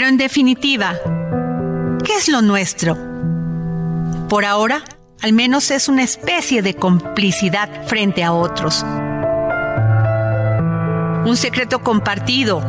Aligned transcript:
Pero 0.00 0.08
en 0.08 0.16
definitiva, 0.16 0.98
¿qué 2.02 2.14
es 2.14 2.30
lo 2.30 2.40
nuestro? 2.40 2.96
Por 4.30 4.46
ahora, 4.46 4.82
al 5.20 5.34
menos 5.34 5.70
es 5.70 5.90
una 5.90 6.02
especie 6.02 6.62
de 6.62 6.74
complicidad 6.74 7.86
frente 7.86 8.24
a 8.24 8.32
otros. 8.32 8.82
Un 11.26 11.36
secreto 11.36 11.82
compartido. 11.82 12.60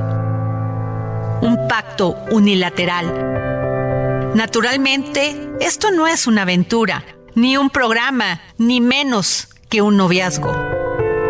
Un 1.42 1.70
pacto 1.70 2.18
unilateral. 2.32 4.34
Naturalmente, 4.36 5.54
esto 5.62 5.90
no 5.90 6.08
es 6.08 6.28
una 6.28 6.42
aventura 6.42 7.06
ni 7.34 7.56
un 7.56 7.70
programa, 7.70 8.42
ni 8.58 8.82
menos 8.82 9.48
que 9.70 9.82
un 9.82 9.96
noviazgo. 9.96 10.52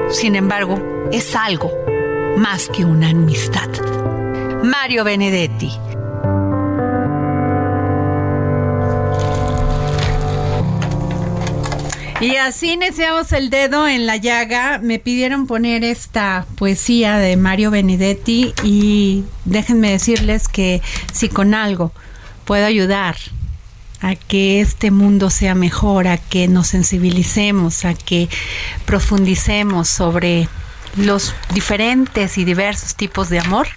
Sin 0.09 0.35
embargo, 0.35 1.09
es 1.11 1.35
algo 1.35 1.71
más 2.37 2.69
que 2.69 2.85
una 2.85 3.09
amistad. 3.09 3.69
Mario 4.63 5.03
Benedetti. 5.03 5.71
Y 12.19 12.35
así 12.35 12.73
iniciamos 12.73 13.31
el 13.31 13.49
dedo 13.49 13.87
en 13.87 14.05
la 14.05 14.17
llaga. 14.17 14.77
Me 14.77 14.99
pidieron 14.99 15.47
poner 15.47 15.83
esta 15.83 16.45
poesía 16.55 17.17
de 17.17 17.35
Mario 17.35 17.71
Benedetti 17.71 18.53
y 18.63 19.23
déjenme 19.45 19.89
decirles 19.89 20.47
que 20.47 20.83
si 21.11 21.29
con 21.29 21.55
algo 21.55 21.91
puedo 22.45 22.65
ayudar 22.67 23.15
a 24.01 24.13
que 24.15 24.61
este 24.61 24.91
mundo 24.91 25.31
sea 25.31 25.55
mejor, 25.55 26.07
a 26.07 26.17
que 26.17 26.47
nos 26.47 26.67
sensibilicemos, 26.67 27.85
a 27.85 27.95
que 27.95 28.29
profundicemos 28.85 29.87
sobre 29.87 30.47
los 30.95 31.33
diferentes 31.55 32.37
y 32.37 32.45
diversos 32.45 32.95
tipos 32.95 33.29
de 33.29 33.39
amor. 33.39 33.67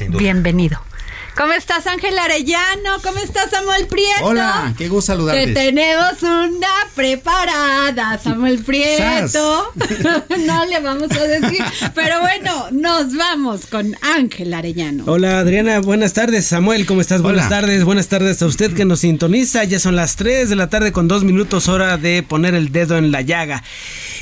Bienvenido. 0.00 0.78
¿Cómo 1.34 1.54
estás, 1.54 1.86
Ángel 1.86 2.18
Arellano? 2.18 3.00
¿Cómo 3.02 3.18
estás, 3.18 3.50
Samuel 3.50 3.86
Prieto? 3.86 4.24
Hola, 4.24 4.74
qué 4.76 4.88
gusto 4.88 5.12
saludarte. 5.12 5.46
Que 5.46 5.52
tenemos 5.52 6.22
una 6.22 6.68
preparada, 6.94 8.18
Samuel 8.18 8.62
Prieto. 8.62 9.72
no 10.46 10.66
le 10.66 10.80
vamos 10.80 11.10
a 11.10 11.24
decir. 11.24 11.64
Pero 11.94 12.20
bueno, 12.20 12.66
nos 12.72 13.16
vamos 13.16 13.64
con 13.64 13.96
Ángel 14.02 14.52
Arellano. 14.52 15.04
Hola, 15.06 15.38
Adriana. 15.38 15.80
Buenas 15.80 16.12
tardes. 16.12 16.44
Samuel, 16.44 16.84
¿cómo 16.84 17.00
estás? 17.00 17.22
Buenas 17.22 17.48
tardes. 17.48 17.82
Buenas 17.84 18.08
tardes 18.08 18.42
a 18.42 18.46
usted 18.46 18.74
que 18.74 18.84
nos 18.84 19.00
sintoniza. 19.00 19.64
Ya 19.64 19.80
son 19.80 19.96
las 19.96 20.16
3 20.16 20.50
de 20.50 20.56
la 20.56 20.68
tarde 20.68 20.92
con 20.92 21.08
dos 21.08 21.24
minutos, 21.24 21.66
hora 21.68 21.96
de 21.96 22.22
poner 22.22 22.54
el 22.54 22.72
dedo 22.72 22.98
en 22.98 23.10
la 23.10 23.22
llaga. 23.22 23.62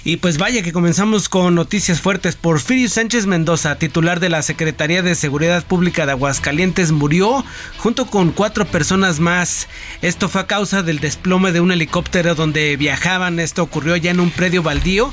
Y 0.05 0.19
pues 0.19 0.39
vaya 0.39 0.63
que 0.63 0.73
comenzamos 0.73 1.29
con 1.29 1.57
noticias 1.57 2.01
fuertes. 2.01 2.37
Porfirio 2.37 2.89
Sánchez 2.89 3.27
Mendoza, 3.27 3.77
titular 3.77 4.21
de 4.21 4.29
la 4.29 4.43
Secretaría 4.43 5.03
de 5.03 5.17
Seguridad 5.17 5.65
Pública 5.65 6.07
de 6.07 6.13
Aguascalientes, 6.13 6.93
murió 7.01 7.43
junto 7.79 8.05
con 8.05 8.31
cuatro 8.31 8.67
personas 8.67 9.21
más. 9.21 9.69
Esto 10.03 10.29
fue 10.29 10.43
a 10.43 10.47
causa 10.47 10.83
del 10.83 11.01
desplome 11.01 11.51
de 11.51 11.61
un 11.61 11.73
helicóptero 11.73 12.35
donde 12.35 12.77
viajaban. 12.77 13.41
Esto 13.41 13.63
ocurrió 13.63 13.97
ya 13.97 14.11
en 14.11 14.21
un 14.21 14.31
predio 14.31 14.63
baldío 14.63 15.11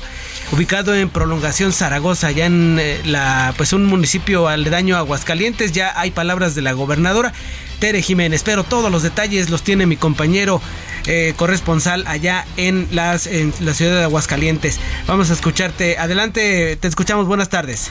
ubicado 0.52 0.94
en 0.94 1.08
Prolongación 1.08 1.72
Zaragoza, 1.72 2.30
ya 2.30 2.44
en 2.44 2.76
eh, 2.78 3.00
la 3.06 3.54
pues 3.56 3.72
un 3.72 3.86
municipio 3.86 4.48
aledaño 4.48 4.96
a 4.96 4.98
Aguascalientes. 4.98 5.72
Ya 5.72 5.98
hay 5.98 6.10
palabras 6.10 6.54
de 6.54 6.60
la 6.60 6.72
gobernadora 6.72 7.32
Tere 7.78 8.02
Jiménez, 8.02 8.42
pero 8.44 8.64
todos 8.64 8.92
los 8.92 9.02
detalles 9.02 9.48
los 9.48 9.62
tiene 9.62 9.86
mi 9.86 9.96
compañero 9.96 10.60
eh, 11.06 11.32
corresponsal 11.36 12.06
allá 12.06 12.44
en, 12.58 12.86
las, 12.92 13.26
en 13.26 13.54
la 13.60 13.72
ciudad 13.72 13.96
de 13.96 14.04
Aguascalientes. 14.04 14.78
Vamos 15.06 15.30
a 15.30 15.32
escucharte. 15.32 15.96
Adelante, 15.96 16.76
te 16.76 16.86
escuchamos. 16.86 17.26
Buenas 17.26 17.48
tardes. 17.48 17.90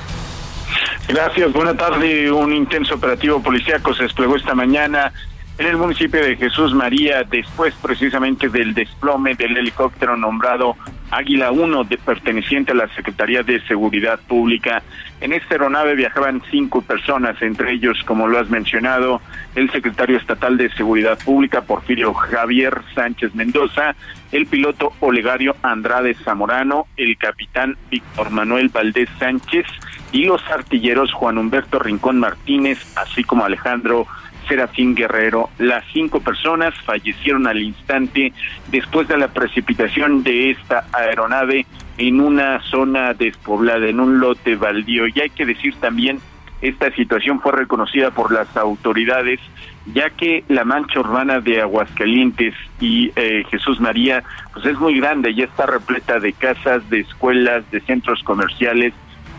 Gracias, 1.07 1.53
buena 1.53 1.75
tarde. 1.75 2.31
Un 2.31 2.53
intenso 2.53 2.95
operativo 2.95 3.41
policíaco 3.41 3.93
se 3.93 4.03
desplegó 4.03 4.35
esta 4.35 4.53
mañana 4.53 5.13
en 5.57 5.65
el 5.65 5.77
municipio 5.77 6.21
de 6.21 6.35
Jesús 6.35 6.73
María, 6.73 7.23
después 7.23 7.73
precisamente 7.81 8.47
del 8.49 8.73
desplome 8.73 9.33
del 9.33 9.57
helicóptero 9.57 10.15
nombrado 10.15 10.75
Águila 11.09 11.51
1, 11.51 11.85
de, 11.85 11.97
perteneciente 11.97 12.73
a 12.73 12.75
la 12.75 12.87
Secretaría 12.89 13.41
de 13.41 13.61
Seguridad 13.61 14.19
Pública. 14.27 14.83
En 15.19 15.33
esta 15.33 15.55
aeronave 15.55 15.95
viajaban 15.95 16.43
cinco 16.51 16.81
personas, 16.81 17.41
entre 17.41 17.71
ellos, 17.71 17.97
como 18.05 18.27
lo 18.27 18.37
has 18.37 18.49
mencionado, 18.49 19.21
el 19.55 19.71
secretario 19.71 20.17
estatal 20.17 20.57
de 20.57 20.69
Seguridad 20.73 21.17
Pública, 21.17 21.61
Porfirio 21.61 22.13
Javier 22.13 22.81
Sánchez 22.93 23.33
Mendoza, 23.33 23.95
el 24.31 24.45
piloto 24.45 24.93
Olegario 24.99 25.55
Andrade 25.63 26.13
Zamorano, 26.13 26.85
el 26.97 27.17
capitán 27.17 27.77
Víctor 27.89 28.29
Manuel 28.29 28.69
Valdés 28.69 29.09
Sánchez 29.17 29.65
y 30.11 30.25
los 30.25 30.45
artilleros 30.51 31.13
Juan 31.13 31.37
Humberto 31.37 31.79
Rincón 31.79 32.19
Martínez, 32.19 32.77
así 32.95 33.23
como 33.23 33.45
Alejandro 33.45 34.05
Serafín 34.47 34.95
Guerrero. 34.95 35.49
Las 35.57 35.83
cinco 35.93 36.21
personas 36.21 36.73
fallecieron 36.81 37.47
al 37.47 37.61
instante 37.61 38.33
después 38.69 39.07
de 39.07 39.17
la 39.17 39.27
precipitación 39.27 40.23
de 40.23 40.51
esta 40.51 40.85
aeronave 40.93 41.65
en 41.97 42.21
una 42.21 42.61
zona 42.61 43.13
despoblada, 43.13 43.87
en 43.87 43.99
un 43.99 44.19
lote 44.19 44.55
baldío. 44.55 45.07
Y 45.07 45.19
hay 45.19 45.29
que 45.29 45.45
decir 45.45 45.75
también, 45.79 46.19
esta 46.61 46.91
situación 46.91 47.39
fue 47.39 47.51
reconocida 47.51 48.11
por 48.11 48.31
las 48.31 48.55
autoridades, 48.57 49.39
ya 49.93 50.09
que 50.09 50.43
la 50.47 50.65
mancha 50.65 50.99
urbana 50.99 51.39
de 51.39 51.61
Aguascalientes 51.61 52.55
y 52.79 53.11
eh, 53.15 53.43
Jesús 53.49 53.79
María, 53.79 54.23
pues 54.53 54.65
es 54.65 54.79
muy 54.79 54.99
grande, 54.99 55.35
ya 55.35 55.45
está 55.45 55.65
repleta 55.65 56.19
de 56.19 56.33
casas, 56.33 56.89
de 56.89 57.01
escuelas, 57.01 57.69
de 57.71 57.79
centros 57.81 58.23
comerciales, 58.23 58.93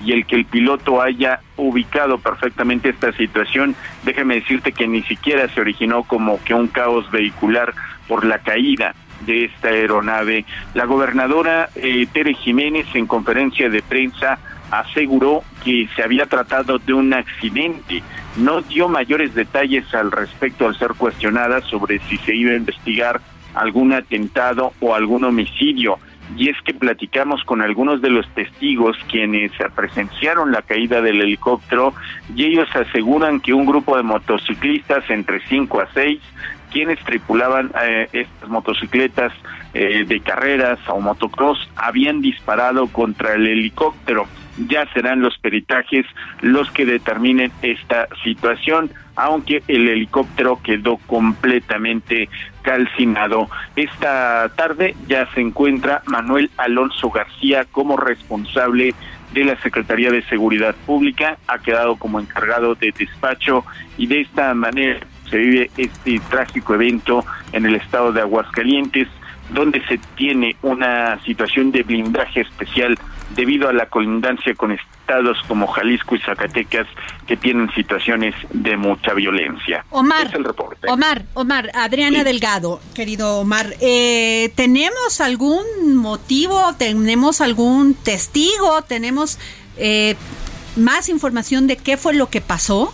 y 0.04 0.12
el 0.12 0.26
que 0.26 0.36
el 0.36 0.44
piloto 0.44 1.02
haya 1.02 1.40
ubicado 1.56 2.18
perfectamente 2.18 2.90
esta 2.90 3.12
situación, 3.12 3.74
déjame 4.04 4.36
decirte 4.36 4.72
que 4.72 4.86
ni 4.86 5.02
siquiera 5.02 5.48
se 5.48 5.60
originó 5.60 6.04
como 6.04 6.42
que 6.44 6.54
un 6.54 6.68
caos 6.68 7.10
vehicular 7.10 7.74
por 8.06 8.24
la 8.24 8.38
caída 8.38 8.94
de 9.26 9.46
esta 9.46 9.68
aeronave. 9.68 10.44
La 10.74 10.84
gobernadora 10.84 11.68
eh, 11.74 12.06
Tere 12.12 12.34
Jiménez 12.34 12.86
en 12.94 13.06
conferencia 13.06 13.68
de 13.68 13.82
prensa 13.82 14.38
aseguró 14.70 15.42
que 15.64 15.88
se 15.96 16.02
había 16.02 16.26
tratado 16.26 16.78
de 16.78 16.92
un 16.92 17.12
accidente. 17.12 18.02
No 18.36 18.60
dio 18.62 18.88
mayores 18.88 19.34
detalles 19.34 19.92
al 19.94 20.10
respecto 20.12 20.66
al 20.66 20.78
ser 20.78 20.92
cuestionada 20.94 21.60
sobre 21.62 21.98
si 22.00 22.18
se 22.18 22.34
iba 22.34 22.52
a 22.52 22.56
investigar 22.56 23.20
algún 23.54 23.92
atentado 23.92 24.72
o 24.80 24.94
algún 24.94 25.24
homicidio 25.24 25.98
y 26.36 26.50
es 26.50 26.56
que 26.62 26.74
platicamos 26.74 27.42
con 27.44 27.62
algunos 27.62 28.00
de 28.02 28.10
los 28.10 28.28
testigos 28.34 28.96
quienes 29.10 29.52
presenciaron 29.74 30.52
la 30.52 30.62
caída 30.62 31.00
del 31.00 31.20
helicóptero 31.20 31.94
y 32.34 32.44
ellos 32.44 32.68
aseguran 32.74 33.40
que 33.40 33.54
un 33.54 33.66
grupo 33.66 33.96
de 33.96 34.02
motociclistas 34.02 35.08
entre 35.10 35.40
cinco 35.48 35.80
a 35.80 35.88
seis 35.94 36.20
quienes 36.70 36.98
tripulaban 37.00 37.72
eh, 37.82 38.08
estas 38.12 38.48
motocicletas 38.48 39.32
eh, 39.74 40.04
de 40.06 40.20
carreras 40.20 40.78
o 40.88 41.00
motocross 41.00 41.58
habían 41.76 42.20
disparado 42.20 42.88
contra 42.88 43.34
el 43.34 43.46
helicóptero. 43.46 44.26
Ya 44.68 44.86
serán 44.92 45.20
los 45.20 45.38
peritajes 45.38 46.04
los 46.40 46.70
que 46.70 46.84
determinen 46.84 47.52
esta 47.62 48.08
situación, 48.24 48.90
aunque 49.18 49.62
el 49.66 49.88
helicóptero 49.88 50.60
quedó 50.62 50.96
completamente 51.06 52.28
calcinado. 52.62 53.50
Esta 53.74 54.48
tarde 54.56 54.94
ya 55.08 55.28
se 55.34 55.40
encuentra 55.40 56.02
Manuel 56.06 56.50
Alonso 56.56 57.10
García 57.10 57.66
como 57.70 57.96
responsable 57.96 58.94
de 59.32 59.44
la 59.44 59.60
Secretaría 59.60 60.10
de 60.10 60.22
Seguridad 60.22 60.74
Pública, 60.86 61.36
ha 61.48 61.58
quedado 61.58 61.96
como 61.96 62.20
encargado 62.20 62.76
de 62.76 62.94
despacho 62.96 63.64
y 63.98 64.06
de 64.06 64.20
esta 64.22 64.54
manera 64.54 65.00
se 65.28 65.36
vive 65.36 65.70
este 65.76 66.20
trágico 66.30 66.74
evento 66.74 67.24
en 67.52 67.66
el 67.66 67.74
estado 67.74 68.12
de 68.12 68.20
Aguascalientes, 68.22 69.08
donde 69.50 69.84
se 69.86 69.98
tiene 70.16 70.56
una 70.62 71.22
situación 71.24 71.70
de 71.70 71.82
blindaje 71.82 72.40
especial 72.42 72.98
debido 73.34 73.68
a 73.68 73.72
la 73.72 73.86
colindancia 73.86 74.54
con 74.54 74.72
estados 74.72 75.38
como 75.46 75.66
Jalisco 75.66 76.16
y 76.16 76.20
Zacatecas 76.20 76.86
que 77.26 77.36
tienen 77.36 77.70
situaciones 77.74 78.34
de 78.50 78.76
mucha 78.76 79.14
violencia. 79.14 79.84
Omar, 79.90 80.30
Omar, 80.88 81.24
Omar, 81.34 81.70
Adriana 81.74 82.24
Delgado, 82.24 82.80
querido 82.94 83.38
Omar, 83.38 83.74
eh, 83.80 84.50
¿tenemos 84.54 85.20
algún 85.20 85.96
motivo, 85.96 86.74
tenemos 86.78 87.40
algún 87.40 87.94
testigo, 87.94 88.82
tenemos 88.82 89.38
eh, 89.76 90.16
más 90.76 91.08
información 91.08 91.66
de 91.66 91.76
qué 91.76 91.96
fue 91.96 92.14
lo 92.14 92.28
que 92.30 92.40
pasó? 92.40 92.92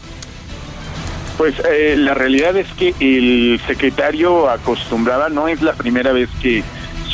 Pues 1.37 1.55
eh, 1.69 1.97
la 1.99 2.15
realidad 2.15 2.57
es 2.57 2.73
que 2.75 2.95
el 3.01 3.61
secretario 3.67 4.49
acostumbraba, 4.49 5.29
no 5.29 5.49
es 5.49 5.63
la 5.63 5.73
primera 5.73 6.13
vez 6.13 6.31
que 6.41 6.63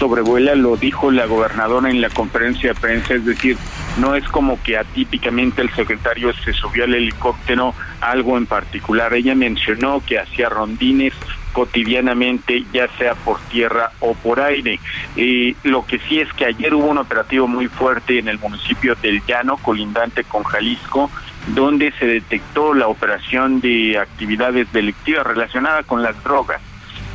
sobrevuela, 0.01 0.55
lo 0.55 0.77
dijo 0.77 1.11
la 1.11 1.27
gobernadora 1.27 1.91
en 1.91 2.01
la 2.01 2.09
conferencia 2.09 2.73
de 2.73 2.81
prensa, 2.81 3.15
es 3.15 3.25
decir, 3.25 3.57
no 3.99 4.15
es 4.15 4.27
como 4.29 4.63
que 4.63 4.79
atípicamente 4.79 5.61
el 5.61 5.71
secretario 5.75 6.33
se 6.45 6.53
subió 6.55 6.85
al 6.85 6.95
helicóptero 6.95 7.75
algo 8.01 8.39
en 8.39 8.47
particular. 8.47 9.13
Ella 9.13 9.35
mencionó 9.35 10.03
que 10.07 10.19
hacía 10.19 10.49
rondines 10.49 11.13
cotidianamente, 11.53 12.65
ya 12.73 12.89
sea 12.97 13.15
por 13.15 13.41
tierra 13.51 13.93
o 14.01 14.15
por 14.15 14.41
aire. 14.41 14.81
y 15.17 15.57
lo 15.65 15.85
que 15.85 15.99
sí 15.99 16.21
es 16.21 16.33
que 16.33 16.47
ayer 16.47 16.75
hubo 16.75 16.87
un 16.87 16.99
operativo 16.99 17.47
muy 17.47 17.67
fuerte 17.67 18.19
en 18.19 18.29
el 18.29 18.39
municipio 18.39 18.95
del 19.03 19.23
Llano, 19.27 19.57
colindante 19.59 20.25
con 20.25 20.45
Jalisco, 20.45 21.11
donde 21.49 21.93
se 21.99 22.07
detectó 22.07 22.75
la 22.75 22.89
operación 22.89 23.61
de 23.61 23.99
actividades 23.99 24.73
delictivas 24.73 25.27
relacionadas 25.27 25.87
con 25.87 26.03
las 26.03 26.23
drogas 26.23 26.61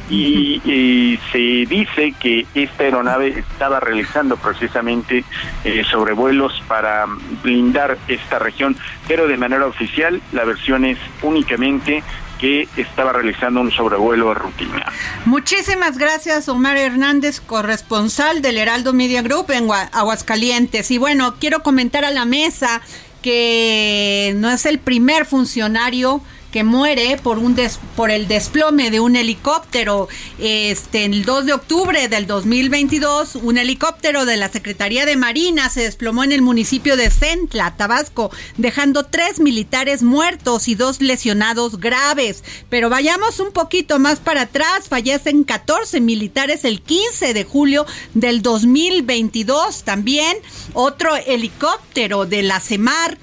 y, 0.10 1.20
se 1.32 1.66
dice 1.66 2.14
que 2.20 2.46
esta 2.54 2.84
aeronave 2.84 3.40
estaba 3.40 3.80
realizando 3.80 4.38
precisamente 4.38 5.24
eh, 5.64 5.84
sobrevuelos 5.90 6.54
para 6.68 7.06
blindar 7.44 7.98
esta 8.08 8.40
región, 8.40 8.78
pero 9.08 9.28
de 9.28 9.38
manera 9.38 9.66
oficial 9.66 10.22
la 10.32 10.46
versión 10.46 10.86
es 10.86 10.98
únicamente 11.22 12.04
que 12.40 12.68
estaba 12.76 13.14
realizando 13.14 13.62
un 13.62 13.72
sobrevuelo 13.72 14.30
de 14.30 14.36
rutina. 14.36 14.92
Muchísimas 15.26 15.98
gracias, 15.98 16.50
Omar 16.50 16.78
Hernández, 16.78 17.40
corresponsal 17.40 18.42
del 18.42 18.58
Heraldo 18.58 18.94
Media 18.94 19.22
Group 19.22 19.52
en 19.52 19.70
Aguascalientes. 19.94 20.92
Y 20.92 20.98
bueno, 20.98 21.36
quiero 21.40 21.64
comentar 21.64 22.04
a 22.04 22.12
la 22.12 22.26
mesa 22.26 22.82
que 23.26 24.36
no 24.38 24.52
es 24.52 24.68
el 24.68 24.78
primer 24.78 25.26
funcionario 25.26 26.22
que 26.56 26.64
muere 26.64 27.18
por 27.22 27.38
un 27.38 27.54
por 27.98 28.12
el 28.12 28.30
desplome 28.30 28.90
de 28.90 29.02
un 29.02 29.18
helicóptero. 29.18 30.08
Este, 30.40 31.04
el 31.04 31.26
2 31.26 31.48
de 31.48 31.52
octubre 31.52 32.08
del 32.08 32.28
2022, 32.28 33.36
un 33.36 33.58
helicóptero 33.58 34.24
de 34.24 34.38
la 34.38 34.48
Secretaría 34.48 35.06
de 35.06 35.18
Marina 35.18 35.70
se 35.70 35.82
desplomó 35.82 36.24
en 36.24 36.32
el 36.32 36.42
municipio 36.42 36.96
de 36.96 37.10
Centla, 37.10 37.76
Tabasco, 37.76 38.32
dejando 38.56 39.04
tres 39.04 39.42
militares 39.42 40.02
muertos 40.02 40.70
y 40.70 40.76
dos 40.76 41.02
lesionados 41.02 41.78
graves. 41.78 42.42
Pero 42.70 42.90
vayamos 42.90 43.42
un 43.42 43.52
poquito 43.52 44.00
más 44.00 44.20
para 44.20 44.44
atrás, 44.44 44.88
fallecen 44.88 45.44
14 45.44 46.00
militares 46.00 46.64
el 46.64 46.82
15 46.82 47.34
de 47.34 47.44
julio 47.44 47.86
del 48.14 48.42
2022. 48.42 49.84
También 49.84 50.38
otro 50.72 51.18
helicóptero 51.18 52.26
de 52.26 52.44
la 52.44 52.62
CEMAR 52.62 53.18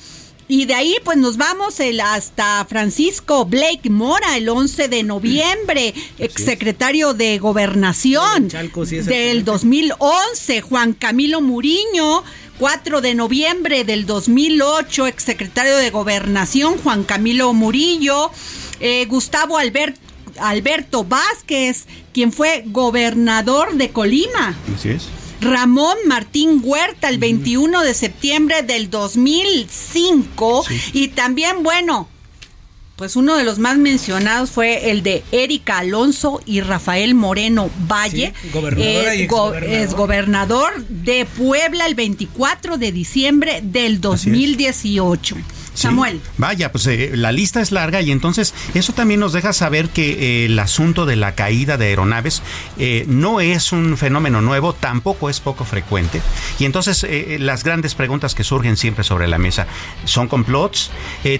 y 0.52 0.66
de 0.66 0.75
ahí 0.75 0.96
pues 1.02 1.16
nos 1.16 1.38
vamos 1.38 1.81
el, 1.81 1.99
hasta 1.99 2.66
Francisco 2.66 3.46
Blake 3.46 3.88
Mora 3.88 4.37
el 4.37 4.50
11 4.50 4.88
de 4.88 5.02
noviembre, 5.02 5.94
exsecretario 6.19 7.14
de 7.14 7.38
Gobernación 7.38 8.49
del 9.06 9.46
2011, 9.46 10.60
Juan 10.60 10.93
Camilo 10.93 11.40
Muriño. 11.40 12.22
4 12.58 13.00
de 13.00 13.14
noviembre 13.14 13.84
del 13.84 14.04
2008, 14.04 15.06
exsecretario 15.06 15.75
de 15.78 15.88
Gobernación, 15.90 16.76
Juan 16.78 17.02
Camilo 17.02 17.55
Murillo, 17.55 18.31
eh, 18.78 19.06
Gustavo 19.06 19.56
Alberto 19.58 21.05
Vázquez, 21.05 21.87
quien 22.12 22.31
fue 22.31 22.62
gobernador 22.66 23.75
de 23.75 23.90
Colima. 23.90 24.55
Así 24.76 24.90
es. 24.90 25.08
Ramón 25.43 25.97
Martín 26.06 26.61
Huerta 26.62 27.09
el 27.09 27.19
21 27.19 27.83
de 27.83 27.94
septiembre 27.94 28.62
del 28.62 28.91
2005 28.91 30.65
y 30.93 31.09
también, 31.09 31.65
bueno, 31.65 32.09
pues 32.94 33.17
uno 33.17 33.37
de 33.37 33.43
los 33.43 33.59
más 33.59 33.77
mencionados 33.77 34.53
fue 34.53 34.93
el 34.93 35.03
de 35.03 35.25
Erika 35.33 35.79
Alonso 35.79 36.41
y 36.47 36.61
Rafael 36.61 37.17
Moreno 37.17 37.71
Valle, 37.91 38.33
es 39.67 39.94
gobernador 39.94 40.87
de 40.87 41.27
Puebla 41.27 41.87
el 41.87 41.97
24 41.97 42.79
de 42.79 42.93
diciembre 42.93 43.61
del 43.65 44.00
2018. 44.00 45.37
Samuel. 45.74 46.20
vaya, 46.36 46.70
pues 46.70 46.86
eh, 46.86 47.12
la 47.14 47.32
lista 47.32 47.60
es 47.60 47.72
larga 47.72 48.00
y 48.02 48.10
entonces 48.10 48.54
eso 48.74 48.92
también 48.92 49.20
nos 49.20 49.32
deja 49.32 49.52
saber 49.52 49.88
que 49.88 50.12
eh, 50.12 50.46
el 50.46 50.58
asunto 50.58 51.06
de 51.06 51.16
la 51.16 51.34
caída 51.34 51.76
de 51.76 51.86
aeronaves 51.86 52.42
eh, 52.78 53.04
no 53.08 53.40
es 53.40 53.72
un 53.72 53.96
fenómeno 53.96 54.42
nuevo, 54.42 54.74
tampoco 54.74 55.30
es 55.30 55.40
poco 55.40 55.64
frecuente. 55.64 56.20
Y 56.58 56.64
entonces 56.64 57.06
las 57.38 57.64
grandes 57.64 57.94
preguntas 57.94 58.34
que 58.34 58.44
surgen 58.44 58.76
siempre 58.76 59.04
sobre 59.04 59.28
la 59.28 59.38
mesa 59.38 59.66
son 60.04 60.28
complots, 60.28 60.90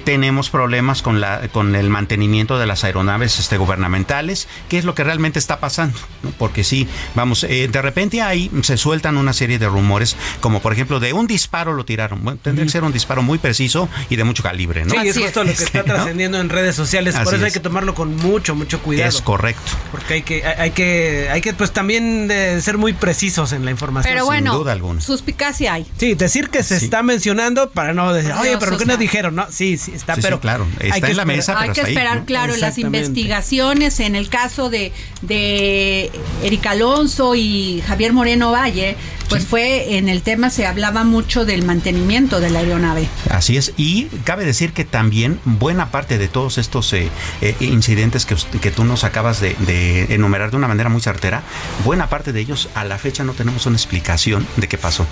tenemos 0.05 0.51
problemas 0.51 1.03
con, 1.03 1.21
la, 1.21 1.49
con 1.49 1.75
el 1.75 1.91
mantenimiento 1.91 2.59
de 2.59 2.67
las 2.67 2.85
aeronaves 2.85 3.39
este, 3.39 3.57
gubernamentales, 3.57 4.49
qué 4.69 4.79
es 4.79 4.85
lo 4.85 4.95
que 4.95 5.05
realmente 5.05 5.39
está 5.39 5.61
pasando, 5.61 5.99
porque 6.39 6.65
sí, 6.65 6.89
vamos, 7.15 7.43
de 7.43 7.83
repente 7.83 8.23
ahí 8.23 8.51
se 8.63 8.77
sueltan 8.77 9.17
una 9.17 9.33
serie 9.33 9.59
de 9.59 9.69
rumores, 9.69 10.17
como 10.41 10.61
por 10.61 10.73
ejemplo 10.73 11.01
de 11.01 11.13
un 11.13 11.27
disparo 11.27 11.73
lo 11.73 11.85
tiraron, 11.85 12.23
bueno, 12.23 12.39
tendría 12.43 12.65
que 12.65 12.73
ser 12.73 12.85
un 12.85 12.93
disparo 12.93 13.23
muy 13.23 13.39
preciso 13.39 13.89
y 14.11 14.17
de 14.17 14.22
mucho 14.25 14.43
calibre, 14.43 14.85
¿no? 14.85 15.01
Sí, 15.01 15.09
es 15.09 15.19
justo 15.19 15.45
lo 15.45 15.53
que 15.55 15.63
está 15.65 15.85
trascendiendo 15.85 16.41
en 16.41 16.49
redes 16.49 16.75
sociales, 16.75 17.15
por 17.23 17.35
eso 17.35 17.45
hay 17.45 17.53
que 17.53 17.61
tomarlo 17.61 17.95
con 17.95 18.17
mucho, 18.17 18.55
mucho 18.55 18.81
cuidado. 18.81 19.09
Es 19.09 19.21
correcto. 19.21 19.73
Porque 19.91 20.15
hay 20.15 20.23
que, 20.23 20.45
hay 20.45 20.71
que, 20.71 21.29
hay 21.31 21.41
que 21.41 21.53
pues 21.53 21.73
también 21.73 22.29
de 22.29 22.61
ser 22.61 22.79
muy 22.79 22.93
precisos 22.93 23.53
en 23.53 23.65
la 23.65 23.71
información. 23.71 24.13
Pero 24.13 24.25
bueno, 24.25 24.53
Sin 24.53 24.61
duda 24.61 24.73
alguna. 24.73 25.01
suspicacia 25.01 25.75
hay. 25.75 25.87
Sí, 25.99 26.15
decir 26.15 26.51
que 26.51 26.63
se 26.63 26.77
está 26.77 27.03
mencionando 27.03 27.71
para 27.71 27.93
no 27.95 28.13
decir, 28.13 28.33
oye, 28.33 28.57
pero 28.59 28.77
¿qué 28.77 28.87
nos 28.87 28.99
dijeron? 28.99 29.35
No, 29.35 29.47
sí, 29.51 29.77
sí, 29.77 29.93
está, 29.95 30.17
pero 30.17 30.41
claro, 30.41 30.67
está 30.81 31.09
en 31.09 31.17
la 31.17 31.25
mesa, 31.25 31.59
Hay 31.59 31.71
que 31.71 31.83
esperar, 31.83 32.25
claro, 32.25 32.57
las 32.57 32.79
investigaciones 32.79 34.01
en 34.01 34.17
el 34.17 34.29
caso 34.29 34.71
de, 34.71 34.93
de 35.23 36.11
Erika 36.43 36.73
Alonso 36.73 37.35
y 37.35 37.83
Javier 37.87 38.13
Moreno 38.13 38.53
Valle, 38.53 38.97
pues 39.29 39.47
fue 39.47 39.97
en 39.97 40.09
el 40.09 40.23
tema 40.23 40.51
se 40.51 40.67
hablaba 40.67 41.05
mucho 41.05 41.45
del 41.45 41.65
mantenimiento 41.65 42.41
de 42.41 42.51
la 42.51 42.61
aeronave. 42.61 43.09
Así 43.31 43.57
es, 43.57 43.73
y 43.77 44.09
cabe 44.25 44.45
decir 44.45 44.73
que 44.73 44.85
también 44.85 45.41
buena 45.45 45.91
parte 45.91 46.19
de 46.19 46.29
todos 46.29 46.59
estos 46.59 46.93
eh, 46.93 47.11
eh, 47.41 47.55
incidentes 47.61 48.27
que, 48.27 48.37
que, 48.61 48.71
tú 48.71 48.85
nos 48.85 49.05
acabas 49.05 49.41
de, 49.41 50.07
enumerar 50.11 50.51
de 50.51 50.57
una 50.57 50.69
manera 50.69 50.89
muy 50.89 51.01
certera, 51.01 51.43
buena 51.85 52.09
parte 52.09 52.33
de 52.33 52.41
ellos 52.41 52.69
a 52.75 52.85
la 52.85 52.99
fecha 52.99 53.25
no 53.25 53.33
tenemos 53.33 53.67
una 53.67 53.77
explicación 53.77 54.47
de 54.57 54.69
qué 54.69 54.79
pasó. 54.79 55.07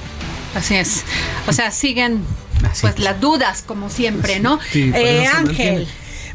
Así 0.54 0.75
es. 0.75 1.04
O 1.47 1.52
sea, 1.52 1.71
siguen 1.71 2.25
pues 2.80 2.99
las 2.99 3.21
dudas 3.21 3.62
como 3.66 3.88
siempre, 3.88 4.40
¿no? 4.40 4.59
eh, 4.75 5.26
Ángel. 5.26 5.88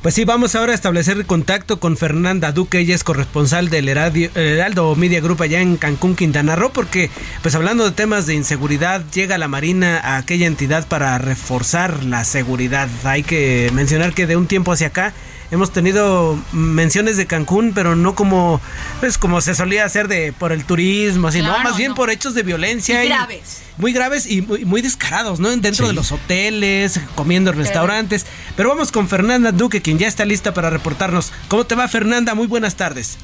Pues 0.06 0.14
sí, 0.14 0.24
vamos 0.24 0.54
ahora 0.54 0.72
a 0.72 0.76
establecer 0.76 1.26
contacto 1.26 1.80
con 1.80 1.98
Fernanda 1.98 2.52
Duque, 2.52 2.78
ella 2.78 2.94
es 2.94 3.04
corresponsal 3.04 3.72
del 3.72 3.90
Heraldo 3.90 4.96
Media 4.96 5.20
Group 5.20 5.42
allá 5.42 5.62
en 5.62 5.78
Cancún, 5.78 6.16
Quintana 6.16 6.56
Roo, 6.56 6.70
porque 6.72 7.10
pues 7.42 7.56
hablando 7.56 7.86
de 7.86 7.92
temas 7.92 8.28
de 8.28 8.36
inseguridad, 8.36 9.02
llega 9.12 9.40
la 9.40 9.48
Marina 9.48 9.98
a 9.98 10.18
aquella 10.18 10.46
entidad 10.46 10.88
para 10.88 11.18
reforzar 11.18 12.04
la 12.04 12.24
seguridad. 12.24 12.88
Hay 13.04 13.24
que 13.24 13.72
mencionar 13.74 14.14
que 14.14 14.28
de 14.28 14.38
un 14.38 14.46
tiempo 14.46 14.72
hacia 14.72 14.90
acá 14.90 15.12
hemos 15.52 15.72
tenido 15.72 16.38
menciones 16.52 17.18
de 17.18 17.26
Cancún, 17.26 17.74
pero 17.74 17.96
no 17.96 18.16
como 18.16 18.62
pues 19.00 19.18
como 19.18 19.42
se 19.42 19.56
solía 19.56 19.86
hacer 19.86 20.08
de 20.08 20.34
por 20.34 20.52
el 20.52 20.66
turismo, 20.66 21.28
así, 21.28 21.42
no, 21.42 21.58
más 21.60 21.78
bien 21.78 21.94
por 21.94 22.10
hechos 22.10 22.34
de 22.34 22.44
violencia 22.44 23.04
y 23.04 23.08
graves. 23.08 23.64
Muy 23.78 23.92
graves 23.92 24.26
y 24.26 24.42
muy, 24.42 24.82
descarados, 24.82 25.42
¿no? 25.42 25.50
Dentro 25.50 25.88
de 25.88 25.94
los 25.94 26.14
hoteles, 26.14 27.02
comiendo 27.16 27.52
en 27.52 27.58
restaurantes. 27.58 28.26
Pero 28.56 28.70
vamos 28.70 28.92
con 28.92 29.10
Fernanda 29.10 29.52
Duque, 29.52 29.82
quien 29.82 29.98
ya 29.98 30.08
está 30.08 30.24
lista 30.24 30.54
para 30.54 30.70
reportarnos. 30.70 31.34
¿Cómo 31.50 31.66
te 31.66 31.76
va 31.76 31.88
Fernanda? 31.90 32.36
Muy 32.36 32.48
buenas 32.48 32.76
tardes. 32.76 33.18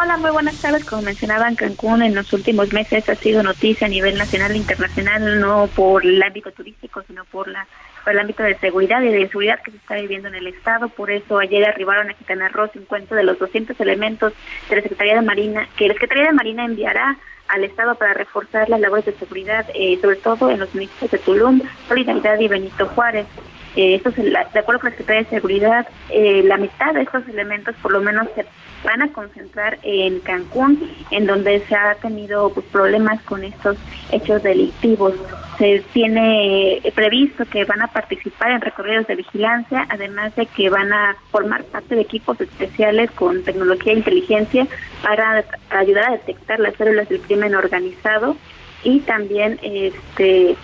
Hola, 0.00 0.16
muy 0.16 0.30
buenas 0.30 0.56
tardes. 0.56 0.84
Como 0.84 1.02
mencionaban, 1.02 1.54
Cancún 1.54 2.02
en 2.02 2.14
los 2.14 2.32
últimos 2.32 2.72
meses 2.72 3.08
ha 3.08 3.14
sido 3.14 3.42
noticia 3.42 3.86
a 3.86 3.90
nivel 3.90 4.18
nacional 4.18 4.52
e 4.52 4.56
internacional, 4.56 5.40
no 5.40 5.68
por 5.68 6.04
el 6.04 6.20
ámbito 6.22 6.50
turístico, 6.50 7.02
sino 7.06 7.24
por 7.24 7.48
la 7.48 7.66
por 8.04 8.12
el 8.12 8.20
ámbito 8.20 8.42
de 8.42 8.56
seguridad 8.58 9.02
y 9.02 9.08
de 9.08 9.26
seguridad 9.28 9.60
que 9.62 9.70
se 9.70 9.78
está 9.78 9.94
viviendo 9.96 10.28
en 10.28 10.34
el 10.34 10.46
Estado. 10.46 10.88
Por 10.90 11.10
eso 11.10 11.38
ayer 11.38 11.64
arribaron 11.64 12.10
a 12.10 12.14
Quintana 12.14 12.48
Roo 12.50 12.68
50 12.68 13.14
de 13.14 13.24
los 13.24 13.38
200 13.38 13.80
elementos 13.80 14.32
de 14.68 14.76
la 14.76 14.82
Secretaría 14.82 15.14
de 15.14 15.22
Marina, 15.22 15.68
que 15.76 15.88
la 15.88 15.94
Secretaría 15.94 16.26
de 16.26 16.32
Marina 16.32 16.64
enviará 16.64 17.16
al 17.48 17.64
Estado 17.64 17.94
para 17.94 18.14
reforzar 18.14 18.68
las 18.68 18.80
labores 18.80 19.06
de 19.06 19.12
seguridad, 19.14 19.66
eh, 19.74 19.98
sobre 20.00 20.16
todo 20.16 20.50
en 20.50 20.60
los 20.60 20.74
municipios 20.74 21.10
de 21.10 21.18
Tulum, 21.18 21.60
Solidaridad 21.88 22.38
y 22.38 22.48
Benito 22.48 22.86
Juárez. 22.88 23.26
Eh, 23.76 24.00
de 24.04 24.58
acuerdo 24.60 24.80
con 24.80 24.90
la 24.90 24.96
Secretaría 24.96 25.22
de 25.22 25.30
Seguridad, 25.30 25.88
eh, 26.10 26.42
la 26.44 26.56
mitad 26.56 26.94
de 26.94 27.02
estos 27.02 27.26
elementos 27.28 27.74
por 27.82 27.92
lo 27.92 28.00
menos 28.00 28.28
se 28.34 28.46
van 28.84 29.02
a 29.02 29.12
concentrar 29.12 29.78
en 29.82 30.20
Cancún, 30.20 30.90
en 31.10 31.26
donde 31.26 31.60
se 31.66 31.74
ha 31.74 31.94
tenido 31.96 32.50
pues, 32.50 32.66
problemas 32.66 33.20
con 33.22 33.42
estos 33.42 33.76
hechos 34.12 34.42
delictivos. 34.42 35.14
Se 35.58 35.82
tiene 35.92 36.82
previsto 36.94 37.46
que 37.46 37.64
van 37.64 37.80
a 37.80 37.86
participar 37.86 38.50
en 38.50 38.60
recorridos 38.60 39.06
de 39.06 39.16
vigilancia, 39.16 39.86
además 39.88 40.36
de 40.36 40.46
que 40.46 40.68
van 40.68 40.92
a 40.92 41.16
formar 41.30 41.64
parte 41.64 41.94
de 41.94 42.02
equipos 42.02 42.40
especiales 42.40 43.10
con 43.12 43.42
tecnología 43.42 43.92
e 43.92 43.96
inteligencia 43.96 44.66
para 45.02 45.44
ayudar 45.70 46.08
a 46.08 46.12
detectar 46.12 46.60
las 46.60 46.74
células 46.76 47.08
del 47.08 47.20
crimen 47.20 47.54
organizado 47.54 48.36
y 48.84 49.00
también 49.00 49.58
este 49.62 50.56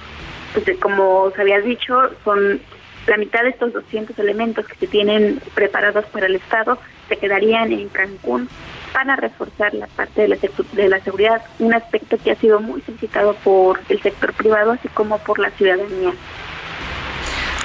pues, 0.53 0.79
como 0.79 1.31
se 1.35 1.41
había 1.41 1.61
dicho 1.61 1.95
son 2.25 2.61
la 3.07 3.17
mitad 3.17 3.43
de 3.43 3.51
estos 3.51 3.73
200 3.73 4.19
elementos 4.19 4.67
que 4.67 4.75
se 4.77 4.87
tienen 4.87 5.41
preparados 5.55 6.05
para 6.07 6.27
el 6.27 6.37
Estado 6.37 6.79
se 7.09 7.17
quedarían 7.17 7.73
en 7.73 7.89
Cancún 7.89 8.49
para 8.93 9.17
reforzar 9.17 9.75
la 9.75 9.87
parte 9.87 10.23
de 10.23 10.29
la, 10.29 10.37
de 10.73 10.89
la 10.89 11.01
seguridad, 11.01 11.43
un 11.59 11.75
aspecto 11.75 12.19
que 12.19 12.33
ha 12.33 12.37
sido 12.37 12.61
muy 12.61 12.81
solicitado 12.83 13.35
por 13.45 13.81
el 13.89 14.01
sector 14.03 14.33
privado 14.33 14.73
así 14.73 14.89
como 14.89 15.19
por 15.19 15.39
la 15.39 15.51
ciudadanía. 15.51 16.13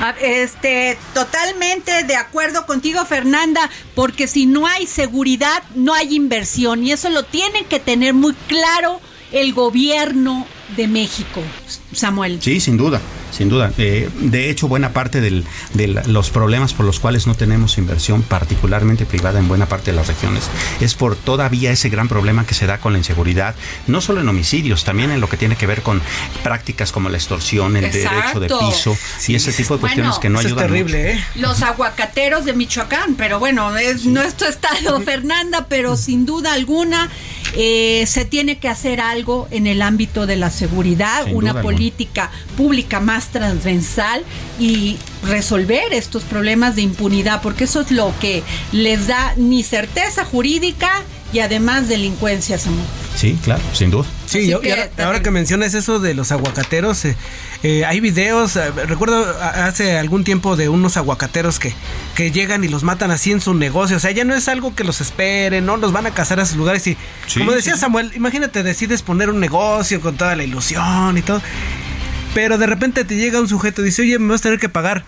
Ah, 0.01 0.13
este, 0.19 0.97
totalmente 1.13 2.03
de 2.03 2.15
acuerdo 2.15 2.65
contigo, 2.65 3.05
Fernanda, 3.05 3.69
porque 3.95 4.27
si 4.27 4.45
no 4.45 4.67
hay 4.67 4.87
seguridad, 4.87 5.63
no 5.73 5.93
hay 5.93 6.15
inversión 6.15 6.83
y 6.83 6.91
eso 6.91 7.09
lo 7.09 7.23
tiene 7.23 7.65
que 7.65 7.79
tener 7.79 8.13
muy 8.13 8.33
claro 8.47 8.99
el 9.31 9.53
gobierno 9.53 10.45
de 10.75 10.87
México, 10.87 11.41
Samuel. 11.93 12.39
Sí, 12.41 12.59
sin 12.59 12.77
duda 12.77 13.01
sin 13.35 13.49
duda. 13.49 13.71
Eh, 13.77 14.09
de 14.21 14.49
hecho, 14.49 14.67
buena 14.67 14.93
parte 14.93 15.21
de 15.21 15.43
los 16.07 16.29
problemas 16.29 16.73
por 16.73 16.85
los 16.85 16.99
cuales 16.99 17.27
no 17.27 17.35
tenemos 17.35 17.77
inversión, 17.77 18.23
particularmente 18.23 19.05
privada 19.05 19.39
en 19.39 19.47
buena 19.47 19.67
parte 19.67 19.91
de 19.91 19.97
las 19.97 20.07
regiones, 20.07 20.49
es 20.79 20.93
por 20.95 21.15
todavía 21.15 21.71
ese 21.71 21.89
gran 21.89 22.07
problema 22.07 22.45
que 22.45 22.53
se 22.53 22.65
da 22.65 22.77
con 22.79 22.93
la 22.93 22.99
inseguridad, 22.99 23.55
no 23.87 24.01
solo 24.01 24.21
en 24.21 24.29
homicidios, 24.29 24.85
también 24.85 25.11
en 25.11 25.19
lo 25.19 25.27
que 25.27 25.37
tiene 25.37 25.55
que 25.55 25.67
ver 25.67 25.81
con 25.81 26.01
prácticas 26.43 26.91
como 26.91 27.09
la 27.09 27.17
extorsión, 27.17 27.75
el 27.75 27.91
derecho 27.91 28.39
de 28.39 28.47
piso 28.47 28.97
y 29.27 29.35
ese 29.35 29.51
tipo 29.51 29.75
de 29.75 29.81
cuestiones 29.81 30.17
que 30.19 30.29
no 30.29 30.39
ayudan. 30.39 30.65
Es 30.65 30.71
terrible, 30.71 31.11
¿eh? 31.11 31.25
Los 31.35 31.61
aguacateros 31.61 32.45
de 32.45 32.53
Michoacán, 32.53 33.15
pero 33.15 33.39
bueno, 33.39 33.75
es 33.77 34.05
nuestro 34.05 34.47
estado, 34.47 35.01
Fernanda, 35.01 35.65
pero 35.67 35.97
sin 35.97 36.25
duda 36.25 36.53
alguna 36.53 37.09
eh, 37.53 38.05
se 38.07 38.25
tiene 38.25 38.57
que 38.57 38.67
hacer 38.67 38.99
algo 38.99 39.47
en 39.51 39.67
el 39.67 39.81
ámbito 39.81 40.25
de 40.25 40.35
la 40.35 40.49
seguridad, 40.49 40.64
una 41.31 41.61
política 41.61 42.31
pública 42.57 42.99
más 42.99 43.27
transversal 43.27 44.23
y 44.59 44.97
resolver 45.23 45.93
estos 45.93 46.23
problemas 46.23 46.75
de 46.75 46.81
impunidad, 46.81 47.41
porque 47.41 47.65
eso 47.65 47.81
es 47.81 47.91
lo 47.91 48.13
que 48.19 48.43
les 48.71 49.07
da 49.07 49.33
ni 49.37 49.63
certeza 49.63 50.25
jurídica 50.25 51.03
y 51.33 51.39
además 51.39 51.89
delincuencia, 51.89 52.57
Samuel. 52.57 52.85
Sí, 53.15 53.37
claro, 53.43 53.61
sin 53.73 53.91
duda. 53.91 54.05
Sí, 54.25 54.51
ahora, 54.97 55.21
que 55.21 55.31
mencionas 55.31 55.73
eso 55.73 55.99
de 55.99 56.13
los 56.13 56.31
aguacateros, 56.31 57.05
eh, 57.05 57.15
eh, 57.67 57.83
hay 57.83 57.99
videos, 57.99 58.57
eh, 58.57 58.69
recuerdo 58.69 59.25
hace 59.41 59.97
algún 59.97 60.23
tiempo 60.23 60.55
de 60.55 60.69
unos 60.69 60.97
aguacateros 60.97 61.57
que, 61.57 61.73
que 62.13 62.29
llegan 62.29 62.63
y 62.63 62.67
los 62.67 62.83
matan 62.83 63.09
así 63.09 63.31
en 63.31 63.41
su 63.41 63.55
negocio, 63.55 63.97
o 63.97 63.99
sea, 63.99 64.11
ya 64.11 64.23
no 64.23 64.35
es 64.35 64.47
algo 64.47 64.75
que 64.75 64.83
los 64.83 65.01
esperen, 65.01 65.65
no 65.65 65.75
los 65.75 65.91
van 65.91 66.05
a 66.05 66.11
cazar 66.11 66.39
a 66.39 66.43
esos 66.43 66.57
lugares 66.57 66.85
y 66.85 66.95
como 67.35 67.53
decía 67.53 67.75
Samuel, 67.75 68.11
imagínate, 68.13 68.61
decides 68.61 69.01
poner 69.01 69.31
un 69.31 69.39
negocio 69.39 69.99
con 69.99 70.15
toda 70.15 70.35
la 70.35 70.43
ilusión 70.43 71.17
y 71.17 71.23
todo, 71.23 71.41
pero 72.35 72.59
de 72.59 72.67
repente 72.67 73.03
te 73.03 73.15
llega 73.15 73.39
un 73.39 73.49
sujeto 73.49 73.81
y 73.81 73.85
dice, 73.85 74.03
oye, 74.03 74.19
me 74.19 74.29
vas 74.29 74.41
a 74.41 74.43
tener 74.43 74.59
que 74.59 74.69
pagar 74.69 75.03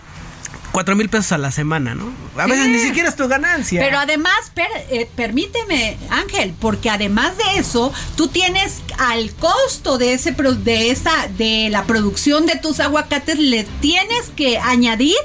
cuatro 0.72 0.96
mil 0.96 1.08
pesos 1.08 1.32
a 1.32 1.38
la 1.38 1.50
semana, 1.50 1.94
¿no? 1.94 2.12
A 2.36 2.46
veces 2.46 2.68
ni 2.68 2.78
siquiera 2.78 3.08
es 3.08 3.16
tu 3.16 3.26
ganancia. 3.28 3.80
Pero 3.80 3.98
además, 3.98 4.52
eh, 4.90 5.08
permíteme, 5.16 5.96
Ángel, 6.10 6.54
porque 6.58 6.90
además 6.90 7.36
de 7.36 7.58
eso, 7.58 7.92
tú 8.16 8.28
tienes 8.28 8.82
al 8.98 9.32
costo 9.34 9.98
de 9.98 10.14
ese 10.14 10.32
de 10.32 10.90
esa 10.90 11.28
de 11.36 11.68
la 11.70 11.84
producción 11.84 12.46
de 12.46 12.56
tus 12.56 12.80
aguacates 12.80 13.38
le 13.38 13.64
tienes 13.80 14.30
que 14.36 14.58
añadir 14.58 15.16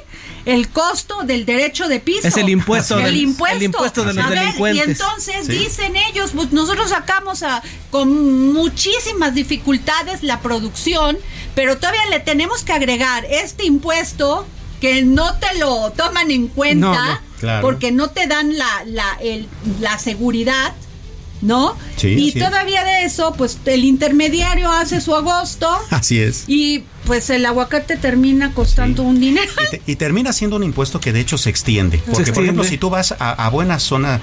el 0.46 0.70
costo 0.70 1.24
del 1.24 1.46
derecho 1.46 1.88
de 1.88 2.00
piso. 2.00 2.28
Es 2.28 2.38
el 2.38 2.50
impuesto, 2.50 2.98
del, 2.98 3.16
impuesto. 3.16 3.58
El 3.58 3.64
impuesto 3.64 4.04
de 4.04 4.14
los 4.14 4.30
delincuentes. 4.30 4.88
y 4.88 4.92
entonces 4.92 5.48
dicen 5.48 5.96
ellos, 5.96 6.32
pues 6.36 6.52
nosotros 6.52 6.90
sacamos 6.90 7.44
a, 7.44 7.64
con 7.92 8.54
muchísimas 8.54 9.34
dificultades 9.34 10.24
la 10.24 10.42
producción, 10.42 11.18
pero 11.56 11.78
todavía 11.78 12.06
le 12.10 12.20
tenemos 12.20 12.64
que 12.64 12.74
agregar 12.74 13.26
este 13.26 13.66
impuesto 13.66 14.46
que 14.84 15.02
no 15.02 15.34
te 15.36 15.60
lo 15.60 15.92
toman 15.92 16.30
en 16.30 16.50
cuenta 16.50 17.22
porque 17.62 17.94
no 17.94 18.10
te 18.10 18.28
dan 18.28 18.58
la, 18.58 18.84
la, 18.86 19.18
el, 19.22 19.48
la 19.80 19.98
seguridad. 19.98 20.74
¿No? 21.42 21.76
y 22.02 22.32
todavía 22.34 22.86
de 22.86 23.04
eso, 23.04 23.34
pues 23.38 23.58
el 23.66 23.84
intermediario 23.84 24.72
hace 24.72 25.02
su 25.02 25.14
agosto. 25.14 25.70
Así 25.90 26.20
es. 26.20 26.46
Y 26.48 26.84
pues 27.06 27.30
el 27.30 27.46
aguacate 27.46 27.98
termina 27.98 28.54
costando 28.54 29.04
un 29.04 29.20
dinero. 29.20 29.52
Y, 29.86 29.96
termina 29.96 30.34
siendo 30.34 30.56
un 30.56 30.64
impuesto 30.64 31.00
que 31.00 31.12
de 31.14 31.20
hecho 31.20 31.38
se 31.38 31.50
extiende. 31.50 32.00
Porque, 32.12 32.32
por 32.32 32.44
ejemplo, 32.44 32.64
si 32.64 32.78
tú 32.78 32.90
vas 32.90 33.16
a, 33.18 33.50
buena 33.50 33.80
zona, 33.80 34.22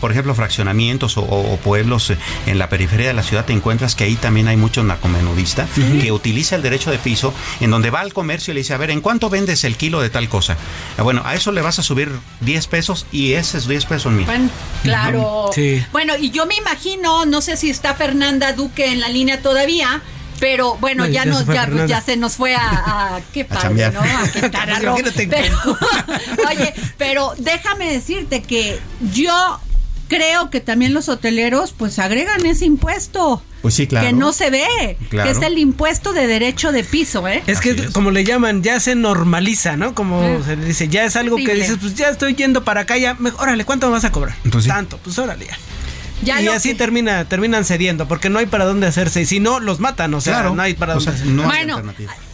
por 0.00 0.10
ejemplo, 0.10 0.34
fraccionamientos 0.34 1.16
o, 1.16 1.58
pueblos 1.62 2.12
en 2.46 2.58
la 2.58 2.68
periferia 2.68 3.08
de 3.08 3.14
la 3.14 3.22
ciudad, 3.22 3.44
te 3.44 3.52
encuentras 3.52 3.94
que 3.94 4.04
ahí 4.04 4.16
también 4.16 4.48
hay 4.48 4.56
muchos 4.56 4.84
narcomenudistas 4.84 5.68
que 6.00 6.12
utiliza 6.12 6.56
el 6.56 6.62
derecho 6.62 6.90
de 6.90 6.98
piso, 6.98 7.32
en 7.60 7.70
donde 7.70 7.90
va 7.90 8.00
al 8.00 8.12
comercio 8.12 8.52
y 8.52 8.54
le 8.54 8.60
dice, 8.60 8.74
a 8.74 8.78
ver, 8.78 8.90
¿en 8.90 9.00
cuánto 9.00 9.30
vendes 9.30 9.64
el 9.64 9.76
kilo 9.76 10.00
de 10.00 10.10
tal 10.10 10.28
cosa? 10.28 10.56
Ah, 10.98 11.02
bueno, 11.02 11.22
a 11.24 11.34
eso 11.34 11.52
le 11.52 11.62
vas 11.62 11.78
a 11.78 11.82
subir 11.82 12.10
10 12.40 12.66
pesos 12.66 13.06
y 13.12 13.32
ese 13.32 13.58
es 13.58 13.68
10 13.68 13.86
pesos 13.86 14.12
míos. 14.12 14.26
Bueno, 14.26 14.50
claro. 14.82 15.50
Bueno, 15.92 16.14
y 16.18 16.30
yo 16.30 16.46
me 16.46 16.56
imagino, 16.56 17.24
no 17.26 17.40
sé 17.40 17.56
si 17.56 17.70
está 17.70 17.94
Fernanda 17.94 18.52
Duque 18.52 18.92
en 18.92 19.00
la 19.00 19.08
línea 19.08 19.40
todavía, 19.40 20.02
pero 20.42 20.76
bueno, 20.80 21.06
ya, 21.06 21.24
nos, 21.24 21.46
ya, 21.46 21.70
ya, 21.86 22.00
se 22.00 22.16
nos 22.16 22.34
fue 22.34 22.56
a, 22.56 23.20
qué 23.32 23.44
padre, 23.44 23.92
¿no? 23.92 24.00
A 24.00 24.28
Quintana 24.28 24.80
pero, 25.30 25.56
oye, 26.50 26.74
pero 26.98 27.32
déjame 27.38 27.92
decirte 27.92 28.42
que 28.42 28.80
yo 29.12 29.60
creo 30.08 30.50
que 30.50 30.58
también 30.58 30.94
los 30.94 31.08
hoteleros 31.08 31.70
pues 31.70 32.00
agregan 32.00 32.44
ese 32.44 32.64
impuesto. 32.64 33.40
Pues 33.62 33.74
sí, 33.74 33.86
claro. 33.86 34.04
Que 34.04 34.12
no 34.12 34.32
se 34.32 34.50
ve, 34.50 34.96
que 35.10 35.30
es 35.30 35.40
el 35.42 35.58
impuesto 35.58 36.12
de 36.12 36.26
derecho 36.26 36.72
de 36.72 36.82
piso, 36.82 37.28
¿eh? 37.28 37.44
Es 37.46 37.60
que, 37.60 37.76
como 37.92 38.10
le 38.10 38.24
llaman, 38.24 38.64
ya 38.64 38.80
se 38.80 38.96
normaliza, 38.96 39.76
¿no? 39.76 39.94
Como 39.94 40.42
se 40.42 40.56
le 40.56 40.64
dice, 40.64 40.88
ya 40.88 41.04
es 41.04 41.14
algo 41.14 41.36
que 41.36 41.54
dices, 41.54 41.76
pues 41.80 41.94
ya 41.94 42.08
estoy 42.08 42.34
yendo 42.34 42.64
para 42.64 42.80
acá, 42.80 42.98
ya, 42.98 43.16
órale, 43.38 43.64
¿cuánto 43.64 43.86
me 43.86 43.92
vas 43.92 44.04
a 44.04 44.10
cobrar? 44.10 44.36
Tanto, 44.66 44.98
pues 44.98 45.16
órale 45.20 45.46
ya 45.46 45.56
y 46.22 46.48
así 46.48 46.74
termina, 46.74 47.24
terminan 47.24 47.64
cediendo, 47.64 48.06
porque 48.08 48.30
no 48.30 48.38
hay 48.38 48.46
para 48.46 48.64
dónde 48.64 48.86
hacerse. 48.86 49.22
Y 49.22 49.26
si 49.26 49.40
no, 49.40 49.60
los 49.60 49.80
matan, 49.80 50.14
o 50.14 50.20
sea, 50.20 50.42
no 50.50 50.62
hay 50.62 50.74
para 50.74 50.94
dónde 50.94 51.10
hacerse. 51.10 51.32
bueno, 51.32 51.82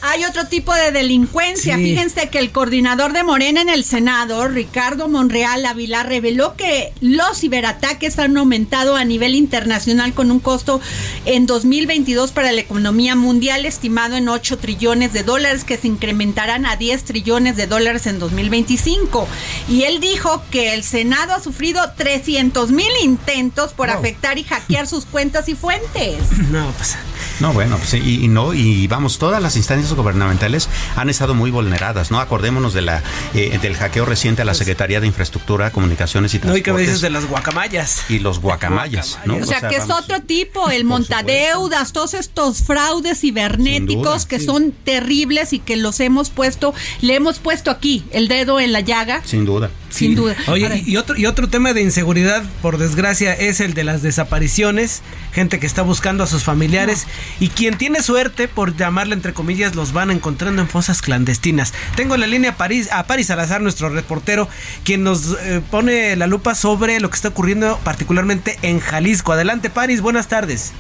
hay 0.01 0.25
otro 0.25 0.47
tipo 0.47 0.75
de 0.75 0.93
delincuencia. 0.93 1.77
Fíjense 1.77 2.29
que 2.29 2.39
el 2.39 2.51
coordinador 2.51 3.13
de 3.13 3.23
Morena 3.25 3.61
en 3.61 3.69
el 3.69 3.85
Senado, 3.85 4.47
Ricardo 4.49 5.09
Monreal 5.09 5.65
Ávila, 5.67 6.03
reveló 6.03 6.55
que 6.55 6.93
los 7.01 7.41
ciberataques 7.41 8.19
han 8.19 8.37
aumentado 8.37 8.97
a 8.97 9.05
nivel 9.05 9.35
internacional 9.35 10.15
con 10.15 10.31
un 10.31 10.41
costo 10.41 10.81
en 11.25 11.47
2022 11.47 12.33
para 12.33 12.53
la 12.53 12.61
economía 12.61 13.17
mundial 13.17 13.67
estimado 13.67 14.17
en 14.17 14.29
8 14.29 14.59
trillones 14.59 15.13
de 15.13 15.23
dólares, 15.23 15.65
que 15.65 15.77
se 15.77 15.89
incrementarán 15.89 16.67
a 16.67 16.77
10 16.77 17.05
trillones 17.05 17.57
de 17.57 17.67
dólares 17.67 18.07
en 18.07 18.19
2025. 18.19 19.27
Y 19.69 19.83
él 19.83 20.01
dijo 20.01 20.43
que 20.51 20.75
el 20.75 20.85
Senado 20.85 21.35
ha 21.35 21.41
sufrido 21.41 21.83
300 21.97 22.71
mil 22.71 22.91
intentos 23.03 23.73
por 23.79 23.91
afectar 23.91 24.37
y 24.39 24.43
hackear 24.43 24.89
sus 24.89 25.07
cuentas 25.07 25.49
y 25.49 25.55
fuentes. 25.55 26.19
No, 26.49 26.71
pues. 26.73 26.97
No, 27.41 27.53
bueno, 27.53 27.77
pues 27.77 27.95
y, 27.95 28.27
no, 28.27 28.55
y 28.55 28.87
vamos, 28.89 29.19
todas 29.19 29.41
las 29.41 29.55
instancias 29.57 29.93
gubernamentales 29.93 30.69
han 30.97 31.09
estado 31.09 31.35
muy 31.35 31.51
vulneradas, 31.51 32.11
¿no? 32.11 32.21
Acordémonos 32.21 32.75
de 32.75 32.83
la 32.83 33.03
eh, 33.35 33.59
del 33.61 33.77
hackeo 33.77 34.05
reciente 34.05 34.43
a 34.43 34.45
la 34.45 34.53
pues 34.53 34.59
Secretaría 34.59 35.01
de 35.01 35.07
Infraestructura, 35.07 35.71
Comunicaciones 35.71 36.35
y 36.35 36.39
Transportes. 36.39 36.55
No, 36.55 36.59
y 36.59 36.63
que 36.63 36.71
a 36.71 36.87
veces 36.87 37.01
de 37.01 37.11
las 37.11 37.27
guacamayas. 37.27 38.03
Y 38.09 38.19
los 38.19 38.41
guacamayas, 38.41 39.19
¿no? 39.25 39.37
O 39.37 39.45
sea, 39.45 39.69
que 39.69 39.77
es 39.77 39.89
otro 39.91 40.21
tipo, 40.23 40.71
el 40.71 40.85
montadeudas, 40.85 41.93
todos 41.93 42.15
estos 42.15 42.63
fraudes 42.63 43.21
cibernéticos 43.21 44.27
que 44.27 44.41
son 44.41 44.73
terribles 44.73 45.53
y 45.53 45.59
que 45.61 45.77
los 45.77 46.01
hemos 46.01 46.31
puesto, 46.31 46.75
le 47.03 47.15
hemos 47.15 47.39
puesto 47.39 47.71
aquí 47.71 48.05
el 48.11 48.27
dedo 48.29 48.59
en 48.59 48.73
la 48.73 48.81
llaga. 48.81 49.23
Sin 49.25 49.45
duda. 49.45 49.71
Sin 49.91 50.15
duda. 50.15 50.37
Oye, 50.49 50.83
y 50.85 50.97
otro, 50.97 51.17
y 51.17 51.27
otro 51.27 51.49
tema 51.49 51.73
de 51.73 51.81
inseguridad, 51.81 52.43
por 52.63 52.79
desgracia, 52.79 53.33
es 53.33 53.61
el 53.61 53.75
de 53.75 53.85
las 53.85 54.03
desapariciones, 54.03 55.03
gente 55.33 55.59
que 55.59 55.67
está 55.67 55.83
buscando 55.83 56.25
a 56.25 56.27
sus 56.27 56.45
familiares 56.45 57.07
y 57.41 57.49
quien 57.49 57.79
tiene 57.79 58.03
suerte, 58.03 58.49
por 58.49 58.77
llamarle 58.77 59.15
entre 59.15 59.33
comillas, 59.33 59.75
los 59.75 59.93
van 59.93 60.11
encontrando 60.11 60.61
en 60.63 60.69
fosas 60.69 61.01
clandestinas. 61.01 61.73
Tengo 61.97 62.15
en 62.15 62.21
la 62.21 62.27
línea 62.27 62.51
a 62.51 62.57
París, 62.57 62.91
a 62.93 63.07
París 63.07 63.29
Salazar, 63.29 63.61
nuestro 63.61 63.89
reportero, 63.89 64.49
quien 64.85 65.05
nos 65.05 65.37
eh, 65.41 65.61
pone 65.71 66.17
la 66.17 66.27
lupa 66.27 66.55
sobre 66.55 67.01
lo 67.01 67.09
que 67.09 67.17
está 67.17 67.29
ocurriendo 67.29 67.79
particularmente 67.85 68.59
en 68.63 68.81
Jalisco. 68.81 69.33
Adelante, 69.33 69.71
París, 69.71 70.01
buenas 70.01 70.29
tardes. 70.29 70.73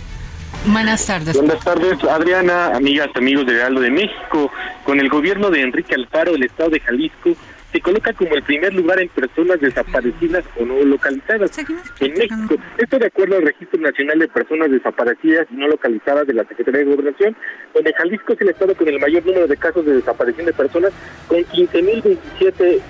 Buenas 0.67 1.07
tardes. 1.07 1.37
Buenas 1.37 1.65
tardes, 1.65 2.03
Adriana, 2.05 2.75
amigas, 2.75 3.09
amigos 3.15 3.47
de 3.47 3.55
Realdo 3.55 3.81
de 3.81 3.91
México. 3.91 4.51
Con 4.85 5.01
el 5.01 5.09
gobierno 5.09 5.51
de 5.51 5.63
Enrique 5.63 5.95
Alfaro, 5.95 6.35
el 6.35 6.43
estado 6.43 6.71
de 6.71 6.81
Jalisco 6.81 7.37
se 7.73 7.81
coloca 7.81 8.13
como 8.15 8.35
el 8.35 8.43
primer 8.43 8.75
lugar 8.75 9.01
en 9.01 9.09
personas 9.09 9.61
desaparecidas 9.61 10.45
o 10.59 10.65
no 10.65 10.83
localizadas 10.83 11.57
en 11.59 12.15
México. 12.15 12.57
Esto 12.79 12.99
de 12.99 13.07
acuerdo 13.07 13.37
al 13.37 13.43
Registro 13.43 13.79
Nacional 13.81 14.19
de 14.19 14.27
Personas 14.29 14.71
Desaparecidas 14.71 15.47
y 15.51 15.57
No 15.57 15.69
Localizadas 15.69 16.27
de 16.27 16.33
la 16.35 16.45
Secretaría 16.45 16.81
de 16.81 16.87
Gobernación, 16.87 17.37
donde 17.75 17.93
Jalisco 17.93 18.33
es 18.33 18.41
el 18.41 18.49
estado 18.49 18.75
con 18.75 18.89
el 18.89 18.99
mayor 18.99 19.27
número 19.27 19.47
de 19.47 19.57
casos 19.57 19.85
de 19.85 19.97
desaparición 19.97 20.47
de 20.47 20.55
personas, 20.55 20.93
con 21.27 21.37
15.027 21.39 22.81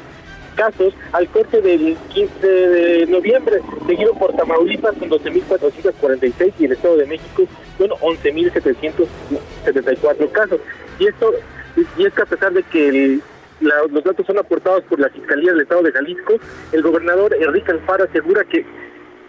casos 0.54 0.94
al 1.12 1.26
corte 1.28 1.60
del 1.60 1.96
15 2.12 2.46
de 2.46 3.06
noviembre, 3.06 3.60
seguido 3.86 4.14
por 4.14 4.34
Tamaulipas 4.36 4.94
con 4.96 5.10
12.446 5.10 6.52
y 6.58 6.64
el 6.64 6.72
Estado 6.72 6.96
de 6.96 7.06
México 7.06 7.46
con 7.78 7.90
11.774 7.90 10.32
casos. 10.32 10.60
Y 10.98 11.06
esto 11.06 11.32
y 11.96 12.04
es 12.04 12.12
que 12.12 12.22
a 12.22 12.26
pesar 12.26 12.52
de 12.52 12.64
que 12.64 12.88
el 12.88 13.22
los 13.60 14.04
datos 14.04 14.26
son 14.26 14.38
aportados 14.38 14.84
por 14.84 15.00
la 15.00 15.08
Fiscalía 15.10 15.52
del 15.52 15.62
Estado 15.62 15.82
de 15.82 15.92
Jalisco. 15.92 16.34
El 16.72 16.82
gobernador 16.82 17.34
Enrique 17.34 17.72
Alfaro 17.72 18.04
asegura 18.04 18.44
que, 18.44 18.64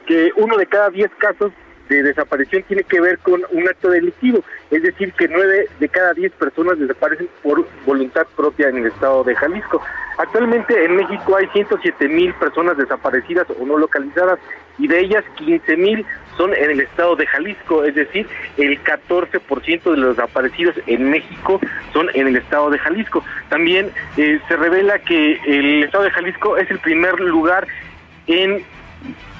que 0.05 0.31
uno 0.35 0.57
de 0.57 0.65
cada 0.65 0.89
diez 0.89 1.09
casos 1.17 1.51
de 1.89 2.03
desaparición 2.03 2.63
tiene 2.67 2.83
que 2.83 3.01
ver 3.01 3.17
con 3.19 3.41
un 3.51 3.67
acto 3.67 3.89
delictivo, 3.89 4.43
es 4.69 4.83
decir, 4.83 5.11
que 5.13 5.27
nueve 5.27 5.67
de 5.79 5.89
cada 5.89 6.13
diez 6.13 6.31
personas 6.33 6.77
desaparecen 6.77 7.27
por 7.41 7.65
voluntad 7.85 8.27
propia 8.35 8.69
en 8.69 8.77
el 8.77 8.87
estado 8.87 9.23
de 9.23 9.35
Jalisco. 9.35 9.81
Actualmente 10.17 10.85
en 10.85 10.97
México 10.97 11.35
hay 11.35 11.47
107 11.47 12.07
mil 12.07 12.33
personas 12.35 12.77
desaparecidas 12.77 13.47
o 13.59 13.65
no 13.65 13.77
localizadas 13.77 14.39
y 14.77 14.87
de 14.87 14.99
ellas 14.99 15.23
15 15.37 15.77
mil 15.77 16.05
son 16.39 16.53
en 16.53 16.71
el 16.71 16.79
estado 16.79 17.17
de 17.17 17.27
Jalisco, 17.27 17.83
es 17.83 17.95
decir, 17.95 18.25
el 18.55 18.81
14% 18.81 19.91
de 19.91 19.97
los 19.97 20.15
desaparecidos 20.15 20.73
en 20.87 21.09
México 21.09 21.59
son 21.91 22.07
en 22.13 22.27
el 22.27 22.37
estado 22.37 22.69
de 22.69 22.79
Jalisco. 22.79 23.25
También 23.49 23.91
eh, 24.15 24.39
se 24.47 24.55
revela 24.55 24.99
que 24.99 25.33
el 25.45 25.83
estado 25.83 26.05
de 26.05 26.11
Jalisco 26.11 26.55
es 26.55 26.71
el 26.71 26.79
primer 26.79 27.19
lugar 27.19 27.67
en 28.27 28.63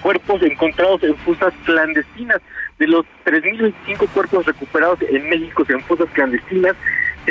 cuerpos 0.02 0.42
encontrados 0.44 1.02
en 1.04 1.16
fosas 1.16 1.54
clandestinas. 1.64 2.42
De 2.80 2.88
los 2.88 3.06
3.025 3.26 4.08
cuerpos 4.10 4.46
recuperados 4.46 5.00
en 5.02 5.30
México 5.30 5.66
en 5.70 5.82
fosas 5.82 6.08
clandestinas, 6.14 6.76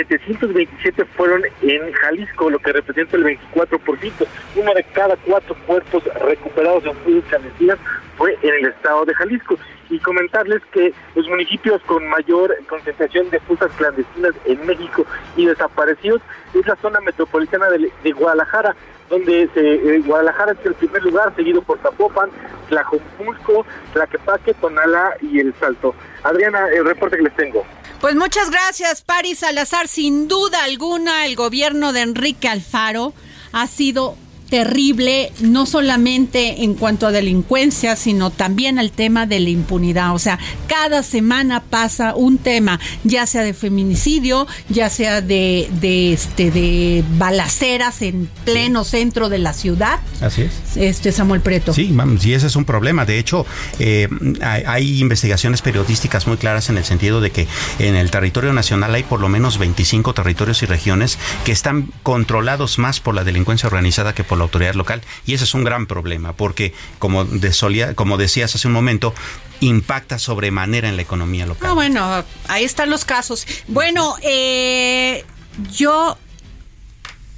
727 0.06 1.04
fueron 1.16 1.42
en 1.62 1.92
Jalisco, 1.92 2.50
lo 2.50 2.58
que 2.58 2.72
representa 2.72 3.16
el 3.16 3.24
24%. 3.24 4.26
Uno 4.56 4.74
de 4.74 4.84
cada 4.84 5.16
cuatro 5.16 5.56
cuerpos 5.66 6.04
recuperados 6.20 6.84
en 6.84 7.20
clandestinas 7.22 7.78
fue 8.16 8.38
en 8.42 8.54
el 8.54 8.66
estado 8.66 9.04
de 9.04 9.14
Jalisco. 9.14 9.58
Y 9.90 9.98
comentarles 10.00 10.62
que 10.72 10.92
los 11.14 11.26
municipios 11.28 11.80
con 11.82 12.06
mayor 12.08 12.54
concentración 12.68 13.30
de 13.30 13.40
fosas 13.40 13.70
clandestinas 13.76 14.34
en 14.44 14.64
México 14.66 15.06
y 15.36 15.46
desaparecidos 15.46 16.20
es 16.54 16.66
la 16.66 16.76
zona 16.76 17.00
metropolitana 17.00 17.66
de, 17.70 18.12
Guadalajara, 18.12 18.76
donde 19.08 19.48
se, 19.54 19.60
eh, 19.60 20.00
Guadalajara 20.00 20.52
es 20.52 20.66
el 20.66 20.74
primer 20.74 21.02
lugar, 21.02 21.34
seguido 21.36 21.62
por 21.62 21.78
Zapopan, 21.80 22.30
Tlajomulco, 22.68 23.64
Tlaquepaque, 23.92 24.54
Tonala 24.54 25.16
y 25.22 25.40
El 25.40 25.54
Salto. 25.58 25.94
Adriana, 26.22 26.68
el 26.68 26.84
reporte 26.84 27.16
que 27.16 27.22
les 27.22 27.36
tengo. 27.36 27.64
Pues 28.00 28.14
muchas 28.14 28.50
gracias, 28.50 29.02
Paris 29.02 29.40
Salazar. 29.40 29.88
Sin 29.88 30.28
duda 30.28 30.64
alguna, 30.64 31.26
el 31.26 31.34
gobierno 31.34 31.92
de 31.92 32.02
Enrique 32.02 32.48
Alfaro 32.48 33.12
ha 33.52 33.66
sido 33.66 34.16
terrible, 34.48 35.32
no 35.40 35.66
solamente 35.66 36.64
en 36.64 36.74
cuanto 36.74 37.06
a 37.06 37.12
delincuencia, 37.12 37.96
sino 37.96 38.30
también 38.30 38.78
al 38.78 38.90
tema 38.90 39.26
de 39.26 39.40
la 39.40 39.50
impunidad. 39.50 40.14
O 40.14 40.18
sea, 40.18 40.38
cada 40.66 41.02
semana 41.02 41.62
pasa 41.64 42.14
un 42.14 42.38
tema, 42.38 42.80
ya 43.04 43.26
sea 43.26 43.42
de 43.42 43.54
feminicidio, 43.54 44.46
ya 44.68 44.88
sea 44.90 45.20
de, 45.20 45.68
de 45.80 46.12
este 46.12 46.50
de 46.50 47.04
balaceras 47.18 48.02
en 48.02 48.28
pleno 48.44 48.84
centro 48.84 49.28
de 49.28 49.38
la 49.38 49.52
ciudad. 49.52 50.00
Así 50.20 50.42
es. 50.42 50.76
Este 50.76 51.12
Samuel 51.12 51.40
Preto. 51.40 51.74
Sí, 51.74 51.90
vamos, 51.92 52.24
y 52.24 52.34
ese 52.34 52.46
es 52.46 52.56
un 52.56 52.64
problema. 52.64 53.04
De 53.04 53.18
hecho, 53.18 53.44
eh, 53.78 54.08
hay, 54.40 54.62
hay, 54.66 55.00
investigaciones 55.00 55.62
periodísticas 55.62 56.26
muy 56.26 56.36
claras 56.36 56.70
en 56.70 56.78
el 56.78 56.84
sentido 56.84 57.20
de 57.20 57.30
que 57.30 57.46
en 57.78 57.94
el 57.94 58.10
territorio 58.10 58.52
nacional 58.52 58.94
hay 58.94 59.02
por 59.02 59.20
lo 59.20 59.28
menos 59.28 59.58
25 59.58 60.14
territorios 60.14 60.62
y 60.62 60.66
regiones 60.66 61.18
que 61.44 61.52
están 61.52 61.90
controlados 62.02 62.78
más 62.78 63.00
por 63.00 63.14
la 63.14 63.24
delincuencia 63.24 63.66
organizada 63.66 64.14
que 64.14 64.24
por 64.24 64.37
la 64.38 64.44
autoridad 64.44 64.74
local 64.74 65.02
y 65.26 65.34
ese 65.34 65.44
es 65.44 65.54
un 65.54 65.64
gran 65.64 65.86
problema 65.86 66.32
porque 66.32 66.72
como, 66.98 67.24
de 67.24 67.94
como 67.94 68.16
decías 68.16 68.54
hace 68.54 68.66
un 68.66 68.74
momento 68.74 69.14
impacta 69.60 70.18
sobremanera 70.18 70.88
en 70.88 70.96
la 70.96 71.02
economía 71.02 71.46
local. 71.46 71.74
Bueno, 71.74 72.24
ahí 72.46 72.64
están 72.64 72.90
los 72.90 73.04
casos. 73.04 73.46
Bueno, 73.66 74.14
eh, 74.22 75.24
yo 75.72 76.16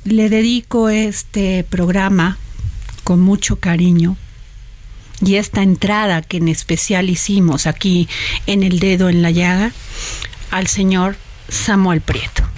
le 0.04 0.28
dedico 0.28 0.88
este 0.88 1.64
programa 1.64 2.38
con 3.04 3.20
mucho 3.20 3.56
cariño 3.56 4.16
y 5.22 5.36
esta 5.36 5.62
entrada 5.62 6.22
que 6.22 6.38
en 6.38 6.48
especial 6.48 7.10
hicimos 7.10 7.66
aquí 7.66 8.08
en 8.46 8.62
el 8.62 8.78
dedo 8.78 9.08
en 9.08 9.22
la 9.22 9.30
llaga 9.30 9.72
al 10.50 10.66
señor 10.66 11.16
Samuel 11.48 12.00
Prieto. 12.00 12.49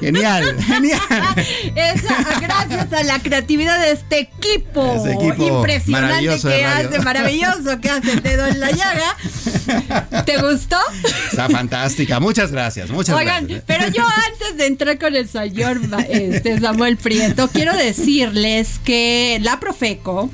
Genial, 0.00 0.56
genial. 0.66 1.00
gracias 2.40 2.92
a 2.92 3.02
la 3.04 3.18
creatividad 3.20 3.80
de 3.80 3.92
este 3.92 4.20
equipo, 4.20 5.04
impresionante 5.38 6.24
que 6.40 6.64
hace, 6.64 6.98
maravilloso 7.00 7.80
que 7.80 7.90
hace 7.90 8.12
el 8.12 8.22
dedo 8.22 8.46
en 8.46 8.60
la 8.60 8.70
llaga. 8.70 10.24
¿Te 10.24 10.40
gustó? 10.40 10.78
Está 11.30 11.48
fantástica, 11.48 12.20
muchas 12.20 12.52
gracias, 12.52 12.90
muchas 12.90 13.16
Oigan, 13.16 13.48
pero 13.66 13.88
yo 13.88 14.04
antes 14.06 14.56
de 14.56 14.66
entrar 14.66 14.98
con 14.98 15.14
el 15.14 15.28
señor 15.28 15.80
este, 16.08 16.60
Samuel 16.60 16.96
Prieto, 16.96 17.48
quiero 17.48 17.76
decirles 17.76 18.80
que 18.84 19.38
la 19.42 19.60
Profeco 19.60 20.30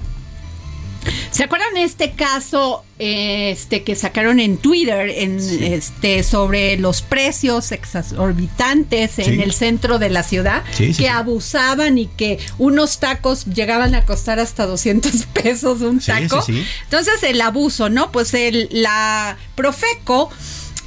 ¿Se 1.39 1.45
acuerdan 1.45 1.77
este 1.77 2.15
caso 2.15 2.85
este 2.99 3.85
que 3.85 3.95
sacaron 3.95 4.41
en 4.41 4.57
Twitter 4.57 5.09
en 5.09 5.39
este 5.39 6.25
sobre 6.25 6.77
los 6.79 7.01
precios 7.03 7.71
exorbitantes 7.71 9.21
en 9.21 9.41
el 9.41 9.53
centro 9.53 10.01
de 10.01 10.11
la 10.11 10.25
ciudad 10.25 10.65
que 10.77 11.09
abusaban 11.09 11.97
y 11.97 12.09
que 12.09 12.41
unos 12.59 12.99
tacos 12.99 13.45
llegaban 13.45 13.95
a 13.95 14.05
costar 14.05 14.41
hasta 14.41 14.67
200 14.67 15.13
pesos 15.33 15.81
un 15.83 16.01
taco? 16.01 16.45
Entonces 16.83 17.23
el 17.23 17.41
abuso, 17.41 17.89
¿no? 17.89 18.11
Pues 18.11 18.35
el, 18.35 18.69
la 18.73 19.39
Profeco 19.55 20.31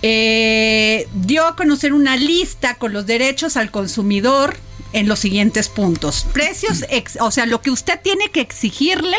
eh, 0.02 1.08
dio 1.14 1.48
a 1.48 1.56
conocer 1.56 1.94
una 1.94 2.18
lista 2.18 2.76
con 2.76 2.92
los 2.92 3.06
derechos 3.06 3.56
al 3.56 3.72
consumidor 3.72 4.58
en 4.94 5.08
los 5.08 5.20
siguientes 5.20 5.70
puntos. 5.70 6.26
Precios, 6.34 6.86
o 7.20 7.32
sea, 7.32 7.46
lo 7.46 7.62
que 7.62 7.72
usted 7.72 8.00
tiene 8.02 8.30
que 8.30 8.42
exigirle 8.42 9.18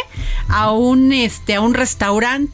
a 0.49 0.73
un 0.73 1.13
este 1.13 1.55
a 1.55 1.61
un 1.61 1.75
restaurante 1.75 2.53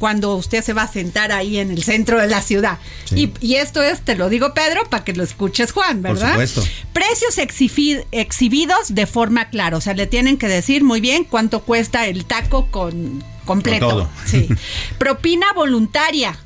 cuando 0.00 0.34
usted 0.34 0.64
se 0.64 0.72
va 0.72 0.84
a 0.84 0.88
sentar 0.90 1.30
ahí 1.30 1.58
en 1.58 1.70
el 1.70 1.82
centro 1.82 2.18
de 2.18 2.26
la 2.26 2.40
ciudad. 2.40 2.78
Y, 3.14 3.30
esto 3.54 3.82
es, 3.82 4.00
te 4.00 4.16
lo 4.16 4.30
digo 4.30 4.54
Pedro, 4.54 4.88
para 4.88 5.04
que 5.04 5.12
lo 5.12 5.22
escuches 5.22 5.72
Juan, 5.72 6.00
¿verdad? 6.00 6.36
Por 6.36 6.48
supuesto. 6.48 6.64
Precios 6.94 7.36
exhibidos 7.36 8.94
de 8.94 9.06
forma 9.06 9.50
clara, 9.50 9.76
o 9.76 9.80
sea, 9.82 9.92
le 9.92 10.06
tienen 10.06 10.38
que 10.38 10.48
decir 10.48 10.84
muy 10.84 11.02
bien 11.02 11.24
cuánto 11.24 11.60
cuesta 11.60 12.06
el 12.06 12.24
taco 12.24 12.68
con 12.70 13.22
completo. 13.44 13.86
Con 13.86 13.94
todo. 13.98 14.10
Sí. 14.24 14.48
Propina 14.98 15.52
voluntaria 15.54 16.38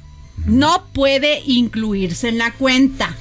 no 0.47 0.87
puede 0.93 1.41
incluirse 1.47 2.29
en 2.29 2.39
la 2.39 2.51
cuenta. 2.53 3.17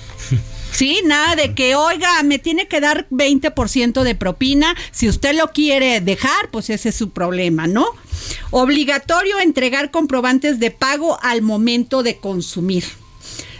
Sí, 0.73 1.01
nada 1.05 1.35
de 1.35 1.53
que, 1.53 1.75
oiga, 1.75 2.23
me 2.23 2.39
tiene 2.39 2.67
que 2.67 2.81
dar 2.81 3.07
20% 3.11 4.01
de 4.01 4.15
propina. 4.15 4.75
Si 4.91 5.07
usted 5.07 5.35
lo 5.35 5.51
quiere 5.51 6.01
dejar, 6.01 6.49
pues 6.49 6.71
ese 6.71 6.89
es 6.89 6.95
su 6.95 7.11
problema, 7.11 7.67
¿no? 7.67 7.85
Obligatorio 8.49 9.39
entregar 9.39 9.91
comprobantes 9.91 10.59
de 10.59 10.71
pago 10.71 11.19
al 11.21 11.43
momento 11.43 12.01
de 12.01 12.17
consumir. 12.17 12.85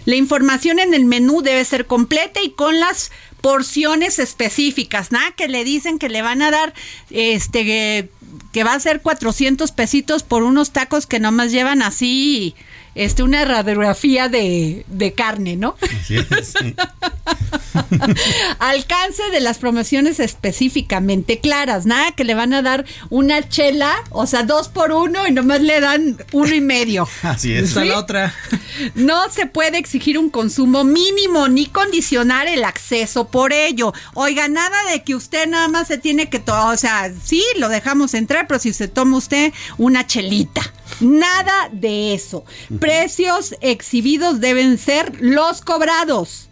La 0.05 0.15
información 0.15 0.79
en 0.79 0.95
el 0.95 1.05
menú 1.05 1.43
debe 1.43 1.63
ser 1.65 1.85
completa 1.85 2.41
y 2.41 2.49
con 2.49 2.79
las 2.79 3.11
porciones 3.41 4.17
específicas, 4.17 5.11
nada 5.11 5.31
que 5.31 5.47
le 5.47 5.63
dicen 5.63 5.99
que 5.99 6.09
le 6.09 6.21
van 6.21 6.41
a 6.41 6.49
dar 6.49 6.73
este 7.09 7.63
que, 7.63 8.09
que 8.51 8.63
va 8.63 8.73
a 8.73 8.79
ser 8.79 9.01
400 9.01 9.71
pesitos 9.71 10.23
por 10.23 10.43
unos 10.43 10.71
tacos 10.71 11.05
que 11.05 11.19
nomás 11.19 11.51
llevan 11.51 11.81
así 11.83 12.55
este, 12.95 13.23
una 13.23 13.45
radiografía 13.45 14.29
de, 14.29 14.85
de 14.87 15.13
carne, 15.13 15.55
¿no? 15.55 15.75
Así 15.81 16.17
es, 16.17 16.53
sí. 16.59 16.75
Alcance 18.59 19.23
de 19.31 19.39
las 19.39 19.57
promociones 19.57 20.19
específicamente 20.19 21.39
claras, 21.39 21.85
nada 21.85 22.11
que 22.11 22.23
le 22.23 22.35
van 22.35 22.53
a 22.53 22.61
dar 22.61 22.85
una 23.09 23.47
chela, 23.47 23.95
o 24.09 24.25
sea, 24.25 24.43
dos 24.43 24.69
por 24.69 24.91
uno 24.91 25.27
y 25.27 25.31
nomás 25.31 25.61
le 25.61 25.79
dan 25.79 26.17
uno 26.31 26.53
y 26.53 26.61
medio. 26.61 27.07
Así 27.23 27.53
es. 27.53 27.71
¿Sí? 27.71 27.85
la 27.85 27.97
otra. 27.97 28.33
No 28.95 29.29
se 29.29 29.45
puede 29.45 29.77
exigir 29.77 30.17
un 30.17 30.29
consumo 30.29 30.83
mínimo 30.83 31.47
ni 31.47 31.65
condicionar 31.65 32.47
el 32.47 32.63
acceso 32.63 33.27
por 33.27 33.53
ello. 33.53 33.93
Oiga, 34.13 34.47
nada 34.47 34.77
de 34.91 35.03
que 35.03 35.15
usted 35.15 35.47
nada 35.47 35.67
más 35.67 35.87
se 35.87 35.97
tiene 35.97 36.29
que 36.29 36.43
o 36.45 36.77
sea, 36.77 37.11
sí, 37.23 37.43
lo 37.57 37.69
dejamos 37.69 38.13
entrar, 38.13 38.47
pero 38.47 38.59
si 38.59 38.73
se 38.73 38.87
toma 38.87 39.17
usted 39.17 39.53
una 39.77 40.05
chelita. 40.05 40.61
Nada 40.99 41.69
de 41.71 42.13
eso. 42.13 42.45
Precios 42.83 43.55
exhibidos 43.61 44.41
deben 44.41 44.77
ser 44.77 45.21
los 45.21 45.61
cobrados. 45.61 46.49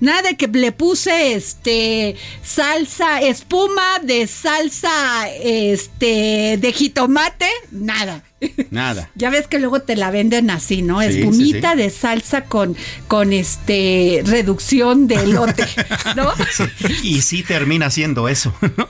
Nada 0.00 0.22
de 0.22 0.36
que 0.36 0.46
le 0.46 0.72
puse 0.72 1.34
este 1.34 2.16
salsa, 2.42 3.20
espuma 3.20 3.98
de 4.02 4.26
salsa 4.26 5.28
este 5.28 6.56
de 6.58 6.72
jitomate, 6.72 7.48
nada. 7.70 8.22
Nada. 8.70 9.10
Ya 9.18 9.30
ves 9.30 9.48
que 9.48 9.58
luego 9.58 9.80
te 9.80 9.96
la 9.96 10.10
venden 10.12 10.50
así, 10.50 10.82
¿no? 10.82 11.00
Sí, 11.00 11.06
Espumita 11.06 11.72
sí, 11.72 11.76
sí. 11.76 11.82
de 11.82 11.90
salsa 11.90 12.44
con, 12.44 12.76
con 13.08 13.32
este 13.32 14.22
reducción 14.24 15.08
de 15.08 15.16
elote, 15.16 15.66
¿no? 16.16 16.32
Y 17.02 17.22
sí 17.22 17.42
termina 17.42 17.90
siendo 17.90 18.28
eso. 18.28 18.54
¿no? 18.76 18.88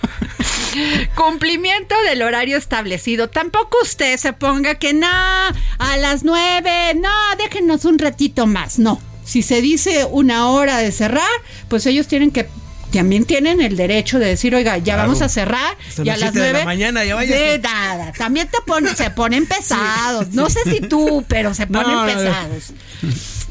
Cumplimiento 1.15 1.95
del 2.09 2.23
horario 2.23 2.59
establecido. 2.59 3.31
Tampoco 3.31 3.79
usted 3.83 4.19
se 4.19 4.35
ponga 4.35 4.75
que 4.75 4.93
no, 4.93 5.07
a 5.07 5.97
las 5.99 6.25
nueve, 6.25 6.95
no, 6.95 7.09
déjenos 7.39 7.87
un 7.87 7.99
ratito 7.99 8.47
más. 8.47 8.79
No. 8.79 9.01
Si 9.29 9.43
se 9.43 9.61
dice 9.61 10.07
una 10.11 10.49
hora 10.49 10.79
de 10.79 10.91
cerrar, 10.91 11.29
pues 11.69 11.85
ellos 11.87 12.09
tienen 12.09 12.31
que 12.31 12.49
también 12.91 13.27
tienen 13.27 13.61
el 13.61 13.77
derecho 13.77 14.19
de 14.19 14.25
decir, 14.25 14.55
oiga, 14.55 14.79
ya 14.79 14.95
Claro. 14.95 15.03
vamos 15.03 15.21
a 15.21 15.29
cerrar, 15.29 15.77
y 16.03 16.09
a 16.09 16.17
las 16.17 16.31
siete 16.33 16.39
de 16.39 16.45
la 16.47 16.53
nueve. 16.53 16.65
mañana, 16.65 17.05
ya 17.05 17.17
váyase. 17.17 17.39
De 17.39 17.59
nada. 17.59 18.13
También 18.17 18.49
te 18.49 18.57
ponen, 18.67 18.97
se 18.97 19.11
ponen 19.11 19.45
pesados. 19.59 20.29
No 20.31 20.49
sé 20.49 20.61
si 20.65 20.81
tú, 20.81 21.23
pero 21.29 21.53
se 21.53 21.67
No, 21.67 21.83
ponen 21.83 21.97
no, 21.97 22.25
no. 22.25 22.33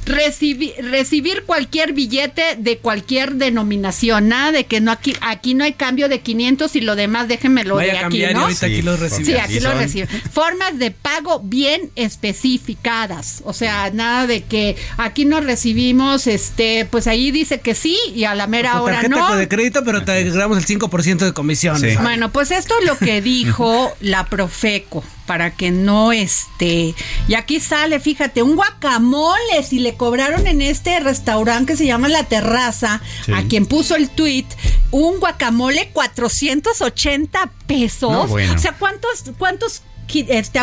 Recibir, 0.07 0.73
recibir 0.79 1.43
cualquier 1.43 1.93
billete 1.93 2.55
de 2.57 2.77
cualquier 2.77 3.35
denominación, 3.35 4.29
nada 4.29 4.51
de 4.51 4.65
que 4.65 4.79
no 4.81 4.91
aquí 4.91 5.13
aquí 5.21 5.53
no 5.53 5.63
hay 5.63 5.73
cambio 5.73 6.07
de 6.09 6.21
500 6.21 6.75
y 6.75 6.81
lo 6.81 6.95
demás 6.95 7.27
déjenmelo 7.27 7.75
Vaya 7.75 7.93
de 7.93 7.99
aquí, 7.99 8.23
¿no? 8.33 8.41
ahorita 8.41 8.65
aquí 8.65 8.75
Sí, 8.77 8.81
lo. 8.81 8.97
Sí, 9.09 9.33
aquí 9.35 9.59
lo 9.59 9.73
reciben. 9.73 10.07
Formas 10.31 10.79
de 10.79 10.91
pago 10.91 11.41
bien 11.43 11.91
especificadas. 11.95 13.41
O 13.45 13.53
sea, 13.53 13.89
nada 13.91 14.27
de 14.27 14.43
que 14.43 14.75
aquí 14.97 15.25
nos 15.25 15.43
recibimos, 15.45 16.27
este, 16.27 16.85
pues 16.89 17.07
ahí 17.07 17.31
dice 17.31 17.59
que 17.59 17.75
sí 17.75 17.97
y 18.15 18.23
a 18.23 18.35
la 18.35 18.47
mera 18.47 18.73
Tu 18.77 18.83
hora 18.83 19.03
no. 19.03 19.35
de 19.35 19.47
crédito, 19.47 19.83
pero 19.83 20.03
te 20.03 20.11
agregamos 20.13 20.57
el 20.57 20.65
5% 20.65 21.17
de 21.17 21.33
comisión. 21.33 21.79
Sí. 21.79 21.95
Bueno, 22.01 22.31
pues 22.31 22.51
esto 22.51 22.73
es 22.79 22.85
lo 22.87 22.97
que 22.97 23.21
dijo 23.21 23.93
la 23.99 24.25
Profeco 24.25 25.03
para 25.27 25.51
que 25.51 25.69
no 25.69 26.11
esté. 26.11 26.95
Y 27.27 27.35
aquí 27.35 27.59
sale, 27.59 27.99
fíjate, 27.99 28.41
un 28.41 28.55
guacamole 28.55 29.61
si 29.67 29.77
le 29.79 29.95
cobraron 29.95 30.47
en 30.47 30.61
este 30.63 30.99
restaurante 30.99 31.73
que 31.73 31.77
se 31.77 31.85
llama 31.85 32.07
La 32.07 32.23
Terraza, 32.23 33.01
Sí. 33.25 33.33
a 33.33 33.43
quien 33.43 33.65
puso 33.67 33.95
el 33.95 34.09
tweet, 34.09 34.45
un 34.91 35.19
guacamole 35.19 35.89
480 35.93 37.51
pesos. 37.67 38.11
No, 38.11 38.27
bueno. 38.27 38.53
O 38.53 38.57
sea, 38.57 38.73
¿cuántos 38.73 39.25
cuántos 39.37 39.83
este, 40.09 40.33
este, 40.33 40.59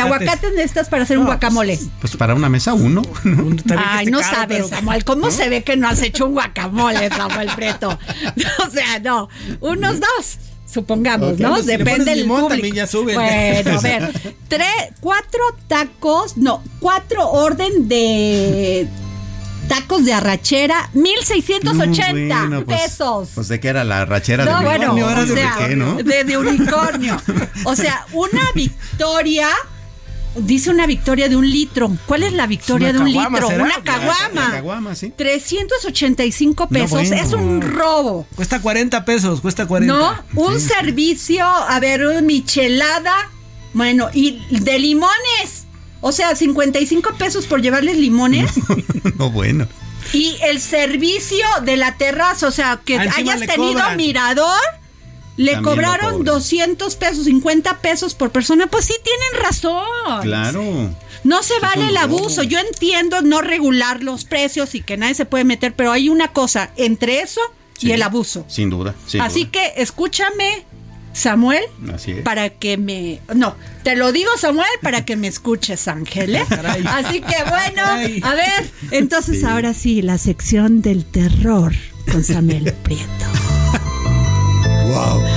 Aguacates. 0.00 0.50
necesitas 0.56 0.88
para 0.88 1.04
hacer 1.04 1.16
un 1.16 1.22
No, 1.24 1.30
guacamole? 1.30 1.78
Pues 2.00 2.16
para 2.16 2.34
una 2.34 2.48
mesa 2.48 2.74
uno. 2.74 3.02
¿no? 3.24 3.42
Un- 3.44 3.62
Ay, 3.78 4.06
no 4.06 4.18
caro, 4.20 4.34
sabes, 4.36 4.56
pero- 4.56 4.68
Samuel. 4.68 5.04
¿Cómo 5.04 5.30
se 5.30 5.48
ve 5.48 5.62
que 5.62 5.76
no 5.76 5.88
has 5.88 6.02
hecho 6.02 6.26
un 6.26 6.32
guacamole, 6.32 7.08
Samuel 7.10 7.48
Preto? 7.54 7.90
o 8.66 8.70
sea, 8.70 8.98
no. 8.98 9.28
Unos 9.60 10.00
dos, 10.00 10.38
supongamos, 10.72 11.38
¿no? 11.38 11.50
pues, 11.50 11.62
si 11.62 11.66
Depende 11.76 12.04
del 12.06 12.20
limón, 12.20 12.40
público. 12.42 12.54
también 12.54 12.74
ya 12.74 12.86
sube. 12.86 13.14
Bueno, 13.14 13.78
a 13.78 13.80
ver. 13.80 14.34
Tres, 14.48 14.66
cuatro 15.00 15.40
tacos, 15.68 16.36
no, 16.36 16.62
cuatro 16.80 17.28
orden 17.30 17.88
de 17.88 18.86
tacos 19.68 20.04
de 20.04 20.12
arrachera, 20.12 20.90
1680 20.92 22.38
Bueno, 22.40 22.64
pues, 22.64 22.80
pesos. 22.82 23.28
Pues 23.34 23.48
de 23.48 23.60
qué 23.60 23.68
era 23.68 23.84
la 23.84 24.04
rachera 24.04 24.44
No, 24.44 24.58
de 24.58 24.64
bueno, 24.64 24.92
unicornio, 24.92 25.06
o 25.06 25.10
¿era 25.10 25.24
de 25.24 25.34
sea, 25.34 25.54
qué, 25.66 25.76
no? 25.76 25.94
de, 25.96 26.24
de 26.24 26.36
unicornio. 26.36 27.16
O 27.64 27.76
sea, 27.76 28.04
una 28.12 28.42
victoria, 28.54 29.48
dice 30.36 30.70
una 30.70 30.86
victoria 30.86 31.28
de 31.28 31.36
un 31.36 31.48
litro. 31.50 31.90
¿Cuál 32.06 32.22
es 32.22 32.32
la 32.32 32.46
victoria 32.46 32.90
Una 32.90 32.98
de 32.98 33.04
un 33.04 33.12
caguama, 33.12 33.38
litro? 33.38 33.48
¿será? 33.48 33.64
Una 33.64 33.82
caguama. 33.82 34.44
la 34.48 34.50
caguama, 34.50 34.94
sí. 34.94 35.12
385 35.16 36.68
pesos. 36.68 36.90
bueno. 36.90 37.16
Es 37.16 37.32
un 37.32 37.60
robo. 37.60 38.26
Cuesta 38.34 38.60
40 38.60 39.04
pesos, 39.04 39.40
cuesta 39.40 39.66
40. 39.66 39.94
¿No? 39.94 40.14
Un 40.42 40.60
servicio, 40.60 41.44
a 41.46 41.78
ver, 41.80 42.04
una 42.06 42.20
michelada. 42.22 43.14
Bueno, 43.74 44.08
y 44.12 44.40
de 44.50 44.78
limones. 44.78 45.64
O 46.00 46.12
sea, 46.12 46.34
55 46.34 47.14
pesos 47.16 47.46
por 47.46 47.62
llevarles 47.62 47.96
limones. 47.96 48.50
No, 49.18 49.30
bueno. 49.30 49.66
y 50.12 50.36
el 50.44 50.60
servicio 50.60 51.44
de 51.64 51.76
la 51.76 51.96
terraza, 51.96 52.46
o 52.48 52.50
sea, 52.50 52.80
que 52.84 52.98
Ah, 52.98 53.04
encima 53.04 53.34
hayas 53.34 53.46
tenido 53.48 53.74
cobran. 53.74 53.96
mirador. 53.96 54.58
Le 55.36 55.52
También 55.52 55.62
cobraron 55.74 56.10
cobran. 56.18 56.24
200 56.34 56.96
pesos, 56.96 57.24
50 57.24 57.78
pesos 57.80 58.14
por 58.14 58.30
persona. 58.30 58.66
Pues 58.66 58.84
sí, 58.84 58.94
tienen 59.02 59.42
razón. 59.44 59.82
Claro. 60.22 60.90
No 61.24 61.42
se 61.42 61.58
vale 61.60 61.88
el 61.88 61.96
abuso. 61.96 62.42
Yo 62.42 62.58
entiendo 62.58 63.22
no 63.22 63.40
regular 63.40 64.02
los 64.02 64.24
precios 64.24 64.74
y 64.74 64.82
que 64.82 64.96
nadie 64.96 65.14
se 65.14 65.24
puede 65.24 65.44
meter, 65.44 65.74
pero 65.74 65.92
hay 65.92 66.08
una 66.08 66.28
cosa 66.32 66.70
entre 66.76 67.20
eso 67.20 67.40
y 67.80 67.92
el 67.92 68.02
abuso. 68.02 68.44
Sin 68.48 68.70
duda. 68.70 68.94
sin 69.06 69.20
Así 69.22 69.44
duda. 69.44 69.52
que 69.52 69.72
escúchame, 69.82 70.64
Samuel, 71.14 71.64
Así 71.94 72.10
es. 72.12 72.22
para 72.22 72.50
que 72.50 72.76
me... 72.76 73.20
No, 73.34 73.54
te 73.84 73.96
lo 73.96 74.12
digo, 74.12 74.30
Samuel, 74.38 74.68
para 74.82 75.04
que 75.04 75.16
me 75.16 75.28
escuches, 75.28 75.88
Ángel. 75.88 76.34
¿eh? 76.36 76.44
Así 76.86 77.20
que 77.20 77.36
bueno, 77.48 77.82
a 78.26 78.34
ver, 78.34 78.70
entonces 78.90 79.40
Sí. 79.40 79.46
ahora 79.46 79.74
sí, 79.74 80.02
la 80.02 80.18
sección 80.18 80.82
del 80.82 81.04
terror 81.04 81.72
con 82.10 82.22
Samuel 82.24 82.72
Prieto. 82.82 83.51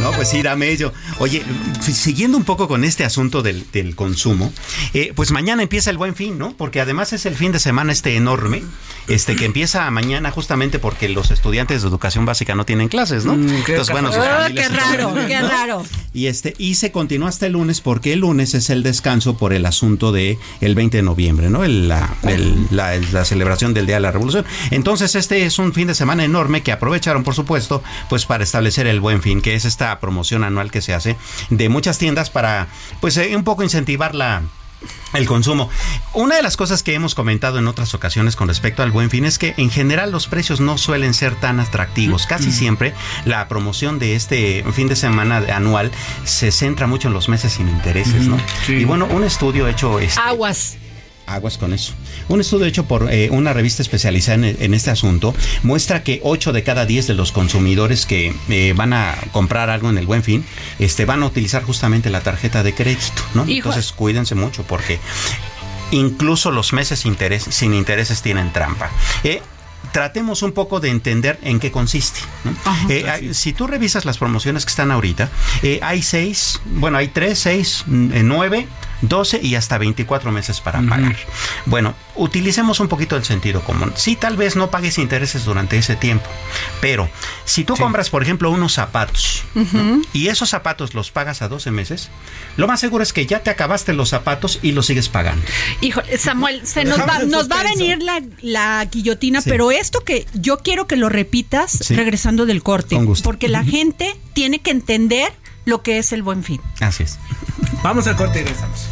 No, 0.00 0.12
pues 0.12 0.28
sí, 0.30 0.42
dame 0.42 0.70
ello. 0.70 0.92
Oye, 1.18 1.42
f- 1.80 1.92
siguiendo 1.92 2.36
un 2.36 2.44
poco 2.44 2.68
con 2.68 2.84
este 2.84 3.04
asunto 3.04 3.42
del, 3.42 3.64
del 3.72 3.94
consumo, 3.96 4.52
eh, 4.94 5.12
pues 5.14 5.30
mañana 5.30 5.62
empieza 5.62 5.90
el 5.90 5.98
buen 5.98 6.14
fin, 6.14 6.38
¿no? 6.38 6.52
Porque 6.56 6.80
además 6.80 7.12
es 7.12 7.26
el 7.26 7.34
fin 7.36 7.52
de 7.52 7.58
semana 7.58 7.92
este 7.92 8.16
enorme, 8.16 8.62
este 9.08 9.36
que 9.36 9.44
empieza 9.44 9.90
mañana 9.90 10.30
justamente 10.30 10.78
porque 10.78 11.08
los 11.08 11.30
estudiantes 11.30 11.82
de 11.82 11.88
educación 11.88 12.24
básica 12.24 12.54
no 12.54 12.64
tienen 12.64 12.88
clases, 12.88 13.24
¿no? 13.24 13.34
Mm, 13.36 13.46
qué 13.64 13.72
Entonces, 13.72 13.90
bueno, 13.92 14.12
sus 14.12 14.24
familias 14.24 14.68
qué 14.68 14.74
raro, 14.76 15.16
el- 15.18 15.26
qué 15.26 15.40
¿no? 15.40 15.48
raro. 15.48 15.82
Y 16.12 16.26
este 16.26 16.54
y 16.58 16.74
se 16.76 16.90
continúa 16.92 17.28
hasta 17.28 17.46
el 17.46 17.52
lunes 17.52 17.80
porque 17.80 18.12
el 18.14 18.20
lunes 18.20 18.54
es 18.54 18.70
el 18.70 18.82
descanso 18.82 19.36
por 19.36 19.52
el 19.52 19.66
asunto 19.66 20.12
de 20.12 20.38
el 20.60 20.74
20 20.74 20.96
de 20.98 21.02
noviembre, 21.02 21.50
¿no? 21.50 21.62
El- 21.64 21.88
la, 21.88 22.14
el- 22.22 22.66
la- 22.70 22.96
la 22.96 23.24
celebración 23.24 23.74
del 23.74 23.86
Día 23.86 23.96
de 23.96 24.00
la 24.00 24.12
Revolución. 24.12 24.44
Entonces 24.70 25.14
este 25.14 25.44
es 25.44 25.58
un 25.58 25.72
fin 25.72 25.86
de 25.88 25.94
semana 25.94 26.24
enorme 26.24 26.62
que 26.62 26.72
aprovecharon, 26.72 27.22
por 27.22 27.34
supuesto, 27.34 27.82
pues 28.08 28.26
para 28.26 28.44
establecer 28.44 28.86
el 28.86 29.00
Buen 29.00 29.22
Fin, 29.22 29.40
que 29.42 29.54
es 29.54 29.64
esta 29.64 29.89
promoción 29.98 30.44
anual 30.44 30.70
que 30.70 30.82
se 30.82 30.94
hace 30.94 31.16
de 31.48 31.68
muchas 31.68 31.98
tiendas 31.98 32.30
para, 32.30 32.68
pues, 33.00 33.16
eh, 33.16 33.34
un 33.34 33.44
poco 33.44 33.62
incentivar 33.62 34.14
la 34.14 34.42
el 35.12 35.26
consumo. 35.26 35.68
Una 36.14 36.36
de 36.36 36.42
las 36.42 36.56
cosas 36.56 36.82
que 36.82 36.94
hemos 36.94 37.14
comentado 37.14 37.58
en 37.58 37.66
otras 37.66 37.94
ocasiones 37.94 38.36
con 38.36 38.48
respecto 38.48 38.82
al 38.82 38.92
buen 38.92 39.10
fin 39.10 39.24
es 39.24 39.38
que 39.38 39.54
en 39.56 39.70
general 39.70 40.12
los 40.12 40.26
precios 40.28 40.60
no 40.60 40.78
suelen 40.78 41.14
ser 41.14 41.34
tan 41.34 41.60
atractivos. 41.60 42.26
Casi 42.26 42.52
siempre 42.52 42.94
la 43.24 43.48
promoción 43.48 43.98
de 43.98 44.14
este 44.14 44.64
fin 44.72 44.88
de 44.88 44.96
semana 44.96 45.42
anual 45.54 45.90
se 46.24 46.52
centra 46.52 46.86
mucho 46.86 47.08
en 47.08 47.14
los 47.14 47.28
meses 47.28 47.52
sin 47.52 47.68
intereses, 47.68 48.26
¿no? 48.26 48.38
sí. 48.64 48.74
Y 48.74 48.84
bueno, 48.84 49.06
un 49.06 49.24
estudio 49.24 49.66
hecho... 49.68 49.98
este, 49.98 50.20
Aguas. 50.20 50.76
Aguas 51.34 51.58
con 51.58 51.72
eso. 51.72 51.92
Un 52.28 52.40
estudio 52.40 52.66
hecho 52.66 52.84
por 52.84 53.12
eh, 53.12 53.28
una 53.30 53.52
revista 53.52 53.82
especializada 53.82 54.48
en, 54.48 54.74
este 54.74 54.90
asunto 54.90 55.34
muestra 55.62 56.02
que 56.02 56.20
8 56.22 56.52
de 56.52 56.62
cada 56.62 56.86
10 56.86 57.06
de 57.08 57.14
los 57.14 57.32
consumidores 57.32 58.06
que 58.06 58.34
eh, 58.48 58.74
van 58.76 58.92
a 58.92 59.16
comprar 59.32 59.70
algo 59.70 59.90
en 59.90 59.98
el 59.98 60.06
buen 60.06 60.22
fin 60.22 60.44
este, 60.78 61.04
van 61.04 61.22
a 61.22 61.26
utilizar 61.26 61.62
justamente 61.62 62.10
la 62.10 62.20
tarjeta 62.20 62.62
de 62.62 62.74
crédito, 62.74 63.22
¿no? 63.34 63.44
Entonces 63.46 63.92
cuídense 63.92 64.34
mucho 64.34 64.62
porque 64.64 64.98
incluso 65.90 66.50
los 66.50 66.72
meses 66.72 67.00
sin 67.00 67.74
intereses 67.74 68.22
tienen 68.22 68.52
trampa. 68.52 68.90
Eh, 69.24 69.42
tratemos 69.92 70.42
un 70.42 70.52
poco 70.52 70.78
de 70.80 70.90
entender 70.90 71.38
en 71.42 71.58
qué 71.58 71.70
consiste. 71.72 72.20
si 73.32 73.52
tú 73.52 73.66
revisas 73.66 74.04
las 74.04 74.18
promociones 74.18 74.64
que 74.64 74.70
están 74.70 74.90
ahorita, 74.90 75.30
hay 75.82 76.02
seis, 76.02 76.60
bueno, 76.64 76.98
hay 76.98 77.08
tres, 77.08 77.38
seis, 77.40 77.84
nueve 77.86 78.68
12 79.02 79.40
y 79.42 79.54
hasta 79.54 79.78
24 79.78 80.30
meses 80.32 80.60
para 80.60 80.82
pagar. 80.82 81.16
Bueno, 81.66 81.94
utilicemos 82.16 82.80
un 82.80 82.88
poquito 82.88 83.16
el 83.16 83.24
sentido 83.24 83.62
común. 83.62 83.92
Sí, 83.96 84.16
tal 84.16 84.36
vez 84.36 84.56
no 84.56 84.70
pagues 84.70 84.98
intereses 84.98 85.44
durante 85.44 85.78
ese 85.78 85.96
tiempo, 85.96 86.28
pero 86.80 87.08
si 87.44 87.64
tú 87.64 87.76
compras, 87.76 88.10
por 88.10 88.22
ejemplo, 88.22 88.50
unos 88.50 88.74
zapatos 88.74 89.44
y 90.12 90.28
esos 90.28 90.50
zapatos 90.50 90.94
los 90.94 91.10
pagas 91.10 91.42
a 91.42 91.48
12 91.48 91.70
meses, 91.70 92.10
lo 92.56 92.66
más 92.66 92.80
seguro 92.80 93.02
es 93.02 93.12
que 93.12 93.26
ya 93.26 93.42
te 93.42 93.50
acabaste 93.50 93.92
los 93.92 94.10
zapatos 94.10 94.58
y 94.62 94.72
los 94.72 94.86
sigues 94.86 95.08
pagando. 95.08 95.44
Hijo, 95.80 96.02
Samuel, 96.18 96.66
se 96.66 96.84
nos 96.84 97.00
va, 97.00 97.20
nos 97.20 97.50
va 97.50 97.60
a 97.60 97.64
venir 97.64 97.98
la, 98.42 98.84
guillotina, 98.84 99.40
pero 99.42 99.70
esto 99.70 100.00
que 100.00 100.26
yo 100.34 100.58
quiero 100.58 100.86
que 100.86 100.96
lo 100.96 101.08
repitas 101.08 101.88
regresando 101.90 102.46
del 102.46 102.62
corte, 102.62 102.98
porque 103.22 103.48
la 103.48 103.64
gente 103.64 104.16
tiene 104.32 104.60
que 104.60 104.70
entender 104.70 105.32
lo 105.70 105.82
que 105.82 105.98
es 105.98 106.12
el 106.12 106.22
buen 106.22 106.44
fin. 106.44 106.60
Así 106.80 107.04
es. 107.04 107.18
Vamos 107.82 108.06
al 108.06 108.16
corte 108.16 108.40
y 108.40 108.42
regresamos. 108.42 108.88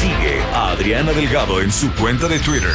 Sigue 0.00 0.42
a 0.52 0.72
Adriana 0.72 1.12
Delgado 1.12 1.62
en 1.62 1.72
su 1.72 1.90
cuenta 1.94 2.28
de 2.28 2.38
Twitter 2.40 2.74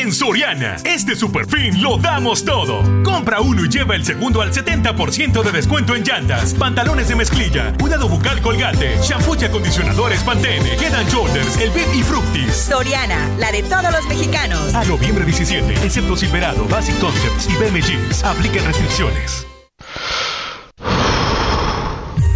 En 0.00 0.12
Soriana, 0.12 0.76
este 0.82 1.14
super 1.14 1.46
fin 1.46 1.82
lo 1.82 1.98
damos 1.98 2.42
todo. 2.42 2.82
Compra 3.02 3.42
uno 3.42 3.66
y 3.66 3.68
lleva 3.68 3.94
el 3.94 4.02
segundo 4.02 4.40
al 4.40 4.50
70% 4.50 5.42
de 5.42 5.52
descuento 5.52 5.94
en 5.94 6.02
llantas, 6.02 6.54
pantalones 6.54 7.08
de 7.08 7.16
mezclilla, 7.16 7.74
cuidado 7.78 8.08
bucal 8.08 8.40
colgate, 8.40 8.96
shampoo 9.02 9.36
y 9.38 9.44
acondicionadores 9.44 10.22
Pantene, 10.22 10.72
Head 10.72 11.06
Shoulders, 11.10 11.58
El 11.58 11.68
Bit 11.72 11.94
y 11.94 12.02
Fructis. 12.02 12.56
Soriana, 12.56 13.28
la 13.36 13.52
de 13.52 13.62
todos 13.62 13.92
los 13.92 14.06
mexicanos. 14.06 14.74
A 14.74 14.86
noviembre 14.86 15.26
17, 15.26 15.74
excepto 15.84 16.16
Silverado, 16.16 16.64
Basic 16.64 16.98
Concepts 16.98 17.50
y 17.50 17.56
BM 17.56 17.82
Jeans. 17.82 18.24
Apliquen 18.24 18.64
restricciones. 18.64 19.49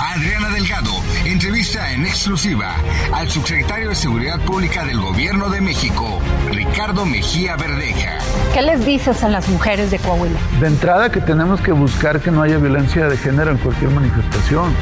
Adriana 0.00 0.50
Delgado 0.50 0.92
entrevista 1.24 1.92
en 1.92 2.06
exclusiva 2.06 2.76
al 3.12 3.28
subsecretario 3.28 3.88
de 3.88 3.94
Seguridad 3.96 4.38
Pública 4.40 4.84
del 4.84 5.00
Gobierno 5.00 5.50
de 5.50 5.60
México, 5.60 6.20
Ricardo 6.52 7.04
Mejía 7.04 7.56
Verdeja. 7.56 8.18
¿Qué 8.54 8.62
les 8.62 8.86
dices 8.86 9.24
a 9.24 9.28
las 9.28 9.48
mujeres 9.48 9.90
de 9.90 9.98
Coahuila? 9.98 10.38
De 10.60 10.68
entrada 10.68 11.10
que 11.10 11.20
tenemos 11.20 11.60
que 11.60 11.72
buscar 11.72 12.20
que 12.20 12.30
no 12.30 12.42
haya 12.42 12.58
violencia 12.58 13.08
de 13.08 13.16
género 13.16 13.50
en 13.50 13.58
cualquier 13.58 13.90
manifestación. 13.90 14.72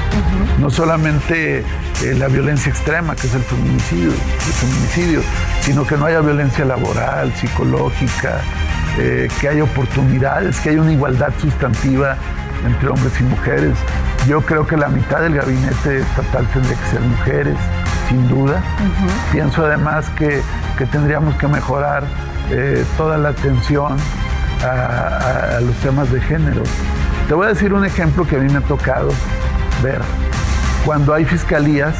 No 0.58 0.70
solamente 0.70 1.60
eh, 1.60 1.64
la 2.18 2.28
violencia 2.28 2.70
extrema, 2.70 3.16
que 3.16 3.26
es 3.26 3.34
el 3.34 3.42
feminicidio, 3.42 4.10
el 4.10 4.52
feminicidio, 4.52 5.22
sino 5.62 5.86
que 5.86 5.96
no 5.96 6.04
haya 6.04 6.20
violencia 6.20 6.64
laboral, 6.66 7.32
psicológica, 7.34 8.42
eh, 8.98 9.28
que 9.40 9.48
haya 9.48 9.64
oportunidades, 9.64 10.60
que 10.60 10.70
haya 10.70 10.82
una 10.82 10.92
igualdad 10.92 11.32
sustantiva 11.40 12.18
entre 12.66 12.88
hombres 12.88 13.12
y 13.18 13.22
mujeres. 13.24 13.76
Yo 14.26 14.40
creo 14.40 14.66
que 14.66 14.76
la 14.76 14.88
mitad 14.88 15.20
del 15.20 15.34
gabinete 15.34 16.00
estatal 16.00 16.46
tendría 16.52 16.76
que 16.76 16.86
ser 16.86 17.00
mujeres, 17.00 17.56
sin 18.08 18.28
duda. 18.28 18.60
Pienso 19.30 19.64
además 19.64 20.10
que, 20.10 20.42
tendríamos 20.90 21.36
que 21.36 21.46
mejorar 21.46 22.02
eh, 22.50 22.84
toda 22.96 23.18
la 23.18 23.28
atención 23.28 23.96
a, 24.64 25.60
los 25.60 25.76
temas 25.76 26.10
de 26.10 26.20
género. 26.20 26.62
Te 27.28 27.34
voy 27.34 27.46
a 27.46 27.48
decir 27.50 27.72
un 27.72 27.84
ejemplo 27.84 28.26
que 28.26 28.34
a 28.34 28.38
mí 28.40 28.50
me 28.50 28.58
ha 28.58 28.62
tocado 28.62 29.10
ver. 29.80 30.00
Cuando 30.84 31.14
hay 31.14 31.24
fiscalías 31.24 31.94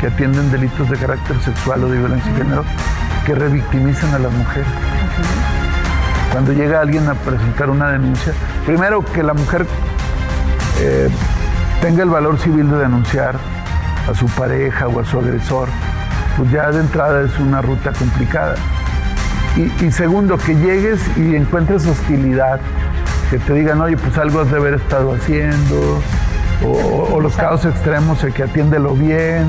que 0.00 0.06
atienden 0.06 0.52
delitos 0.52 0.88
de 0.88 0.96
carácter 0.96 1.40
sexual 1.40 1.82
o 1.82 1.88
de 1.88 1.98
violencia 1.98 2.30
de 2.32 2.38
género, 2.38 2.64
que 3.26 3.34
revictimizan 3.34 4.14
a 4.14 4.18
las 4.20 4.32
mujeres. 4.32 4.68
cuando 6.30 6.52
llega 6.52 6.80
alguien 6.80 7.08
a 7.08 7.14
presentar 7.14 7.70
una 7.70 7.90
denuncia, 7.90 8.32
primero 8.66 9.04
que 9.04 9.22
la 9.22 9.34
mujer 9.34 9.66
eh, 10.80 11.08
tenga 11.82 12.04
el 12.04 12.10
valor 12.10 12.38
civil 12.38 12.70
de 12.70 12.78
denunciar 12.78 13.34
a 14.08 14.14
su 14.14 14.26
pareja 14.26 14.86
o 14.86 15.00
a 15.00 15.04
su 15.04 15.18
agresor, 15.18 15.68
pues 16.36 16.48
ya 16.52 16.70
de 16.70 16.78
entrada 16.78 17.22
es 17.22 17.36
una 17.40 17.60
ruta 17.60 17.92
complicada. 17.92 18.54
Y, 19.56 19.90
segundo, 19.90 20.38
que 20.38 20.54
llegues 20.54 21.00
y 21.18 21.34
encuentres 21.34 21.84
hostilidad, 21.86 22.60
que 23.30 23.38
te 23.38 23.52
digan, 23.52 23.80
oye, 23.82 23.98
pues 23.98 24.16
algo 24.16 24.40
has 24.40 24.50
de 24.50 24.56
haber 24.56 24.74
estado 24.74 25.12
haciendo, 25.12 26.00
o, 26.64 27.20
los 27.20 27.34
casos 27.34 27.66
extremos, 27.66 28.22
el 28.24 28.32
que 28.32 28.44
atiéndelo 28.44 28.94
bien, 28.94 29.46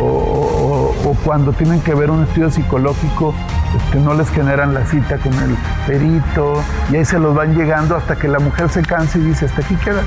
o, 0.00 1.14
cuando 1.24 1.52
tienen 1.52 1.80
que 1.80 1.94
ver 1.94 2.10
un 2.10 2.24
estudio 2.24 2.50
psicológico, 2.50 3.34
que 3.70 3.98
este, 3.98 4.00
no 4.00 4.14
les 4.14 4.30
generan 4.30 4.74
la 4.74 4.84
cita 4.86 5.18
con 5.18 5.32
el 5.34 5.56
perito, 5.86 6.60
y 6.90 6.96
ahí 6.96 7.04
se 7.04 7.18
los 7.18 7.34
van 7.34 7.54
llegando 7.54 7.94
hasta 7.96 8.16
que 8.16 8.26
la 8.28 8.40
mujer 8.40 8.68
se 8.70 8.82
cansa 8.82 9.18
y 9.18 9.20
dice, 9.20 9.44
hasta 9.44 9.60
aquí 9.60 9.76
queda. 9.76 10.02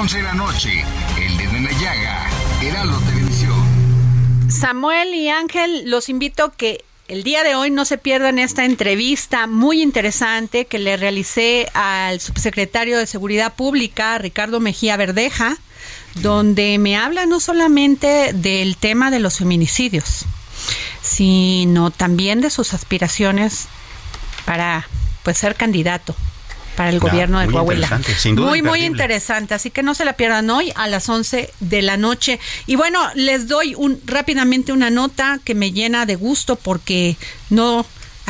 Jueves, 0.00 0.14
11 0.14 0.16
de 0.16 0.22
la 0.22 0.34
noche, 0.34 0.84
El 1.20 1.36
Dedo 1.36 1.56
en 1.56 1.64
la 1.64 1.72
Llaga, 1.72 2.26
Heraldo 2.62 2.98
Televisión. 3.00 4.50
Samuel 4.50 5.14
y 5.14 5.28
Ángel, 5.28 5.90
los 5.90 6.08
invito 6.08 6.52
que 6.56 6.84
el 7.08 7.22
día 7.22 7.42
de 7.42 7.54
hoy 7.54 7.70
no 7.70 7.84
se 7.84 7.98
pierdan 7.98 8.38
esta 8.38 8.64
entrevista 8.64 9.46
muy 9.46 9.82
interesante 9.82 10.64
que 10.64 10.78
le 10.78 10.96
realicé 10.96 11.68
al 11.74 12.20
subsecretario 12.20 12.98
de 12.98 13.06
Seguridad 13.06 13.52
Pública, 13.54 14.16
Ricardo 14.16 14.58
Mejía 14.58 14.96
Verdeja, 14.96 15.58
donde 16.14 16.78
me 16.78 16.96
habla 16.96 17.26
no 17.26 17.38
solamente 17.38 18.32
del 18.32 18.78
tema 18.78 19.10
de 19.10 19.20
los 19.20 19.38
feminicidios, 19.38 20.24
sino 21.02 21.90
también 21.90 22.40
de 22.40 22.48
sus 22.48 22.72
aspiraciones 22.72 23.68
para 24.46 24.88
pues 25.24 25.36
ser 25.36 25.56
candidato 25.56 26.16
para 26.76 26.90
el 26.90 26.98
gobierno 27.00 27.40
de 27.40 27.48
Coahuila. 27.48 28.00
muy, 28.36 28.62
muy 28.62 28.84
interesante. 28.84 29.54
Así 29.54 29.70
que 29.70 29.82
no 29.82 29.94
se 29.94 30.04
la 30.04 30.14
pierdan 30.14 30.48
hoy 30.50 30.72
a 30.74 30.88
las 30.88 31.08
11 31.08 31.50
de 31.60 31.82
la 31.82 31.96
noche. 31.96 32.40
Y 32.66 32.76
bueno, 32.76 33.00
les 33.14 33.48
doy 33.48 33.74
un, 33.74 34.00
rápidamente 34.06 34.72
una 34.72 34.90
nota 34.90 35.40
que 35.44 35.54
me 35.54 35.72
llena 35.72 36.06
de 36.06 36.16
gusto 36.16 36.56
porque 36.56 37.16
no 37.48 37.84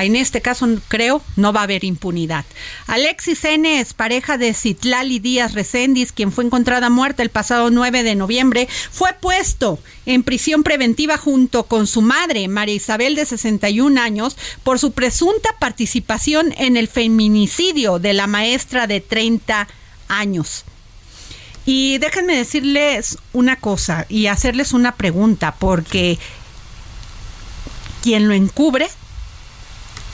en 0.04 0.16
este 0.16 0.40
caso 0.40 0.66
creo 0.88 1.22
no 1.36 1.52
va 1.52 1.60
a 1.60 1.64
haber 1.64 1.84
impunidad. 1.84 2.44
Alexis 2.86 3.44
N. 3.44 3.80
es 3.80 3.94
pareja 3.94 4.38
de 4.38 4.54
Citlali 4.54 5.18
Díaz 5.18 5.52
Recendis, 5.52 6.12
quien 6.12 6.32
fue 6.32 6.44
encontrada 6.44 6.90
muerta 6.90 7.22
el 7.22 7.30
pasado 7.30 7.70
9 7.70 8.02
de 8.02 8.14
noviembre, 8.14 8.68
fue 8.90 9.14
puesto 9.20 9.78
en 10.06 10.22
prisión 10.22 10.62
preventiva 10.62 11.16
junto 11.16 11.64
con 11.64 11.86
su 11.86 12.02
madre, 12.02 12.48
María 12.48 12.74
Isabel 12.74 13.14
de 13.14 13.26
61 13.26 14.00
años, 14.00 14.36
por 14.62 14.78
su 14.78 14.92
presunta 14.92 15.50
participación 15.58 16.54
en 16.56 16.76
el 16.76 16.88
feminicidio 16.88 17.98
de 17.98 18.14
la 18.14 18.26
maestra 18.26 18.86
de 18.86 19.00
30 19.00 19.68
años. 20.08 20.64
Y 21.66 21.98
déjenme 21.98 22.36
decirles 22.36 23.18
una 23.32 23.56
cosa 23.56 24.06
y 24.08 24.26
hacerles 24.26 24.72
una 24.72 24.96
pregunta, 24.96 25.54
porque 25.58 26.18
quien 28.02 28.28
lo 28.28 28.34
encubre 28.34 28.88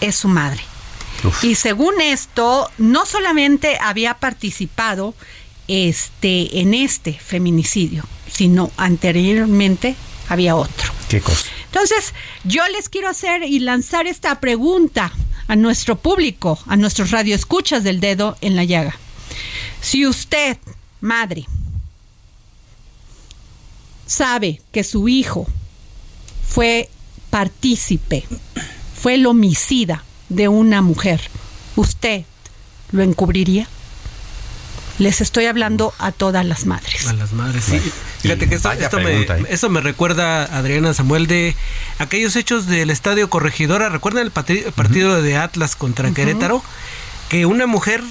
es 0.00 0.16
su 0.16 0.28
madre. 0.28 0.62
Y 1.42 1.54
según 1.54 2.00
esto, 2.00 2.70
no 2.78 3.06
solamente 3.06 3.78
había 3.80 4.14
participado 4.14 5.14
este, 5.68 6.61
en 6.61 6.74
este 6.74 7.12
feminicidio, 7.14 8.04
sino 8.30 8.70
anteriormente 8.76 9.96
había 10.28 10.56
otro. 10.56 10.92
¿Qué 11.09 11.20
cosa? 11.20 11.46
Entonces, 11.66 12.14
yo 12.44 12.62
les 12.68 12.88
quiero 12.88 13.09
hacer 13.09 13.42
y 13.42 13.59
lanzar 13.59 14.06
esta 14.06 14.40
pregunta 14.40 15.12
a 15.48 15.56
nuestro 15.56 15.96
público, 15.96 16.59
a 16.66 16.76
nuestros 16.76 17.11
radioescuchas 17.11 17.85
del 17.85 18.00
dedo 18.00 18.37
en 18.40 18.56
la 18.56 18.64
llaga. 18.64 18.96
Si 19.80 20.06
usted, 20.06 20.59
madre, 21.00 21.46
sabe 24.06 24.61
que 24.72 24.85
su 24.85 25.09
hijo 25.09 25.46
fue 26.48 26.88
partícipe 27.30 28.24
fue 29.06 29.14
el 29.14 29.26
homicida 29.26 30.02
de 30.30 30.48
una 30.48 30.82
mujer, 30.82 31.20
¿usted 31.76 32.24
lo 32.90 33.04
encubriría? 33.04 33.68
Les 34.98 35.20
estoy 35.20 35.46
hablando 35.46 35.94
a 36.00 36.10
todas 36.10 36.44
las 36.44 36.66
madres. 36.66 37.06
A 37.06 37.12
las 37.12 37.32
madres, 37.32 37.62
sí. 37.62 37.80
Fíjate 38.22 38.48
que 38.48 38.56
esto, 38.56 38.98
me, 38.98 39.20
¿eh? 39.20 39.68
me, 39.70 39.80
recuerda, 39.80 40.42
Adriana 40.42 40.92
Samuel, 40.92 41.28
de 41.28 41.54
aquellos 42.00 42.34
hechos 42.34 42.66
del 42.66 42.90
Estadio 42.90 43.30
Corregidora. 43.30 43.90
¿Recuerdan 43.90 44.24
el 44.24 44.32
partido 44.32 45.22
de 45.22 45.36
Atlas 45.36 45.76
contra 45.76 46.10
Querétaro? 46.10 46.64
Que 47.28 47.46
una 47.46 47.68
mujer 47.68 48.02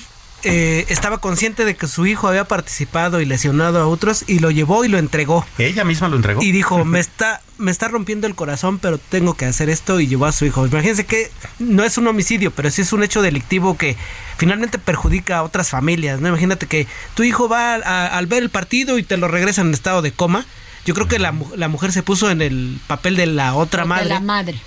eh, 0.44 0.86
estaba 0.90 1.18
consciente 1.18 1.66
de 1.66 1.76
que 1.76 1.88
su 1.88 2.06
hijo 2.06 2.28
había 2.28 2.46
participado 2.46 3.20
y 3.20 3.26
lesionado 3.26 3.80
a 3.80 3.88
otros 3.88 4.26
y 4.28 4.40
lo 4.40 4.52
llevó 4.52 4.86
y 4.86 4.90
lo 4.90 4.98
entregó. 4.98 5.46
Ella 5.58 5.84
misma 5.84 6.08
lo 6.08 6.18
entregó. 6.18 6.42
Y 6.44 6.52
dijo, 6.52 6.86
me 6.86 7.00
está, 7.00 7.42
me 7.58 7.72
está 7.72 7.88
rompiendo 7.88 8.28
el 8.28 8.36
corazón, 8.36 8.78
pero 8.80 8.98
tengo 8.98 9.34
que 9.34 9.46
hacer 9.46 9.70
esto 9.70 10.00
y 10.00 10.08
llevó 10.08 10.28
a 10.28 10.32
su 10.32 10.46
hijo. 10.46 10.66
Imagínense 10.68 11.06
que 11.06 11.32
no 11.60 11.84
es 11.84 11.98
un 11.98 12.08
homicidio, 12.08 12.52
pero 12.52 12.70
sí 12.70 12.84
es 12.84 12.94
un 12.94 13.04
hecho 13.04 13.22
delictivo 13.22 13.78
que 13.78 13.98
finalmente 14.38 14.78
perjudica 14.78 15.38
a 15.38 15.44
otras 15.44 15.70
familias. 15.70 16.20
¿no? 16.22 16.28
Imagínate 16.28 16.68
que 16.68 16.88
tu 17.16 17.24
hijo 17.24 17.50
va 17.50 17.76
al 17.76 18.28
ver 18.28 18.44
el 18.44 18.50
partido 18.50 19.00
y 19.00 19.04
te 19.04 19.18
lo 19.18 19.28
regresa 19.28 19.62
en 19.62 19.74
estado 19.74 20.02
de 20.02 20.12
coma. 20.12 20.46
Yo 20.86 20.94
creo 20.94 21.08
que 21.08 21.18
la, 21.18 21.34
la 21.56 21.68
mujer 21.68 21.92
se 21.92 22.04
puso 22.04 22.30
en 22.30 22.44
el 22.44 22.80
papel 22.86 23.16
de 23.16 23.26
la 23.26 23.56
otra 23.56 23.86
madre. 23.86 24.04
De 24.04 24.10
la 24.10 24.20
madre. 24.20 24.62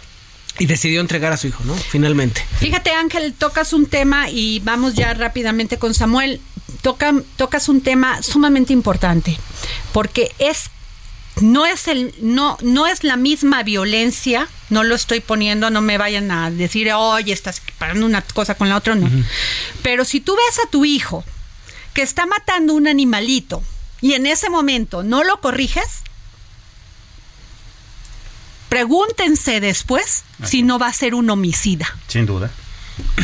Y 0.59 0.67
decidió 0.67 1.01
entregar 1.01 1.33
a 1.33 1.37
su 1.37 1.49
hijo, 1.49 1.63
¿no? 1.65 1.75
Finalmente. 1.75 2.45
Fíjate, 2.59 2.91
Ángel, 2.91 3.35
tocas 3.35 3.73
un 3.73 3.87
tema 3.87 4.31
y 4.31 4.61
vamos 4.61 4.95
ya 4.95 5.15
rápidamente 5.15 5.79
con 5.79 5.95
Samuel. 5.95 6.41
Toca, 6.83 7.15
tocas 7.37 7.69
un 7.69 7.81
tema 7.81 8.23
sumamente 8.23 8.73
importante, 8.73 9.39
porque 9.93 10.33
es 10.39 10.71
no 11.41 11.67
es 11.67 11.89
el 11.89 12.15
no 12.21 12.59
no 12.63 12.87
es 12.87 13.05
la 13.05 13.17
misma 13.17 13.63
violencia 13.63 14.49
no 14.71 14.83
lo 14.83 14.97
estoy 14.97 15.21
poniendo 15.21 15.71
no 15.71 15.81
me 15.81 15.97
vayan 15.97 16.31
a 16.33 16.51
decir 16.51 16.93
oye 16.93 17.33
estás 17.33 17.63
parando 17.79 18.07
una 18.07 18.23
cosa 18.23 18.57
con 18.57 18.69
la 18.69 18.77
otra 18.77 18.97
no 18.97 19.09
pero 19.83 20.05
si 20.05 20.21
tú 20.21 20.35
ves 20.35 20.59
a 20.65 20.69
tu 20.69 20.85
hijo 20.85 21.25
que 21.95 22.03
está 22.03 22.27
matando 22.27 22.75
un 22.75 22.89
animalito 22.89 23.63
y 24.01 24.15
en 24.15 24.27
ese 24.27 24.51
momento 24.51 25.03
no 25.03 25.23
lo 25.23 25.41
corriges 25.41 26.03
pregúntense 28.69 29.61
después 29.61 30.25
si 30.45 30.63
no 30.63 30.79
va 30.79 30.89
a 30.89 30.93
ser 30.93 31.15
un 31.15 31.31
homicida. 31.31 31.87
Sin 32.07 32.27
duda. 32.27 32.51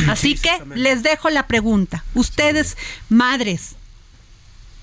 Así 0.07 0.35
que 0.35 0.51
les 0.75 1.03
dejo 1.03 1.29
la 1.29 1.47
pregunta. 1.47 2.03
Ustedes, 2.13 2.77
madres, 3.09 3.75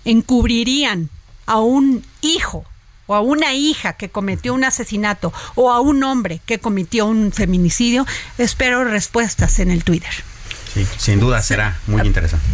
encubrirían 0.04 1.08
a 1.46 1.60
un 1.60 2.04
hijo 2.20 2.64
o 3.06 3.14
a 3.14 3.20
una 3.20 3.54
hija 3.54 3.94
que 3.94 4.08
cometió 4.08 4.54
un 4.54 4.64
asesinato 4.64 5.32
o 5.54 5.72
a 5.72 5.80
un 5.80 6.02
hombre 6.04 6.40
que 6.46 6.58
cometió 6.58 7.06
un 7.06 7.32
feminicidio? 7.32 8.06
Espero 8.38 8.84
respuestas 8.84 9.58
en 9.58 9.70
el 9.70 9.84
Twitter. 9.84 10.12
Sí, 10.72 10.86
sin 10.98 11.20
duda 11.20 11.42
será 11.42 11.78
muy 11.86 12.06
interesante. 12.06 12.46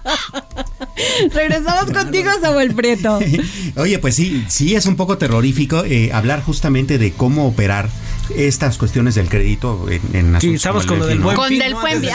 Regresamos 1.32 1.90
contigo, 1.90 2.30
Samuel 2.40 2.74
Prieto. 2.74 3.18
Oye, 3.76 3.98
pues 3.98 4.14
sí, 4.14 4.44
sí 4.48 4.74
es 4.74 4.86
un 4.86 4.96
poco 4.96 5.18
terrorífico 5.18 5.84
eh, 5.84 6.10
hablar 6.12 6.42
justamente 6.42 6.98
de 6.98 7.12
cómo 7.12 7.46
operar 7.46 7.88
estas 8.36 8.78
cuestiones 8.78 9.14
del 9.14 9.28
crédito 9.28 9.86
en, 9.90 10.00
en 10.14 10.54
estamos 10.54 10.86
con 10.86 10.98
lo 10.98 11.06
del 11.06 11.20
buen 11.20 11.36
fin. 11.48 11.62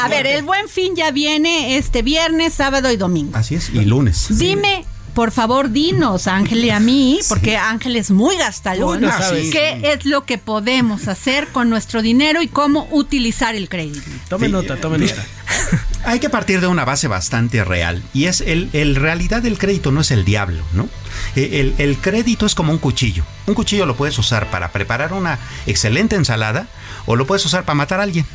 A 0.01 0.07
ver, 0.07 0.25
el 0.25 0.43
buen 0.43 0.67
fin 0.67 0.95
ya 0.95 1.11
viene 1.11 1.77
este 1.77 2.01
viernes, 2.01 2.53
sábado 2.53 2.91
y 2.91 2.97
domingo. 2.97 3.37
Así 3.37 3.55
es, 3.55 3.69
y 3.69 3.85
lunes. 3.85 4.27
Dime 4.29 4.85
por 5.17 5.31
favor, 5.31 5.71
dinos, 5.71 6.27
Ángel 6.27 6.63
y 6.63 6.69
a 6.69 6.79
mí, 6.79 7.19
porque 7.27 7.57
Ángel 7.57 7.95
es 7.95 8.11
muy 8.11 8.37
gastalón, 8.37 9.01
qué 9.51 9.79
es 9.81 10.05
lo 10.05 10.25
que 10.25 10.37
podemos 10.37 11.07
hacer 11.07 11.47
con 11.47 11.71
nuestro 11.71 12.03
dinero 12.03 12.43
y 12.43 12.47
cómo 12.47 12.87
utilizar 12.91 13.55
el 13.55 13.67
crédito. 13.67 14.07
Tome 14.29 14.47
nota, 14.47 14.75
tome 14.75 14.99
nota. 14.99 15.25
Hay 16.05 16.19
que 16.19 16.29
partir 16.29 16.61
de 16.61 16.67
una 16.67 16.85
base 16.85 17.07
bastante 17.07 17.63
real 17.63 18.03
y 18.13 18.25
es 18.25 18.41
el, 18.41 18.69
el 18.73 18.95
realidad 18.95 19.41
del 19.41 19.57
crédito 19.57 19.91
no 19.91 20.01
es 20.01 20.11
el 20.11 20.25
diablo, 20.25 20.63
¿no? 20.73 20.87
E, 21.35 21.59
el, 21.59 21.75
el, 21.77 21.97
crédito 21.97 22.45
es 22.45 22.55
como 22.55 22.71
un 22.71 22.77
cuchillo. 22.77 23.23
Un 23.45 23.53
cuchillo 23.55 23.85
lo 23.85 23.95
puedes 23.95 24.17
usar 24.17 24.49
para 24.49 24.71
preparar 24.71 25.13
una 25.13 25.39
excelente 25.65 26.15
ensalada 26.15 26.67
o 27.05 27.15
lo 27.15 27.27
puedes 27.27 27.45
usar 27.45 27.63
para 27.65 27.75
matar 27.75 27.99
a 27.99 28.03
alguien. 28.03 28.25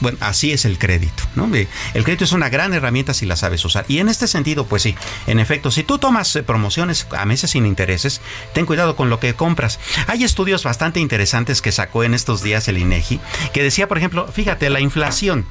Bueno, 0.00 0.18
así 0.20 0.52
es 0.52 0.64
el 0.64 0.78
crédito, 0.78 1.22
¿no? 1.34 1.48
El 1.54 2.04
crédito 2.04 2.24
es 2.24 2.32
una 2.32 2.48
gran 2.48 2.74
herramienta 2.74 3.14
si 3.14 3.26
la 3.26 3.36
sabes 3.36 3.64
usar. 3.64 3.84
Y 3.88 3.98
en 3.98 4.08
este 4.08 4.26
sentido, 4.26 4.66
pues 4.66 4.82
sí, 4.82 4.94
en 5.26 5.38
efecto, 5.38 5.70
si 5.70 5.82
tú 5.82 5.98
tomas 5.98 6.34
eh, 6.36 6.42
promociones 6.42 7.06
a 7.16 7.24
meses 7.24 7.52
sin 7.52 7.64
intereses, 7.64 8.20
ten 8.52 8.66
cuidado 8.66 8.96
con 8.96 9.08
lo 9.08 9.20
que 9.20 9.34
compras. 9.34 9.78
Hay 10.06 10.24
estudios 10.24 10.64
bastante 10.64 11.00
interesantes 11.00 11.62
que 11.62 11.72
sacó 11.72 12.04
en 12.04 12.14
estos 12.14 12.42
días 12.42 12.68
el 12.68 12.78
INEGI, 12.78 13.20
que 13.52 13.62
decía, 13.62 13.88
por 13.88 13.98
ejemplo, 13.98 14.28
fíjate, 14.28 14.68
la 14.70 14.80
inflación 14.80 15.46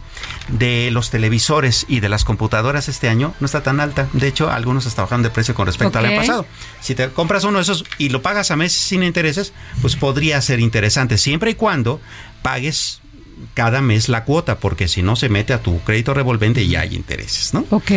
de 0.50 0.90
los 0.92 1.10
televisores 1.10 1.86
y 1.88 2.00
de 2.00 2.10
las 2.10 2.24
computadoras 2.24 2.90
este 2.90 3.10
año 3.10 3.34
no 3.40 3.46
está 3.46 3.64
tan 3.64 3.80
alta. 3.80 4.08
De 4.14 4.28
hecho, 4.28 4.50
algunos 4.50 4.86
están 4.86 5.06
bajando 5.06 5.30
de 5.30 5.34
precio 5.34 5.56
con 5.56 5.66
respecto 5.66 6.00
al 6.00 6.06
año 6.06 6.20
pasado. 6.20 6.46
Si 6.80 6.96
te 6.96 7.10
compras 7.10 7.44
uno 7.44 7.58
de 7.58 7.64
esos 7.64 7.86
y 7.98 8.10
lo 8.10 8.22
pagas 8.22 8.52
a 8.52 8.56
meses 8.56 8.80
sin 8.80 9.04
intereses, 9.04 9.54
pues 9.82 9.96
podría 9.96 10.42
ser 10.42 10.60
interesante, 10.60 11.18
siempre 11.18 11.52
y 11.52 11.56
cuando 11.56 12.00
pagues 12.42 13.02
cada 13.54 13.82
mes 13.82 14.10
la 14.10 14.24
cuota, 14.24 14.60
porque 14.60 14.88
si 14.88 15.02
no 15.02 15.16
se 15.16 15.30
mete 15.30 15.54
a 15.54 15.62
tu 15.62 15.80
crédito 15.82 16.14
revolvente 16.14 16.64
y 16.64 16.76
hay 16.76 16.96
intereses, 16.96 17.54
¿no? 17.54 17.66
Ok. 17.70 17.92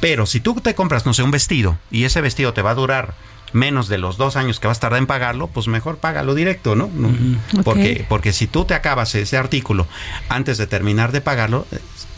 Pero 0.00 0.26
si 0.26 0.40
tú 0.40 0.54
te 0.54 0.74
compras, 0.74 1.06
no 1.06 1.14
sé, 1.14 1.22
un 1.22 1.30
vestido 1.30 1.78
y 1.90 2.04
ese 2.04 2.20
vestido 2.20 2.52
te 2.52 2.62
va 2.62 2.70
a 2.70 2.74
durar 2.74 3.14
menos 3.52 3.88
de 3.88 3.98
los 3.98 4.16
dos 4.16 4.36
años 4.36 4.60
que 4.60 4.66
vas 4.66 4.78
a 4.78 4.80
tardar 4.80 4.98
en 4.98 5.06
pagarlo, 5.06 5.48
pues 5.48 5.68
mejor 5.68 5.98
págalo 5.98 6.34
directo, 6.34 6.74
¿no? 6.74 6.90
Porque, 7.64 8.04
porque 8.08 8.32
si 8.32 8.46
tú 8.46 8.64
te 8.64 8.74
acabas 8.74 9.14
ese 9.14 9.36
artículo 9.36 9.86
antes 10.28 10.58
de 10.58 10.66
terminar 10.66 11.12
de 11.12 11.20
pagarlo, 11.20 11.66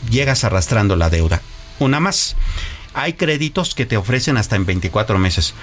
llegas 0.09 0.43
arrastrando 0.43 0.95
la 0.95 1.09
deuda. 1.09 1.41
Una 1.79 1.99
más, 1.99 2.35
hay 2.93 3.13
créditos 3.13 3.75
que 3.75 3.85
te 3.85 3.97
ofrecen 3.97 4.37
hasta 4.37 4.55
en 4.55 4.65
24 4.65 5.17
meses. 5.17 5.53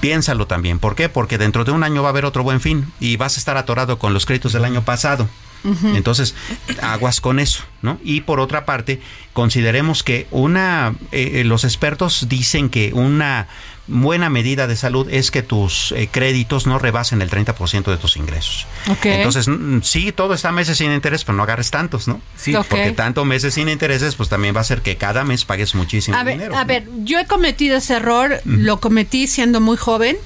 Piénsalo 0.00 0.46
también. 0.46 0.78
¿Por 0.78 0.94
qué? 0.94 1.08
Porque 1.08 1.38
dentro 1.38 1.64
de 1.64 1.72
un 1.72 1.82
año 1.82 2.02
va 2.02 2.08
a 2.08 2.10
haber 2.10 2.24
otro 2.24 2.42
buen 2.42 2.60
fin 2.60 2.92
y 3.00 3.16
vas 3.16 3.36
a 3.36 3.40
estar 3.40 3.56
atorado 3.56 3.98
con 3.98 4.12
los 4.14 4.26
créditos 4.26 4.52
del 4.52 4.64
año 4.64 4.82
pasado. 4.82 5.28
Entonces, 5.64 6.34
aguas 6.82 7.20
con 7.20 7.38
eso, 7.38 7.64
¿no? 7.82 7.98
Y 8.02 8.22
por 8.22 8.40
otra 8.40 8.64
parte, 8.64 9.00
consideremos 9.32 10.02
que 10.02 10.26
una, 10.30 10.94
eh, 11.12 11.40
eh, 11.40 11.44
los 11.44 11.64
expertos 11.64 12.26
dicen 12.28 12.70
que 12.70 12.92
una 12.94 13.46
buena 13.86 14.30
medida 14.30 14.66
de 14.66 14.76
salud 14.76 15.08
es 15.10 15.30
que 15.30 15.42
tus 15.42 15.92
eh, 15.92 16.08
créditos 16.10 16.66
no 16.66 16.78
rebasen 16.78 17.22
el 17.22 17.30
30% 17.30 17.90
de 17.90 17.96
tus 17.96 18.16
ingresos. 18.16 18.66
Entonces, 19.02 19.46
sí, 19.82 20.12
todo 20.12 20.32
está 20.34 20.52
meses 20.52 20.78
sin 20.78 20.92
interés, 20.92 21.24
pero 21.24 21.36
no 21.36 21.42
agarres 21.42 21.70
tantos, 21.70 22.06
¿no? 22.08 22.20
Sí, 22.36 22.54
porque 22.68 22.92
tanto 22.92 23.24
meses 23.24 23.54
sin 23.54 23.68
intereses, 23.68 24.14
pues 24.14 24.28
también 24.28 24.54
va 24.56 24.60
a 24.60 24.64
ser 24.64 24.82
que 24.82 24.96
cada 24.96 25.24
mes 25.24 25.44
pagues 25.44 25.74
muchísimo 25.74 26.16
a 26.16 26.22
ver, 26.22 26.34
dinero. 26.34 26.56
A 26.56 26.64
ver, 26.64 26.88
yo 27.04 27.18
he 27.18 27.26
cometido 27.26 27.76
ese 27.76 27.94
error, 27.94 28.40
lo 28.44 28.80
cometí 28.80 29.26
siendo 29.26 29.60
muy 29.60 29.76
joven, 29.76 30.16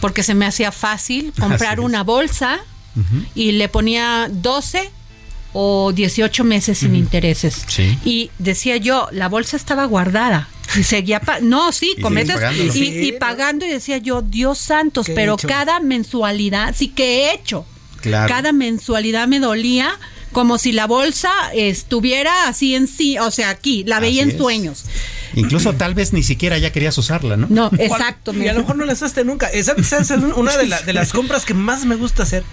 porque 0.00 0.22
se 0.22 0.34
me 0.34 0.46
hacía 0.46 0.72
fácil 0.72 1.32
comprar 1.38 1.80
una 1.80 2.02
bolsa 2.02 2.60
y 3.34 3.52
le 3.52 3.68
ponía 3.68 4.28
12 4.30 4.90
o 5.52 5.92
18 5.92 6.44
meses 6.44 6.78
sin 6.78 6.94
intereses. 6.94 7.64
Y 8.04 8.30
decía 8.38 8.76
yo, 8.76 9.08
la 9.12 9.28
bolsa 9.28 9.56
estaba 9.56 9.84
guardada. 9.86 10.48
Y 10.76 10.82
seguía, 10.82 11.22
no, 11.42 11.72
sí, 11.72 11.96
cometes 12.02 12.36
y, 12.74 13.12
pagando 13.12 13.64
y 13.64 13.68
decía 13.68 13.98
yo, 13.98 14.20
Dios 14.20 14.58
santos, 14.58 15.06
pero 15.14 15.36
cada 15.36 15.80
mensualidad, 15.80 16.74
sí 16.76 16.88
que 16.88 17.24
he 17.24 17.34
hecho. 17.34 17.64
Cada 18.02 18.52
mensualidad 18.52 19.26
me 19.28 19.40
dolía 19.40 19.98
como 20.32 20.58
si 20.58 20.72
la 20.72 20.86
bolsa 20.86 21.32
estuviera 21.54 22.48
así 22.48 22.74
en 22.74 22.88
sí, 22.88 23.18
o 23.18 23.30
sea, 23.30 23.48
aquí, 23.48 23.84
la 23.84 24.00
veía 24.00 24.22
en 24.22 24.36
sueños. 24.36 24.84
Incluso 25.34 25.72
tal 25.76 25.94
vez 25.94 26.12
ni 26.12 26.22
siquiera 26.22 26.58
ya 26.58 26.72
querías 26.72 26.96
usarla, 26.98 27.36
¿no? 27.36 27.46
No, 27.50 27.70
exacto. 27.78 28.32
Y 28.34 28.48
a 28.48 28.52
lo 28.52 28.60
mejor 28.60 28.76
no 28.76 28.84
la 28.84 28.92
usaste 28.92 29.24
nunca. 29.24 29.46
Esa, 29.48 29.72
es 29.72 30.10
una 30.10 30.56
de, 30.56 30.74
de 30.84 30.92
las 30.92 31.12
compras 31.14 31.44
que 31.44 31.54
más 31.54 31.84
me 31.84 31.96
gusta 31.96 32.22
hacer. 32.22 32.44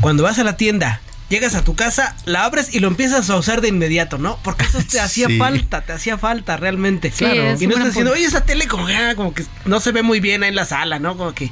Cuando 0.00 0.22
vas 0.22 0.38
a 0.38 0.44
la 0.44 0.56
tienda 0.56 1.00
llegas 1.32 1.54
a 1.54 1.64
tu 1.64 1.74
casa, 1.74 2.14
la 2.26 2.44
abres 2.44 2.74
y 2.74 2.80
lo 2.80 2.88
empiezas 2.88 3.30
a 3.30 3.36
usar 3.36 3.62
de 3.62 3.68
inmediato, 3.68 4.18
¿no? 4.18 4.38
Porque 4.44 4.64
eso 4.64 4.78
te 4.88 5.00
hacía 5.00 5.28
falta, 5.38 5.80
te 5.80 5.92
hacía 5.94 6.18
falta 6.18 6.58
realmente. 6.58 7.10
claro. 7.10 7.56
Y 7.58 7.66
no 7.66 7.72
estás 7.72 7.88
diciendo, 7.88 8.12
oye, 8.12 8.24
esa 8.24 8.44
tele 8.44 8.66
como, 8.66 8.86
ah, 8.86 9.14
como, 9.16 9.32
que 9.32 9.44
no 9.64 9.80
se 9.80 9.92
ve 9.92 10.02
muy 10.02 10.20
bien 10.20 10.42
ahí 10.42 10.50
en 10.50 10.54
la 10.54 10.66
sala, 10.66 10.98
¿no? 10.98 11.16
Como 11.16 11.34
que... 11.34 11.50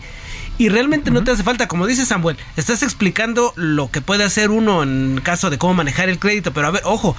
Y 0.58 0.68
realmente 0.68 1.10
no 1.10 1.24
te 1.24 1.30
hace 1.30 1.42
falta, 1.42 1.68
como 1.68 1.86
dice 1.86 2.04
Samuel, 2.04 2.36
estás 2.58 2.82
explicando 2.82 3.54
lo 3.56 3.90
que 3.90 4.02
puede 4.02 4.24
hacer 4.24 4.50
uno 4.50 4.82
en 4.82 5.18
caso 5.24 5.48
de 5.48 5.56
cómo 5.56 5.72
manejar 5.72 6.10
el 6.10 6.18
crédito, 6.18 6.52
pero 6.52 6.66
a 6.66 6.70
ver, 6.70 6.82
ojo, 6.84 7.16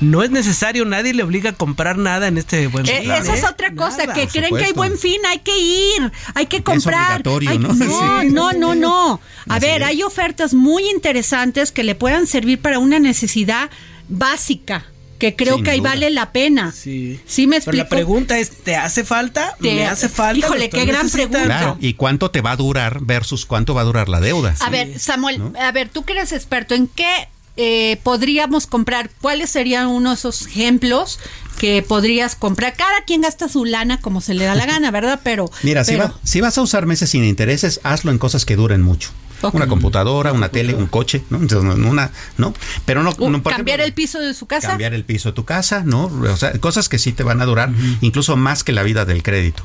no 0.00 0.22
es 0.22 0.30
necesario, 0.30 0.84
nadie 0.84 1.14
le 1.14 1.22
obliga 1.22 1.50
a 1.50 1.52
comprar 1.54 1.98
nada 1.98 2.28
en 2.28 2.38
este 2.38 2.66
buen 2.68 2.86
fin. 2.86 2.94
Eh, 2.94 3.18
esa 3.18 3.34
es 3.34 3.44
otra 3.44 3.74
cosa, 3.74 4.12
que 4.12 4.28
creen 4.28 4.56
que 4.56 4.64
hay 4.64 4.72
buen 4.72 4.98
fin, 4.98 5.20
hay 5.26 5.40
que 5.40 5.56
ir, 5.58 6.12
hay 6.34 6.46
que 6.46 6.62
comprar. 6.62 7.22
Es 7.22 7.58
¿no? 7.58 7.74
No, 7.78 8.22
no, 8.24 8.52
no, 8.52 8.74
no. 8.74 9.20
A 9.48 9.58
ver, 9.58 9.84
hay 9.84 10.02
ofertas 10.02 10.54
muy 10.54 10.88
interesantes 10.88 11.72
que 11.72 11.84
le 11.84 11.94
puedan 11.94 12.26
servir 12.26 12.60
para 12.60 12.78
una 12.78 12.98
necesidad 12.98 13.70
básica 14.08 14.84
que 15.18 15.34
creo 15.34 15.62
que 15.62 15.70
ahí 15.70 15.80
vale 15.80 16.10
la 16.10 16.32
pena. 16.32 16.72
Sí. 16.72 17.20
Sí 17.26 17.46
me 17.46 17.56
explico. 17.56 17.72
Pero 17.72 17.84
la 17.84 17.88
pregunta 17.88 18.38
es, 18.38 18.50
¿te 18.50 18.76
hace 18.76 19.04
falta? 19.04 19.56
¿Me 19.58 19.84
hace 19.84 20.08
falta? 20.08 20.46
Híjole, 20.46 20.70
qué 20.70 20.84
gran 20.84 21.10
pregunta. 21.10 21.44
Claro, 21.44 21.76
¿y 21.80 21.94
cuánto 21.94 22.30
te 22.30 22.40
va 22.40 22.52
a 22.52 22.56
durar 22.56 23.00
versus 23.02 23.44
cuánto 23.44 23.74
va 23.74 23.80
a 23.80 23.84
durar 23.84 24.08
la 24.08 24.20
deuda? 24.20 24.54
A 24.60 24.70
ver, 24.70 24.98
Samuel, 24.98 25.42
a 25.60 25.72
ver, 25.72 25.88
tú 25.88 26.04
que 26.04 26.12
eres 26.12 26.32
experto, 26.32 26.74
¿en 26.74 26.86
qué 26.86 27.28
eh, 27.58 27.98
podríamos 28.04 28.66
comprar? 28.66 29.10
¿Cuáles 29.20 29.50
serían 29.50 29.88
uno 29.88 30.10
de 30.10 30.14
esos 30.14 30.46
ejemplos 30.46 31.18
que 31.58 31.82
podrías 31.82 32.36
comprar? 32.36 32.74
Cada 32.76 33.02
quien 33.04 33.20
gasta 33.20 33.48
su 33.48 33.64
lana 33.64 34.00
como 34.00 34.20
se 34.20 34.32
le 34.34 34.44
da 34.44 34.54
la 34.54 34.64
gana, 34.74 34.90
¿verdad? 34.90 35.20
Pero... 35.24 35.50
Mira, 35.62 35.84
Si, 35.84 35.98
si 36.22 36.40
vas 36.40 36.56
a 36.56 36.62
usar 36.62 36.86
meses 36.86 37.10
sin 37.10 37.24
intereses, 37.24 37.80
hazlo 37.82 38.12
en 38.12 38.18
cosas 38.18 38.44
que 38.46 38.56
duren 38.56 38.80
mucho. 38.80 39.10
Una 39.42 39.66
computadora, 39.66 40.32
una 40.32 40.48
tele, 40.48 40.74
un 40.74 40.86
coche, 40.86 41.22
¿no? 41.30 41.38
Una, 41.38 42.10
¿no? 42.36 42.54
Pero 42.84 43.02
no, 43.02 43.14
cambiar 43.42 43.80
el 43.80 43.92
piso 43.92 44.18
de 44.18 44.34
su 44.34 44.46
casa. 44.46 44.68
Cambiar 44.68 44.94
el 44.94 45.04
piso 45.04 45.30
de 45.30 45.32
tu 45.34 45.44
casa, 45.44 45.82
¿no? 45.84 46.04
O 46.06 46.36
sea, 46.36 46.52
cosas 46.58 46.88
que 46.88 46.98
sí 46.98 47.12
te 47.12 47.22
van 47.22 47.40
a 47.40 47.44
durar, 47.44 47.70
incluso 48.00 48.36
más 48.36 48.64
que 48.64 48.72
la 48.72 48.82
vida 48.82 49.04
del 49.04 49.22
crédito. 49.22 49.62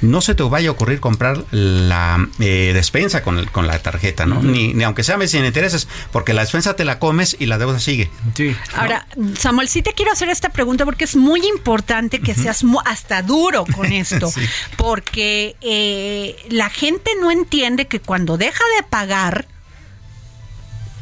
No 0.00 0.22
se 0.22 0.34
te 0.34 0.42
vaya 0.42 0.70
a 0.70 0.72
ocurrir 0.72 0.98
comprar 1.00 1.44
la 1.50 2.26
eh, 2.38 2.70
despensa 2.72 3.22
con, 3.22 3.44
con 3.46 3.66
la 3.66 3.78
tarjeta, 3.80 4.24
¿no? 4.24 4.42
ni, 4.42 4.72
ni, 4.72 4.84
aunque 4.84 5.04
sea 5.04 5.18
sin 5.26 5.44
intereses, 5.44 5.88
porque 6.10 6.32
la 6.32 6.40
despensa 6.40 6.74
te 6.74 6.86
la 6.86 6.98
comes 6.98 7.36
y 7.38 7.46
la 7.46 7.58
deuda 7.58 7.78
sigue. 7.78 8.10
Sí. 8.34 8.56
Ahora, 8.74 9.06
Samuel, 9.38 9.68
sí 9.68 9.82
te 9.82 9.92
quiero 9.92 10.12
hacer 10.12 10.30
esta 10.30 10.48
pregunta 10.48 10.86
porque 10.86 11.04
es 11.04 11.16
muy 11.16 11.46
importante 11.46 12.20
que 12.20 12.34
seas 12.34 12.64
hasta 12.86 13.20
duro 13.22 13.66
con 13.76 13.92
esto, 13.92 14.32
porque 14.76 15.56
eh, 15.60 16.36
la 16.48 16.70
gente 16.70 17.10
no 17.20 17.30
entiende 17.30 17.86
que 17.86 18.00
cuando 18.00 18.38
deja 18.38 18.64
de 18.76 18.84
pagar 18.84 19.09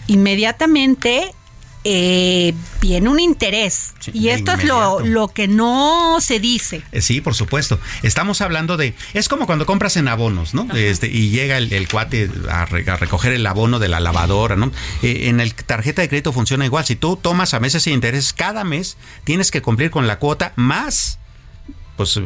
inmediatamente 0.06 1.32
eh, 1.84 2.54
viene 2.80 3.08
un 3.08 3.20
interés. 3.20 3.94
y 4.12 4.28
esto 4.28 4.52
es 4.52 4.64
lo, 4.64 5.00
lo, 5.00 5.28
que 5.28 5.48
no 5.48 6.18
se 6.20 6.40
dice. 6.40 6.82
Eh, 6.92 7.00
sí, 7.00 7.20
por 7.20 7.34
supuesto. 7.34 7.78
Estamos 8.02 8.40
hablando 8.40 8.76
de... 8.76 8.94
Es 9.14 9.28
como 9.28 9.46
cuando 9.46 9.64
compras 9.64 9.96
en 9.96 10.08
abonos, 10.08 10.54
¿no? 10.54 10.68
Este, 10.74 11.06
y 11.06 11.30
llega 11.30 11.56
el, 11.58 11.88
cuate 11.88 12.30
a, 12.50 12.64
recoger 12.66 13.32
el 13.32 13.46
abono 13.46 13.78
de 13.78 13.88
la 13.88 14.00
lavadora, 14.00 14.56
¿no? 14.56 14.72
Eh, 15.02 15.28
en 15.28 15.40
el 15.40 15.54
tarjeta 15.54 16.02
de 16.02 16.08
crédito 16.08 16.32
funciona 16.32 16.64
igual. 16.64 16.84
Si 16.84 16.96
tú 16.96 17.16
tomas 17.16 17.54
a 17.54 17.60
meses 17.60 17.84
sin 17.84 17.94
intereses, 17.94 18.32
cada 18.32 18.64
mes 18.64 18.96
tienes 19.24 19.50
que 19.50 19.62
cumplir 19.62 19.90
con 19.90 20.06
la 20.06 20.18
cuota 20.18 20.52
más 20.56 21.18
pues 21.98 22.20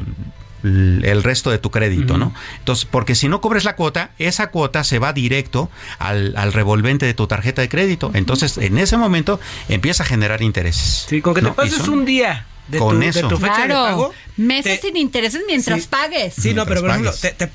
el 0.63 1.23
resto 1.23 1.51
de 1.51 1.59
tu 1.59 1.71
crédito, 1.71 2.19
¿no? 2.19 2.33
Entonces, 2.59 2.87
porque 2.91 3.15
si 3.15 3.29
no 3.29 3.41
cubres 3.41 3.65
la 3.65 3.77
cuota, 3.77 4.11
esa 4.19 4.51
cuota 4.51 4.85
se 4.85 4.99
va 4.99 5.13
directo 5.13 5.71
al, 5.99 6.53
revolvente 6.53 7.07
de 7.07 7.15
tu 7.15 7.27
tarjeta 7.27 7.63
de 7.63 7.69
crédito. 7.69 8.11
Entonces, 8.15 8.59
en 8.59 8.79
ese 8.79 8.97
momento 8.97 9.41
empieza 9.69 10.03
a 10.03 10.07
generar 10.07 10.43
intereses. 10.43 11.07
Sí, 11.09 11.21
con 11.21 11.35
que 11.35 11.43
te 11.43 11.51
pases 11.51 11.89
un 11.89 12.05
día 12.05 12.47
de, 12.69 12.79
con 12.79 13.01
tu, 13.01 13.07
eso. 13.07 13.39
fecha 13.39 13.67
de 13.67 13.75
pago. 13.75 14.15
Meses 14.37 14.81
sin 14.81 14.97
intereses 14.97 15.43
mientras 15.47 15.87
pagues. 15.87 16.35
Sí, 16.35 16.55
no, 16.55 16.65
pero 16.65 16.81
por 16.81 16.91
ejemplo, 16.91 17.13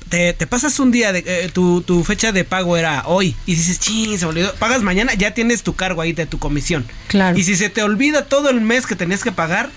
te, 0.08 0.46
pasas 0.46 0.78
un 0.78 0.90
día 0.90 1.12
de 1.12 1.24
eh, 1.26 1.50
tu, 1.52 1.82
tu, 1.82 2.04
fecha 2.04 2.30
de 2.32 2.44
pago 2.44 2.76
era 2.76 3.02
hoy 3.06 3.34
y 3.46 3.54
dices, 3.54 3.80
ching, 3.80 4.18
se 4.18 4.26
me 4.26 4.30
olvidó. 4.30 4.54
Pagas 4.54 4.82
mañana, 4.82 5.14
ya 5.14 5.34
tienes 5.34 5.62
tu 5.62 5.74
cargo 5.74 6.02
ahí 6.02 6.12
de 6.12 6.26
tu 6.26 6.38
comisión. 6.38 6.86
Claro. 7.08 7.36
Y 7.38 7.44
si 7.44 7.56
se 7.56 7.68
te 7.68 7.82
olvida 7.82 8.26
todo 8.26 8.50
el 8.50 8.60
mes 8.60 8.86
que 8.86 8.96
tenías 8.96 9.24
que 9.24 9.32
pagar, 9.32 9.70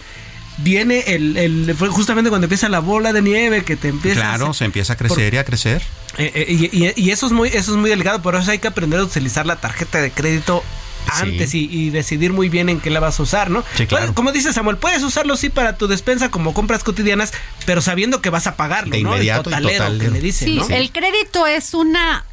viene 0.64 1.03
el, 1.07 1.38
el, 1.38 1.76
justamente 1.76 2.30
cuando 2.30 2.45
empieza 2.45 2.70
la 2.70 2.80
bola 2.80 3.14
de 3.14 3.22
nieve 3.22 3.64
que 3.64 3.76
te 3.76 3.88
empieza 3.88 4.22
claro 4.22 4.53
se 4.53 4.66
empieza 4.66 4.93
a 4.93 4.95
crecer 4.97 5.34
y 5.34 5.38
a 5.38 5.43
crecer 5.43 5.82
eh, 6.18 6.32
eh, 6.36 6.93
y, 6.95 7.09
eso 7.09 7.26
es 7.26 7.32
muy 7.32 7.49
eso 7.49 7.72
es 7.72 7.78
muy 7.78 7.89
delicado 7.89 8.22
por 8.22 8.36
eso 8.36 8.51
hay 8.51 8.59
que 8.59 8.68
aprender 8.68 8.99
a 8.99 9.03
utilizar 9.03 9.45
la 9.45 9.57
tarjeta 9.57 10.01
de 10.01 10.12
crédito 10.12 10.64
antes 11.07 11.53
y, 11.55 11.89
decidir 11.89 12.32
muy 12.32 12.49
bien 12.49 12.70
en 12.70 12.80
qué 12.80 12.89
la 12.89 12.99
vas 12.99 13.20
a 13.20 13.24
usar, 13.24 13.49
¿no? 13.49 13.64
Sí, 13.76 13.88
claro. 13.88 14.14
Como 14.14 14.32
dice 14.32 14.53
Samuel, 14.53 14.78
puedes 14.78 15.01
usarlo 15.03 15.36
sí 15.36 15.49
para 15.49 15.76
tu 15.76 15.88
despensa 15.88 16.30
como 16.30 16.53
compras 16.53 16.84
cotidianas, 16.84 17.34
pero 17.66 17.82
sabiendo 17.82 18.22
que 18.22 18.30
vas 18.30 18.45
a 18.47 18.55
pagarlo, 18.55 18.95
de 18.95 19.01
¿no? 19.01 19.14
Inmediato 19.14 19.49
el 19.49 19.64
total, 19.64 19.99
que 19.99 20.09
le 20.09 20.22
dicen, 20.22 20.47
sí, 20.47 20.62
el 20.70 20.91
crédito 20.91 21.47
es 21.47 21.74
una 21.74 22.24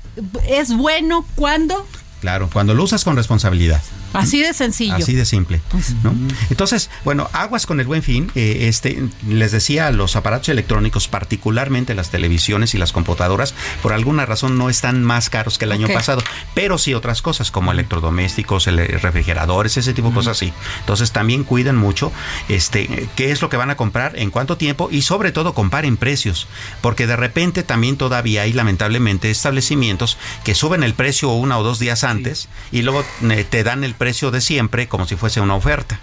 es 0.49 0.73
bueno 0.73 1.27
cuando 1.35 1.87
Claro, 2.21 2.51
cuando 2.53 2.75
lo 2.75 2.83
usas 2.83 3.05
con 3.05 3.17
responsabilidad. 3.17 3.83
Así 4.13 4.41
de 4.41 4.55
sencillo. 4.55 4.95
Así 4.95 5.15
de 5.15 5.25
simple. 5.25 5.61
¿no? 6.03 6.15
Entonces, 6.51 6.91
bueno, 7.05 7.29
aguas 7.33 7.67
con 7.67 7.81
el 7.81 7.87
buen 7.87 8.03
fin. 8.03 8.31
Eh, 8.35 8.67
este, 8.69 9.03
les 9.29 9.53
decía, 9.53 9.91
los 9.91 10.17
aparatos 10.17 10.49
electrónicos, 10.49 11.09
particularmente 11.09 11.95
las 11.95 12.11
televisiones 12.11 12.75
y 12.75 12.79
las 12.79 12.93
computadoras, 12.93 13.55
por 13.83 13.93
alguna 13.93 14.27
razón 14.27 14.59
no 14.59 14.71
están 14.71 15.05
más 15.05 15.31
caros 15.31 15.59
que 15.59 15.65
el 15.65 15.73
año 15.73 15.89
pasado, 15.89 16.23
pero 16.55 16.79
sí 16.79 16.95
otras 16.95 17.23
cosas 17.23 17.51
como 17.51 17.73
electrodomésticos, 17.73 18.67
ele- 18.67 18.87
refrigeradores, 18.99 19.77
ese 19.77 19.93
tipo 19.95 20.09
de 20.09 20.15
cosas 20.15 20.39
sí. 20.39 20.53
Entonces 20.81 21.13
también 21.13 21.45
cuiden 21.45 21.77
mucho 21.77 22.13
este, 22.49 23.09
qué 23.17 23.31
es 23.31 23.43
lo 23.43 23.49
que 23.49 23.57
van 23.57 23.71
a 23.71 23.77
comprar, 23.77 24.19
en 24.19 24.31
cuánto 24.31 24.57
tiempo 24.57 24.89
y 24.91 25.03
sobre 25.03 25.33
todo 25.33 25.55
comparen 25.55 25.97
precios, 25.97 26.47
porque 26.81 27.07
de 27.07 27.17
repente 27.17 27.63
también 27.63 27.97
todavía 27.97 28.43
hay 28.43 28.53
lamentablemente 28.53 29.31
establecimientos 29.31 30.19
que 30.45 30.55
suben 30.55 30.83
el 30.83 30.95
precio 30.95 31.31
una 31.31 31.59
o 31.59 31.63
dos 31.63 31.79
días 31.79 32.05
antes 32.05 32.49
y 32.73 32.83
luego 32.83 33.05
eh, 33.31 33.45
te 33.49 33.63
dan 33.65 33.85
el 33.85 33.95
precio 33.99 34.31
de 34.31 34.41
siempre 34.41 34.89
como 34.89 35.07
si 35.07 35.17
fuese 35.17 35.41
una 35.41 35.55
oferta. 35.55 36.01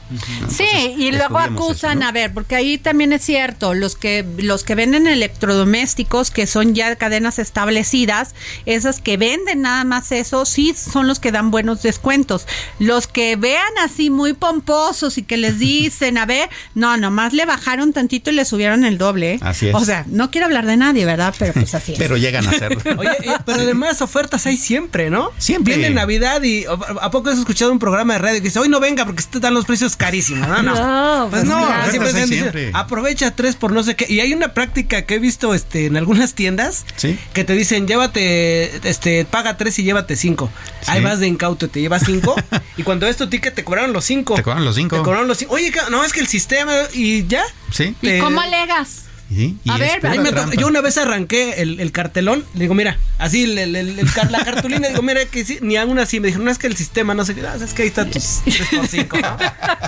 Sí, 0.50 0.96
y 0.98 1.12
luego 1.12 1.39
eso, 1.39 1.54
acusan, 1.54 2.00
¿no? 2.00 2.08
a 2.08 2.12
ver, 2.12 2.34
porque 2.34 2.56
ahí 2.56 2.78
también 2.78 3.14
es 3.14 3.24
cierto, 3.24 3.74
los 3.74 3.96
que 3.96 4.26
los 4.38 4.64
que 4.64 4.76
venden 4.76 5.08
electrodomésticos, 5.08 6.32
que 6.32 6.46
son 6.48 6.76
ya 6.76 6.96
cadenas 6.96 7.39
establecidas, 7.39 8.36
esas 8.66 9.02
que 9.02 9.18
venden 9.18 9.62
nada 9.62 9.84
más 9.84 10.12
eso, 10.12 10.46
sí 10.46 10.74
son 10.76 11.08
los 11.08 11.20
que 11.20 11.32
dan 11.32 11.52
buenos 11.52 11.82
descuentos. 11.82 12.46
Los 12.80 13.08
que 13.08 13.36
vean 13.36 13.64
así 13.84 14.10
muy 14.10 14.34
pomposos 14.34 15.18
y 15.18 15.24
que 15.24 15.38
les 15.38 15.60
dicen, 15.60 16.18
a 16.18 16.26
ver, 16.26 16.50
no, 16.74 16.98
nomás 16.98 17.34
le 17.34 17.46
bajaron 17.46 17.93
tantito 17.93 18.30
y 18.30 18.34
le 18.34 18.46
subieron 18.46 18.86
el 18.86 18.98
doble. 18.98 19.34
¿eh? 19.36 19.39
Así 19.41 19.70
es. 19.70 19.76
O 19.76 19.84
sea, 19.84 20.06
no 20.08 20.32
quiero 20.32 20.48
hablar 20.48 20.66
de 20.66 20.78
nadie, 20.78 21.06
¿verdad? 21.06 21.34
Pero 21.38 21.54
pues 21.54 21.74
así 21.74 21.93
es. 21.93 22.00
Pero 22.06 22.18
llegan 22.18 22.46
a 22.48 22.52
hacerlo. 22.52 22.82
Oye, 22.98 23.10
pero 23.46 23.62
además 23.62 24.02
ofertas 24.02 24.46
hay 24.46 24.58
siempre, 24.58 25.10
¿no? 25.10 25.32
Siempre. 25.38 25.78
Viene 25.78 25.93
Navidad 25.93 26.43
y 26.43 26.66
¿a 26.66 27.12
poco 27.12 27.30
has 27.30 27.39
escuchado 27.39 27.72
un 27.72 27.80
programa 27.86 28.14
de 28.14 28.20
radio 28.20 28.36
que 28.40 28.46
dice, 28.46 28.60
hoy 28.60 28.68
no 28.70 28.80
venga 28.80 29.06
porque 29.06 29.22
están 29.22 29.54
los 29.54 29.66
precios 29.66 29.96
carísimos? 29.96 30.48
No, 30.48 30.64
no. 30.64 30.76
No, 31.16 31.30
pues 31.30 31.44
pues 31.44 31.44
no, 31.46 31.66
claro. 31.66 31.90
siempre 31.92 32.10
diciendo, 32.14 32.36
siempre. 32.52 32.72
aprovecha 32.74 33.32
tres 33.36 33.56
por 33.56 33.72
no 33.72 33.84
sé 33.84 33.96
qué. 33.96 34.06
Y 34.12 34.20
hay 34.20 34.34
una 34.34 34.54
práctica 34.54 35.04
que 35.04 35.16
he 35.16 35.20
visto 35.20 35.54
este, 35.54 35.86
en 35.86 35.96
algunas 35.98 36.34
tiendas 36.34 36.86
Sí. 36.98 37.18
que 37.34 37.44
te 37.44 37.54
dicen, 37.54 37.88
llévate, 37.88 38.88
este, 38.90 39.26
paga 39.26 39.56
tres 39.58 39.78
y 39.80 39.84
llévate 39.84 40.16
cinco. 40.16 40.50
Ahí 40.88 41.02
vas 41.02 41.20
de 41.20 41.28
incauto, 41.28 41.70
te 41.70 41.80
llevas 41.82 42.04
cinco. 42.06 42.36
y 42.78 42.84
cuando 42.84 43.06
ves 43.06 43.18
tu 43.18 43.28
ticket 43.30 43.54
te 43.56 43.64
cobraron 43.64 43.94
los 43.94 44.04
cinco. 44.06 44.36
Te 44.36 44.44
cobran 44.44 44.66
los 44.66 44.76
cinco. 44.76 44.98
Te 44.98 45.04
cobraron 45.04 45.28
los 45.28 45.38
cinco. 45.38 45.54
Oye, 45.54 45.72
no, 45.90 46.04
es 46.04 46.12
que 46.14 46.20
el 46.20 46.28
sistema 46.28 46.74
y 46.94 47.26
ya. 47.28 47.44
Sí. 47.72 47.96
¿Y 48.02 48.08
te- 48.08 48.20
cómo 48.20 48.42
alegas? 48.42 49.05
Sí, 49.30 49.57
y 49.63 49.69
A 49.71 49.78
ver, 49.78 50.05
Ahí 50.05 50.19
me 50.19 50.32
yo 50.57 50.67
una 50.67 50.82
vez 50.82 50.97
arranqué 50.97 51.61
el, 51.61 51.80
el 51.80 51.91
cartelón, 51.91 52.45
le 52.53 52.61
digo, 52.61 52.73
mira, 52.76 52.97
así 53.17 53.43
el- 53.45 53.57
el- 53.57 53.76
el- 53.76 53.99
el 53.99 54.13
car- 54.13 54.30
la 54.32 54.43
cartulina, 54.45 54.88
digo, 54.89 55.01
mira, 55.01 55.26
que 55.26 55.43
sí, 55.43 55.57
ni 55.61 55.78
aún 55.78 55.97
así 55.99 56.19
me 56.19 56.28
dijeron, 56.28 56.45
no 56.45 56.51
es 56.51 56.57
que 56.59 56.67
el 56.67 56.76
sistema, 56.78 57.13
no 57.15 57.26
sé 57.26 57.34
qué, 57.34 57.45
"Ah, 57.45 57.55
es 57.61 57.73
que 57.73 57.82
ahí 57.84 57.88
está 57.88 58.05
tus 58.05 58.41
3 58.45 58.67
por 58.78 58.88
5 58.88 59.17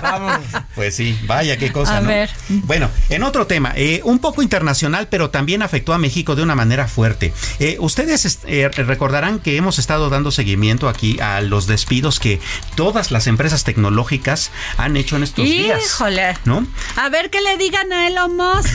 Vamos. 0.02 0.40
Pues 0.74 0.96
sí, 0.96 1.18
vaya 1.26 1.56
qué 1.56 1.70
cosa. 1.72 1.98
A 1.98 2.00
¿no? 2.00 2.08
ver. 2.08 2.30
Bueno, 2.48 2.90
en 3.10 3.22
otro 3.22 3.46
tema, 3.46 3.72
eh, 3.76 4.00
un 4.04 4.18
poco 4.18 4.42
internacional, 4.42 5.08
pero 5.08 5.30
también 5.30 5.62
afectó 5.62 5.92
a 5.92 5.98
México 5.98 6.34
de 6.36 6.42
una 6.42 6.54
manera 6.54 6.88
fuerte. 6.88 7.32
Eh, 7.58 7.76
ustedes 7.80 8.40
eh, 8.46 8.68
recordarán 8.68 9.38
que 9.38 9.56
hemos 9.56 9.78
estado 9.78 10.08
dando 10.10 10.30
seguimiento 10.30 10.88
aquí 10.88 11.18
a 11.20 11.40
los 11.40 11.66
despidos 11.66 12.20
que 12.20 12.40
todas 12.74 13.10
las 13.10 13.26
empresas 13.26 13.64
tecnológicas 13.64 14.50
han 14.76 14.96
hecho 14.96 15.16
en 15.16 15.22
estos 15.22 15.44
días. 15.44 15.80
Híjole. 15.84 16.36
¿No? 16.44 16.66
A 16.96 17.08
ver 17.08 17.30
que 17.30 17.40
le 17.40 17.56
digan 17.56 17.92
a 17.92 18.08
Elon 18.08 18.36
Musk 18.36 18.68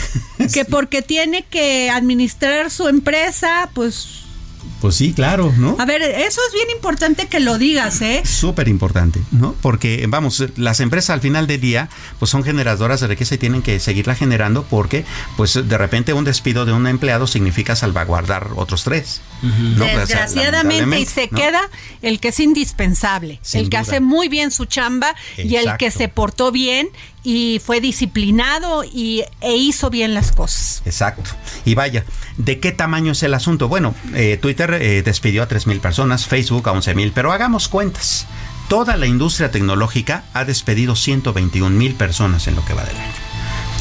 que 0.53 0.65
porque 0.65 1.01
tiene 1.01 1.43
que 1.43 1.89
administrar 1.89 2.69
su 2.71 2.87
empresa, 2.87 3.69
pues 3.73 4.19
Pues 4.81 4.95
sí, 4.95 5.13
claro, 5.13 5.53
¿no? 5.57 5.77
a 5.79 5.85
ver, 5.85 6.01
eso 6.01 6.41
es 6.45 6.53
bien 6.53 6.69
importante 6.75 7.27
que 7.27 7.39
lo 7.39 7.57
digas, 7.57 8.01
¿eh? 8.01 8.21
Súper 8.25 8.67
importante, 8.67 9.21
¿no? 9.31 9.55
Porque, 9.61 10.05
vamos, 10.09 10.43
las 10.57 10.81
empresas 10.81 11.11
al 11.11 11.21
final 11.21 11.47
del 11.47 11.61
día, 11.61 11.87
pues 12.19 12.29
son 12.31 12.43
generadoras 12.43 12.99
de 12.99 13.07
riqueza 13.07 13.35
y 13.35 13.37
tienen 13.37 13.61
que 13.61 13.79
seguirla 13.79 14.13
generando 14.13 14.63
porque, 14.69 15.05
pues 15.37 15.53
de 15.53 15.77
repente 15.77 16.11
un 16.11 16.25
despido 16.25 16.65
de 16.65 16.73
un 16.73 16.85
empleado 16.87 17.27
significa 17.27 17.77
salvaguardar 17.77 18.49
otros 18.57 18.83
tres. 18.83 19.21
¿no? 19.41 19.85
O 19.85 19.87
sea, 19.87 19.99
Desgraciadamente 19.99 20.99
y 20.99 21.05
se 21.05 21.29
¿no? 21.31 21.37
queda 21.37 21.61
el 22.01 22.19
que 22.19 22.29
es 22.29 22.39
indispensable, 22.41 23.39
Sin 23.41 23.61
el 23.61 23.69
que 23.69 23.77
duda. 23.77 23.81
hace 23.89 23.99
muy 24.01 24.27
bien 24.27 24.51
su 24.51 24.65
chamba 24.65 25.15
y 25.37 25.55
el 25.55 25.77
que 25.77 25.91
se 25.91 26.09
portó 26.09 26.51
bien 26.51 26.89
y 27.23 27.61
fue 27.63 27.79
disciplinado 27.81 28.83
y 28.83 29.23
e 29.41 29.55
hizo 29.55 29.89
bien 29.89 30.13
las 30.13 30.31
cosas. 30.31 30.81
Exacto. 30.85 31.31
Y 31.65 31.75
vaya, 31.75 32.03
¿de 32.37 32.59
qué 32.59 32.71
tamaño 32.71 33.13
es 33.13 33.23
el 33.23 33.33
asunto? 33.33 33.67
Bueno, 33.67 33.95
eh, 34.13 34.37
Twitter 34.41 34.73
eh, 34.73 35.03
despidió 35.03 35.43
a 35.43 35.47
3.000 35.47 35.79
personas, 35.79 36.27
Facebook 36.27 36.67
a 36.69 36.73
11.000, 36.73 37.11
pero 37.15 37.31
hagamos 37.31 37.67
cuentas. 37.69 38.27
Toda 38.67 38.97
la 38.97 39.07
industria 39.07 39.51
tecnológica 39.51 40.25
ha 40.33 40.45
despedido 40.45 40.93
121.000 40.93 41.95
personas 41.95 42.47
en 42.47 42.55
lo 42.55 42.65
que 42.65 42.73
va 42.73 42.83
del 42.83 42.97
año. 42.97 43.22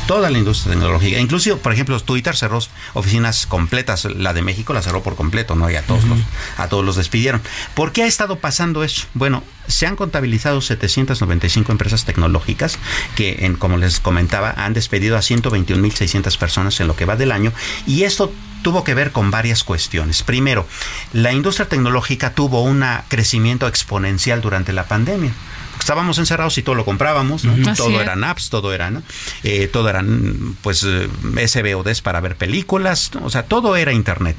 Toda 0.07 0.31
la 0.31 0.39
industria 0.39 0.75
tecnológica, 0.75 1.19
incluso, 1.19 1.59
por 1.59 1.73
ejemplo, 1.73 1.99
Twitter 2.01 2.37
cerró 2.37 2.59
oficinas 2.95 3.47
completas, 3.47 4.05
la 4.05 4.35
de 4.35 4.43
México 4.43 4.73
la 4.73 4.83
cerró 4.83 5.03
por 5.03 5.15
completo, 5.15 5.55
¿no? 5.55 5.71
Y 5.71 5.77
a 5.77 5.83
todos, 5.83 6.05
los, 6.05 6.19
a 6.57 6.69
todos 6.69 6.85
los 6.85 6.97
despidieron. 6.97 7.41
¿Por 7.75 7.93
qué 7.93 8.03
ha 8.03 8.07
estado 8.07 8.37
pasando 8.37 8.83
eso? 8.85 9.07
Bueno, 9.15 9.43
se 9.69 9.87
han 9.87 9.97
contabilizado 9.97 10.61
795 10.61 11.73
empresas 11.73 12.05
tecnológicas 12.05 12.79
que, 13.17 13.47
en, 13.47 13.55
como 13.55 13.77
les 13.77 14.01
comentaba, 14.01 14.53
han 14.57 14.75
despedido 14.75 15.17
a 15.17 15.21
121.600 15.21 16.37
personas 16.37 16.81
en 16.81 16.89
lo 16.89 16.97
que 16.97 17.05
va 17.05 17.17
del 17.17 17.33
año 17.33 17.53
y 17.87 18.03
esto 18.03 18.33
tuvo 18.63 18.85
que 18.85 18.95
ver 18.95 19.13
con 19.13 19.31
varias 19.31 19.65
cuestiones. 19.65 20.23
Primero, 20.23 20.67
la 21.13 21.33
industria 21.33 21.69
tecnológica 21.69 22.35
tuvo 22.35 22.63
un 22.63 22.85
crecimiento 23.09 23.67
exponencial 23.67 24.41
durante 24.41 24.73
la 24.73 24.85
pandemia. 24.85 25.33
Estábamos 25.79 26.19
encerrados 26.19 26.57
y 26.59 26.63
todo 26.63 26.75
lo 26.75 26.85
comprábamos, 26.85 27.45
¿no? 27.45 27.53
Así 27.71 27.83
todo 27.83 27.97
es. 27.97 28.03
eran 28.03 28.25
apps, 28.25 28.51
todo 28.51 28.73
era, 28.73 28.91
¿no? 28.91 29.03
Eh, 29.43 29.69
todo 29.69 29.89
eran, 29.89 30.57
pues, 30.63 30.85
eh, 30.85 31.09
SVODs 31.47 32.03
para 32.03 32.21
ver 32.21 32.37
películas, 32.37 33.11
¿no? 33.15 33.25
o 33.27 33.31
sea, 33.31 33.45
todo 33.45 33.77
era 33.77 33.93
internet, 33.93 34.37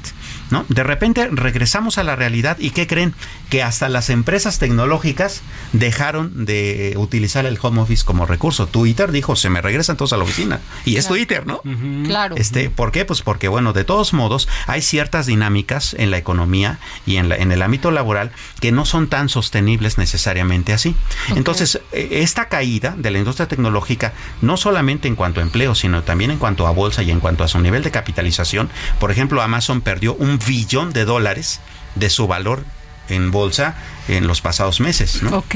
¿no? 0.54 0.64
De 0.68 0.84
repente 0.84 1.28
regresamos 1.32 1.98
a 1.98 2.04
la 2.04 2.14
realidad 2.16 2.56
y 2.60 2.70
¿qué 2.70 2.86
creen? 2.86 3.12
Que 3.50 3.62
hasta 3.62 3.88
las 3.88 4.08
empresas 4.08 4.58
tecnológicas 4.60 5.42
dejaron 5.72 6.44
de 6.46 6.94
utilizar 6.96 7.44
el 7.44 7.58
home 7.60 7.80
office 7.80 8.04
como 8.04 8.24
recurso. 8.24 8.66
Twitter 8.68 9.10
dijo, 9.12 9.34
se 9.36 9.50
me 9.50 9.60
regresan 9.60 9.96
todos 9.96 10.12
a 10.12 10.16
la 10.16 10.22
oficina. 10.24 10.60
Y 10.84 10.96
es. 10.96 11.08
Twitter, 11.08 11.46
¿no? 11.46 11.60
Claro. 12.06 12.36
Este, 12.36 12.70
¿Por 12.70 12.92
qué? 12.92 13.04
Pues 13.04 13.20
porque, 13.22 13.48
bueno, 13.48 13.72
de 13.72 13.84
todos 13.84 14.12
modos, 14.12 14.48
hay 14.66 14.80
ciertas 14.80 15.26
dinámicas 15.26 15.94
en 15.98 16.10
la 16.10 16.18
economía 16.18 16.78
y 17.04 17.16
en, 17.16 17.28
la- 17.28 17.36
en 17.36 17.52
el 17.52 17.60
ámbito 17.62 17.90
laboral 17.90 18.30
que 18.60 18.72
no 18.72 18.84
son 18.86 19.08
tan 19.08 19.28
sostenibles 19.28 19.98
necesariamente 19.98 20.72
así. 20.72 20.94
Entonces, 21.36 21.80
eh, 21.92 22.08
esta 22.22 22.48
caída 22.48 22.94
de 22.96 23.10
la 23.10 23.18
industria 23.18 23.48
tecnológica, 23.48 24.12
no 24.40 24.56
solamente 24.56 25.08
en 25.08 25.16
cuanto 25.16 25.40
a 25.40 25.42
empleo, 25.42 25.74
sino 25.74 26.02
también 26.02 26.30
en 26.30 26.38
cuanto 26.38 26.66
a 26.66 26.70
bolsa 26.70 27.02
y 27.02 27.10
en 27.10 27.20
cuanto 27.20 27.44
a 27.44 27.48
su 27.48 27.58
nivel 27.58 27.82
de 27.82 27.90
capitalización, 27.90 28.70
por 29.00 29.10
ejemplo, 29.10 29.42
Amazon 29.42 29.80
perdió 29.80 30.14
un 30.14 30.38
billón 30.46 30.92
de 30.92 31.04
dólares 31.04 31.60
de 31.94 32.10
su 32.10 32.26
valor 32.26 32.64
en 33.08 33.30
bolsa 33.30 33.74
en 34.08 34.26
los 34.26 34.40
pasados 34.40 34.80
meses, 34.80 35.22
¿no? 35.22 35.38
Ok. 35.38 35.54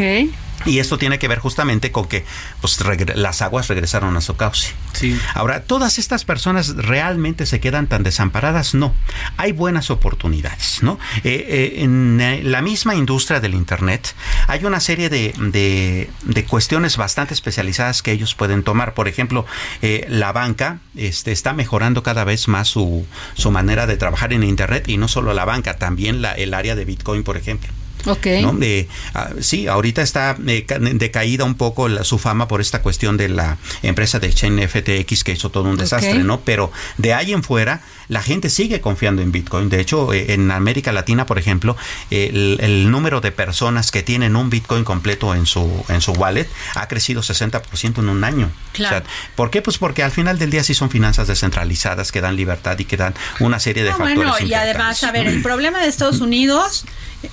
Y 0.66 0.80
esto 0.80 0.98
tiene 0.98 1.18
que 1.18 1.28
ver 1.28 1.38
justamente 1.38 1.92
con 1.92 2.06
que 2.08 2.24
pues, 2.60 2.78
las 3.14 3.42
aguas 3.42 3.68
regresaron 3.68 4.16
a 4.16 4.20
su 4.20 4.36
cauce. 4.36 4.72
Sí. 4.92 5.18
Ahora, 5.34 5.62
¿todas 5.62 5.98
estas 5.98 6.24
personas 6.24 6.74
realmente 6.76 7.46
se 7.46 7.60
quedan 7.60 7.86
tan 7.86 8.02
desamparadas? 8.02 8.74
No. 8.74 8.94
Hay 9.36 9.52
buenas 9.52 9.90
oportunidades, 9.90 10.82
¿no? 10.82 10.98
Eh, 11.24 11.46
eh, 11.48 11.82
en 11.84 12.20
eh, 12.20 12.42
la 12.42 12.60
misma 12.62 12.94
industria 12.94 13.40
del 13.40 13.54
Internet 13.54 14.14
hay 14.46 14.64
una 14.64 14.80
serie 14.80 15.08
de, 15.08 15.32
de- 15.38 16.10
de 16.22 16.44
cuestiones 16.44 16.96
bastante 16.96 17.34
especializadas 17.34 18.02
que 18.02 18.12
ellos 18.12 18.34
pueden 18.34 18.62
tomar. 18.62 18.94
Por 18.94 19.08
ejemplo, 19.08 19.46
eh, 19.82 20.06
la 20.08 20.32
banca 20.32 20.78
este, 20.96 21.32
está 21.32 21.52
mejorando 21.52 22.02
cada 22.02 22.24
vez 22.24 22.48
más 22.48 22.68
su, 22.68 23.06
su 23.34 23.50
manera 23.50 23.86
de 23.86 23.96
trabajar 23.96 24.32
en 24.32 24.42
Internet 24.42 24.88
y 24.88 24.96
no 24.96 25.08
solo 25.08 25.32
la 25.34 25.44
banca, 25.44 25.76
también 25.76 26.20
la, 26.22 26.32
el 26.32 26.52
área 26.54 26.74
de 26.74 26.84
Bitcoin, 26.84 27.22
por 27.22 27.36
ejemplo. 27.36 27.68
Ok. 28.06 28.26
¿no? 28.42 28.52
De, 28.52 28.88
ah, 29.14 29.30
sí, 29.40 29.66
ahorita 29.66 30.02
está 30.02 30.36
eh, 30.46 30.64
ca- 30.66 30.78
decaída 30.78 31.44
un 31.44 31.54
poco 31.54 31.88
la- 31.88 32.04
su 32.04 32.18
fama 32.18 32.48
por 32.48 32.60
esta 32.60 32.82
cuestión 32.82 33.16
de 33.16 33.28
la 33.28 33.58
empresa 33.82 34.18
de 34.18 34.32
Chain 34.32 34.58
FTX 34.68 35.24
que 35.24 35.32
hizo 35.32 35.50
todo 35.50 35.64
un 35.64 35.76
desastre. 35.76 36.22
¿no? 36.24 36.40
Pero 36.40 36.70
de 36.96 37.14
ahí 37.14 37.32
en 37.32 37.42
fuera, 37.42 37.82
la 38.08 38.22
gente 38.22 38.50
sigue 38.50 38.80
confiando 38.80 39.20
en 39.22 39.32
Bitcoin. 39.32 39.68
De 39.68 39.80
hecho, 39.80 40.12
eh, 40.12 40.32
en 40.32 40.50
América 40.50 40.92
Latina, 40.92 41.26
por 41.26 41.38
ejemplo, 41.38 41.76
eh, 42.10 42.30
el, 42.32 42.58
el 42.60 42.90
número 42.90 43.20
de 43.20 43.32
personas 43.32 43.90
que 43.90 44.02
tienen 44.02 44.36
un 44.36 44.48
Bitcoin 44.50 44.84
completo 44.84 45.34
en 45.34 45.44
su, 45.46 45.84
en 45.88 46.00
su 46.00 46.12
wallet 46.12 46.48
ha 46.74 46.88
crecido 46.88 47.22
60% 47.22 47.98
en 47.98 48.08
un 48.08 48.24
año. 48.24 48.50
Claro. 48.72 49.04
¿Por 49.34 49.50
qué? 49.50 49.60
Pues 49.62 49.78
porque 49.78 50.02
al 50.02 50.10
final 50.12 50.38
del 50.38 50.50
día 50.50 50.62
sí 50.64 50.72
son 50.74 50.88
finanzas 50.90 51.26
descentralizadas 51.28 52.12
que 52.12 52.20
dan 52.20 52.36
libertad 52.36 52.78
y 52.78 52.84
que 52.84 52.96
dan 52.96 53.14
una 53.40 53.58
serie 53.58 53.82
de 53.82 53.90
Ah, 53.90 53.96
factores. 53.96 54.16
bueno, 54.16 54.34
y 54.46 54.54
además, 54.54 55.02
a 55.02 55.08
¿no? 55.08 55.12
ver, 55.12 55.26
el 55.26 55.42
problema 55.42 55.80
de 55.80 55.88
Estados 55.88 56.20
Unidos 56.20 56.84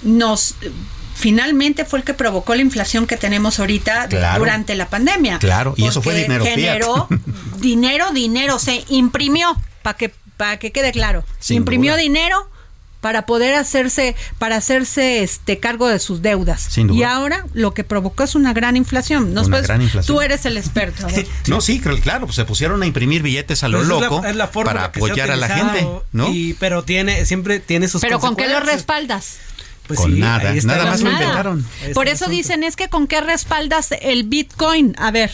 nos 0.03 0.54
finalmente 1.15 1.85
fue 1.85 1.99
el 1.99 2.05
que 2.05 2.13
provocó 2.13 2.55
la 2.55 2.61
inflación 2.61 3.07
que 3.07 3.17
tenemos 3.17 3.59
ahorita 3.59 4.07
Claro. 4.09 4.39
durante 4.39 4.75
la 4.75 4.89
pandemia. 4.89 5.39
Claro, 5.39 5.73
y 5.77 5.85
eso 5.85 6.01
fue 6.01 6.13
dinero 6.15 6.43
fiat. 6.43 6.55
generó 6.55 7.07
dinero, 7.59 8.11
dinero, 8.11 8.59
se 8.59 8.83
imprimió 8.89 9.55
para 9.81 9.97
que 9.97 10.13
para 10.37 10.57
que 10.59 10.71
quede 10.73 10.91
claro. 10.91 11.23
Sin 11.39 11.57
imprimió 11.57 11.93
duda. 11.93 12.01
dinero 12.01 12.49
para 12.99 13.25
poder 13.27 13.53
hacerse, 13.53 14.15
para 14.39 14.57
hacerse 14.57 15.21
este 15.23 15.59
cargo 15.59 15.87
de 15.87 15.99
sus 15.99 16.21
deudas. 16.23 16.59
Sin 16.69 16.87
duda. 16.87 16.97
Y 16.99 17.03
ahora 17.03 17.45
lo 17.53 17.73
que 17.73 17.83
provocó 17.85 18.23
es 18.23 18.33
una 18.35 18.51
gran 18.51 18.75
inflación. 18.75 19.33
¿Nos 19.33 19.45
Una 19.47 19.53
puedes- 19.57 19.67
gran 19.67 19.81
inflación. 19.81 20.13
Tú 20.13 20.21
eres 20.21 20.45
el 20.45 20.57
experto. 20.57 21.05
ver. 21.07 21.25
No, 21.47 21.61
sí, 21.61 21.79
cl- 21.79 22.01
claro, 22.01 22.25
pues 22.25 22.35
se 22.35 22.43
pusieron 22.45 22.81
a 22.83 22.85
imprimir 22.87 23.21
billetes 23.21 23.63
a 23.63 23.69
lo 23.69 23.77
Pues 23.77 23.89
es 23.89 23.95
la- 23.95 23.99
loco 24.09 24.25
es 24.25 24.35
la 24.35 24.47
fórmula 24.47 24.73
para 24.73 24.93
se 24.93 24.99
apoyar 24.99 25.31
a 25.31 25.35
la 25.37 25.47
gente, 25.47 25.87
¿no? 26.11 26.33
Y, 26.33 26.53
pero 26.59 26.83
tiene, 26.83 27.25
siempre 27.25 27.59
tiene 27.61 27.87
sus 27.87 28.01
Pero 28.01 28.19
¿con 28.19 28.35
qué 28.35 28.47
lo 28.49 28.59
respaldas? 28.59 29.37
Pues 29.87 29.99
Con 29.99 30.13
sí, 30.13 30.19
nada, 30.19 30.49
ahí 30.49 30.57
está 30.57 30.77
nada 30.77 30.91
más 30.91 31.01
lo 31.01 31.11
inventaron. 31.11 31.65
Por 31.93 32.07
eso 32.07 32.27
dicen 32.27 32.63
es 32.63 32.75
que 32.75 32.89
con 32.89 33.07
qué 33.07 33.21
respaldas 33.21 33.89
el 34.01 34.23
Bitcoin. 34.23 34.95
A 34.97 35.11
ver. 35.11 35.31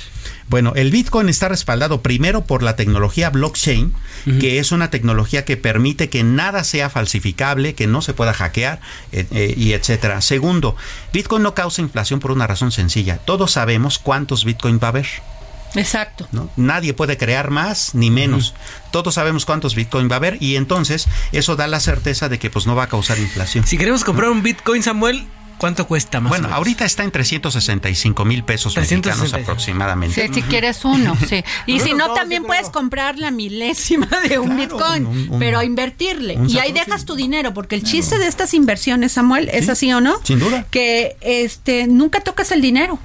Bueno, 0.50 0.74
el 0.76 0.92
Bitcoin 0.92 1.30
está 1.30 1.48
respaldado 1.48 2.02
primero 2.02 2.44
por 2.44 2.62
la 2.62 2.76
tecnología 2.76 3.30
blockchain, 3.30 3.94
que 4.42 4.60
es 4.60 4.74
una 4.74 4.90
tecnología 4.90 5.46
que 5.46 5.56
permite 5.56 6.10
que 6.10 6.24
nada 6.26 6.66
sea 6.66 6.90
falsificable, 6.90 7.74
que 7.74 7.88
no 7.88 8.02
se 8.02 8.14
pueda 8.14 8.34
hackear 8.34 8.82
eh, 9.14 9.26
eh, 9.32 9.54
y 9.56 9.72
etcétera. 9.72 10.20
Segundo, 10.20 10.76
Bitcoin 11.14 11.44
no 11.44 11.56
causa 11.56 11.82
inflación 11.82 12.20
por 12.20 12.32
una 12.32 12.48
razón 12.48 12.74
sencilla. 12.74 13.20
Todos 13.20 13.52
sabemos 13.52 13.98
cuántos 13.98 14.44
Bitcoin 14.44 14.78
va 14.78 14.88
a 14.88 14.90
haber. 14.90 15.08
Exacto. 15.76 16.28
¿no? 16.32 16.50
Nadie 16.58 16.94
puede 16.94 17.18
crear 17.18 17.50
más 17.50 17.96
ni 17.96 18.10
menos. 18.12 18.54
Todos 18.92 19.14
sabemos 19.16 19.46
cuántos 19.46 19.76
Bitcoin 19.76 20.10
va 20.10 20.16
a 20.16 20.18
haber 20.18 20.42
y 20.42 20.56
entonces 20.56 21.08
eso 21.32 21.56
da 21.56 21.68
la 21.68 21.80
certeza 21.80 22.30
de 22.30 22.40
que 22.40 22.50
pues 22.50 22.66
no 22.68 22.76
va 22.76 22.84
a 22.84 22.88
causar 22.88 23.18
inflación. 23.20 23.66
Si 23.66 23.78
queremos 23.78 24.04
comprar 24.04 24.30
un 24.30 24.44
Bitcoin, 24.44 24.84
Samuel, 24.84 25.26
¿cuánto 25.58 25.88
cuesta 25.88 26.20
más? 26.20 26.30
Bueno, 26.30 26.46
o 26.46 26.48
menos? 26.48 26.58
ahorita 26.58 26.86
está 26.86 27.04
en 27.04 27.12
365 27.12 28.26
mil 28.26 28.44
pesos 28.44 28.76
mexicanos 28.76 29.04
365. 29.04 29.52
aproximadamente. 29.52 30.28
Sí, 30.28 30.34
si 30.34 30.42
quieres 30.42 30.84
uno, 30.84 31.16
sí. 31.30 31.44
Y 31.68 31.80
si 31.80 31.94
no, 31.94 32.08
no, 32.08 32.14
también 32.16 32.44
puedes 32.44 32.70
comprar 32.70 33.18
la 33.20 33.32
milésima 33.32 34.08
de 34.28 34.40
un 34.40 34.58
Bitcoin, 34.58 35.06
un- 35.06 35.30
un- 35.30 35.40
pero 35.40 35.62
invertirle. 35.62 36.36
un 36.38 36.50
Y 36.50 36.58
ahí 36.60 36.72
dejas 36.72 37.06
tu 37.06 37.16
dinero, 37.16 37.54
porque 37.54 37.76
el 37.76 37.84
chiste 37.84 38.18
de 38.18 38.28
estas 38.28 38.54
inversiones, 38.54 39.12
Samuel, 39.14 39.50
¿es 39.54 39.70
así 39.70 39.92
o 39.94 40.02
no? 40.02 40.16
Sin 40.24 40.40
duda. 40.40 40.66
Que 40.72 41.16
este 41.22 41.88
nunca 41.88 42.20
tocas 42.22 42.52
el 42.52 42.62
dinero. 42.62 43.00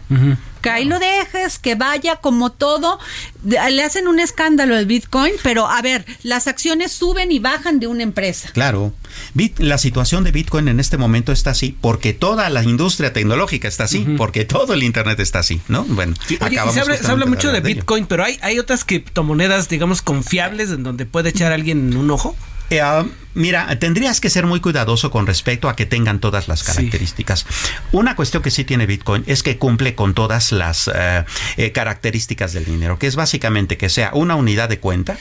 Que 0.67 0.71
ahí 0.71 0.85
lo 0.85 0.99
dejes, 0.99 1.59
que 1.61 1.77
vaya 1.77 2.17
como 2.17 2.51
todo. 2.51 2.99
Le 3.45 3.83
hacen 3.85 4.09
un 4.09 4.19
escándalo 4.19 4.75
al 4.75 4.87
Bitcoin, 4.87 5.33
pero 5.45 5.69
a 5.69 5.81
ver, 5.81 6.05
las 6.25 6.49
acciones 6.49 6.91
suben 6.93 7.31
y 7.31 7.39
bajan 7.39 7.79
de 7.79 7.87
una 7.87 8.03
empresa. 8.03 8.51
Claro. 8.53 8.93
Bit- 9.35 9.61
la 9.61 9.79
situación 9.79 10.25
de 10.25 10.33
Bitcoin 10.33 10.67
en 10.67 10.81
este 10.81 10.97
momento 10.97 11.31
está 11.31 11.51
así 11.51 11.77
porque 11.81 12.13
toda 12.13 12.51
la 12.51 12.65
industria 12.65 13.13
tecnológica 13.13 13.69
está 13.69 13.85
así, 13.85 14.01
porque 14.17 14.45
todo 14.45 14.75
el 14.75 14.83
Internet 14.83 15.21
está 15.21 15.39
así, 15.39 15.61
¿no? 15.69 15.85
Bueno, 15.85 16.15
Oye, 16.41 16.59
se, 16.73 16.81
habla, 16.81 16.97
se 16.97 17.07
habla 17.11 17.27
mucho 17.27 17.53
de 17.53 17.59
ello. 17.59 17.67
Bitcoin, 17.67 18.07
pero 18.07 18.25
hay, 18.25 18.39
hay 18.43 18.59
otras 18.59 18.85
criptomonedas, 18.85 19.69
digamos, 19.69 20.03
confiables 20.03 20.71
en 20.71 20.83
donde 20.83 21.07
puede 21.07 21.29
echar 21.31 21.53
alguien 21.53 21.97
un 21.97 22.11
ojo. 22.11 22.35
Eh, 22.71 22.81
ah, 22.81 23.05
mira, 23.35 23.79
tendrías 23.79 24.21
que 24.21 24.29
ser 24.29 24.47
muy 24.47 24.61
cuidadoso 24.61 25.11
con 25.11 25.27
respecto 25.27 25.69
a 25.69 25.77
que 25.77 25.87
tengan 25.87 26.19
todas 26.19 26.49
las 26.49 26.65
características. 26.65 27.47
Una 27.93 28.17
cuestión 28.17 28.43
que 28.43 28.51
sí 28.51 28.65
tiene 28.65 28.87
Bitcoin 28.87 29.23
es 29.27 29.43
que 29.43 29.59
cumple 29.59 29.95
con 29.95 30.15
todas 30.15 30.51
las 30.51 30.91
eh, 30.93 31.25
eh, 31.57 31.73
características 31.73 32.53
del 32.53 32.65
dinero, 32.65 32.99
que 32.99 33.07
es 33.07 33.15
básicamente 33.15 33.77
que 33.77 33.89
sea 33.89 34.11
una 34.15 34.35
unidad 34.35 34.69
de 34.69 34.81
cuenta, 34.81 35.17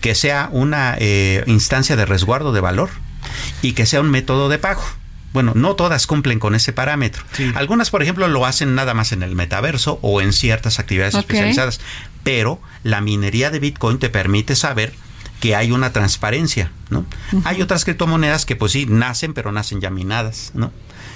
que 0.00 0.14
sea 0.14 0.48
una 0.50 0.96
eh, 0.98 1.44
instancia 1.46 1.94
de 1.94 2.06
resguardo 2.06 2.52
de 2.52 2.60
valor 2.60 2.90
y 3.60 3.72
que 3.72 3.86
sea 3.86 4.00
un 4.00 4.10
método 4.10 4.48
de 4.48 4.58
pago. 4.58 4.82
Bueno, 5.32 5.52
no 5.54 5.76
todas 5.76 6.06
cumplen 6.06 6.38
con 6.38 6.54
ese 6.54 6.74
parámetro. 6.74 7.24
Algunas, 7.54 7.88
por 7.88 8.02
ejemplo, 8.02 8.28
lo 8.28 8.44
hacen 8.44 8.74
nada 8.74 8.92
más 8.92 9.12
en 9.12 9.22
el 9.22 9.34
metaverso 9.34 9.98
o 10.02 10.20
en 10.20 10.34
ciertas 10.34 10.78
actividades 10.78 11.14
especializadas, 11.14 11.80
pero 12.22 12.60
la 12.82 13.00
minería 13.00 13.50
de 13.50 13.58
Bitcoin 13.58 13.98
te 13.98 14.10
permite 14.10 14.56
saber 14.56 14.92
que 15.42 15.56
hay 15.56 15.72
una 15.72 15.92
transparencia, 15.92 16.70
¿no? 16.88 17.04
Hay 17.42 17.60
otras 17.62 17.84
criptomonedas 17.84 18.46
que 18.46 18.54
pues 18.54 18.70
sí 18.70 18.86
nacen, 18.86 19.34
pero 19.34 19.50
nacen 19.50 19.80
ya 19.80 19.90
minadas, 19.90 20.52
¿no? 20.54 20.70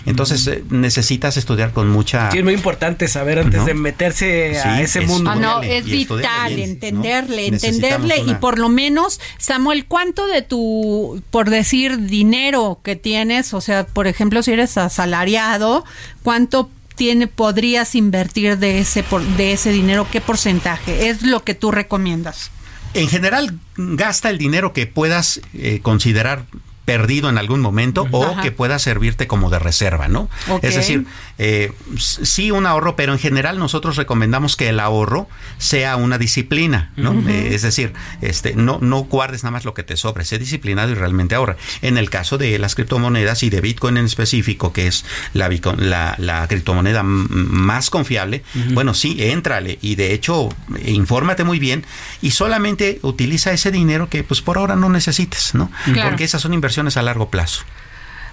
Entonces 0.05 0.45
eh, 0.49 0.64
necesitas 0.68 1.37
estudiar 1.37 1.72
con 1.72 1.89
mucha 1.89 2.31
Sí, 2.33 2.39
es 2.39 2.45
muy 2.45 2.55
importante 2.55 3.07
saber 3.07 3.39
antes 3.39 3.61
¿No? 3.61 3.66
de 3.66 3.74
meterse 3.74 4.59
a 4.59 4.81
ese 4.83 5.03
es- 5.03 5.07
mundo. 5.07 5.31
Ah, 5.31 5.37
no, 5.37 5.62
es 5.62 5.85
vital 5.85 6.55
bien, 6.55 6.70
¿no? 6.70 6.74
entenderle, 6.74 7.47
entenderle 7.47 8.18
y 8.18 8.35
por 8.35 8.59
lo 8.59 8.68
menos, 8.68 9.20
Samuel, 9.39 9.87
¿cuánto 9.87 10.27
de 10.27 10.43
tu, 10.43 11.22
por 11.31 11.49
decir, 11.49 12.07
dinero 12.07 12.81
que 12.83 12.97
tienes, 12.97 13.55
o 13.55 13.61
sea, 13.61 13.87
por 13.87 14.09
ejemplo, 14.09 14.43
si 14.43 14.51
eres 14.51 14.77
asalariado, 14.77 15.85
cuánto 16.24 16.68
tiene 16.97 17.29
podrías 17.29 17.95
invertir 17.95 18.59
de 18.59 18.81
ese 18.81 19.05
por, 19.05 19.22
de 19.22 19.53
ese 19.53 19.70
dinero? 19.70 20.09
¿Qué 20.11 20.20
porcentaje 20.20 21.11
es 21.11 21.22
lo 21.22 21.45
que 21.45 21.55
tú 21.55 21.70
recomiendas? 21.70 22.51
En 22.97 23.09
general, 23.09 23.59
gasta 23.76 24.30
el 24.30 24.38
dinero 24.38 24.72
que 24.72 24.86
puedas 24.86 25.42
eh, 25.53 25.80
considerar 25.82 26.47
perdido 26.87 27.28
en 27.28 27.37
algún 27.37 27.61
momento 27.61 28.07
o 28.12 28.24
Ajá. 28.24 28.43
que 28.43 28.53
pueda 28.53 28.78
servirte 28.78 29.26
como 29.26 29.51
de 29.51 29.59
reserva, 29.59 30.07
¿no? 30.07 30.30
Es 30.62 30.76
decir, 30.76 31.05
eh, 31.37 31.72
sí 31.99 32.53
un 32.53 32.64
ahorro, 32.64 32.95
pero 32.95 33.12
en 33.12 33.18
general 33.18 33.59
nosotros 33.59 33.97
recomendamos 33.97 34.55
que 34.55 34.68
el 34.68 34.78
ahorro 34.78 35.28
sea 35.59 35.97
una 35.97 36.16
disciplina, 36.16 36.93
¿no? 36.97 37.12
Eh, 37.28 37.55
es 37.55 37.62
decir, 37.62 37.93
este, 38.22 38.55
no, 38.55 38.78
no 38.80 39.01
guardes 39.01 39.43
nada 39.43 39.51
más 39.51 39.64
lo 39.64 39.74
que 39.74 39.82
te 39.82 39.97
sobre, 39.97 40.24
sé 40.24 40.39
disciplinado 40.39 40.93
y 40.93 40.95
realmente 40.95 41.34
ahorra. 41.34 41.57
En 41.82 41.99
el 41.99 42.09
caso 42.09 42.39
de 42.39 42.57
las 42.61 42.76
criptomonedas 42.76 43.43
y 43.43 43.51
de 43.51 43.61
Bitcoin 43.61 43.97
en 43.97 44.07
específico, 44.07 44.72
que 44.72 44.87
es 44.87 45.05
la, 45.34 45.51
la, 45.78 46.14
la 46.18 46.47
criptomoneda 46.47 47.03
más 47.03 47.91
confiable, 47.91 48.45
bueno, 48.74 48.95
sí, 48.95 49.16
éntrale 49.18 49.80
y 49.82 49.97
de 49.97 50.14
hecho, 50.14 50.51
infórmate 50.84 51.43
muy 51.43 51.59
bien 51.59 51.84
y 52.22 52.30
solamente 52.30 53.01
utiliza 53.03 53.51
ese 53.51 53.72
dinero 53.72 54.09
que 54.09 54.22
pues 54.22 54.41
por 54.41 54.59
ahora 54.59 54.76
no 54.76 54.89
necesites, 54.89 55.53
¿no? 55.55 55.68
Claro. 55.93 56.11
Porque 56.11 56.22
esas 56.22 56.43
son 56.43 56.55
inversiones 56.55 56.76
a 56.79 57.03
largo 57.03 57.31
plazo. 57.31 57.64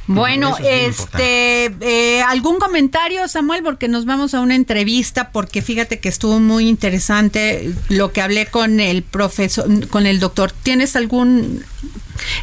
Bueno, 0.06 0.58
es 0.58 1.00
este, 1.00 1.74
eh, 1.80 2.22
algún 2.24 2.60
comentario, 2.60 3.26
Samuel, 3.30 3.64
porque 3.64 3.88
nos 3.88 4.06
vamos 4.06 4.34
a 4.34 4.42
una 4.42 4.56
entrevista, 4.56 5.32
porque 5.32 5.62
fíjate 5.62 6.00
que 6.00 6.10
estuvo 6.10 6.42
muy 6.42 6.68
interesante 6.68 7.74
lo 7.88 8.12
que 8.12 8.22
hablé 8.22 8.48
con 8.48 8.82
el 8.82 9.04
profesor, 9.04 9.88
con 9.88 10.06
el 10.06 10.20
doctor. 10.20 10.52
¿Tienes 10.52 10.98
algún, 10.98 11.64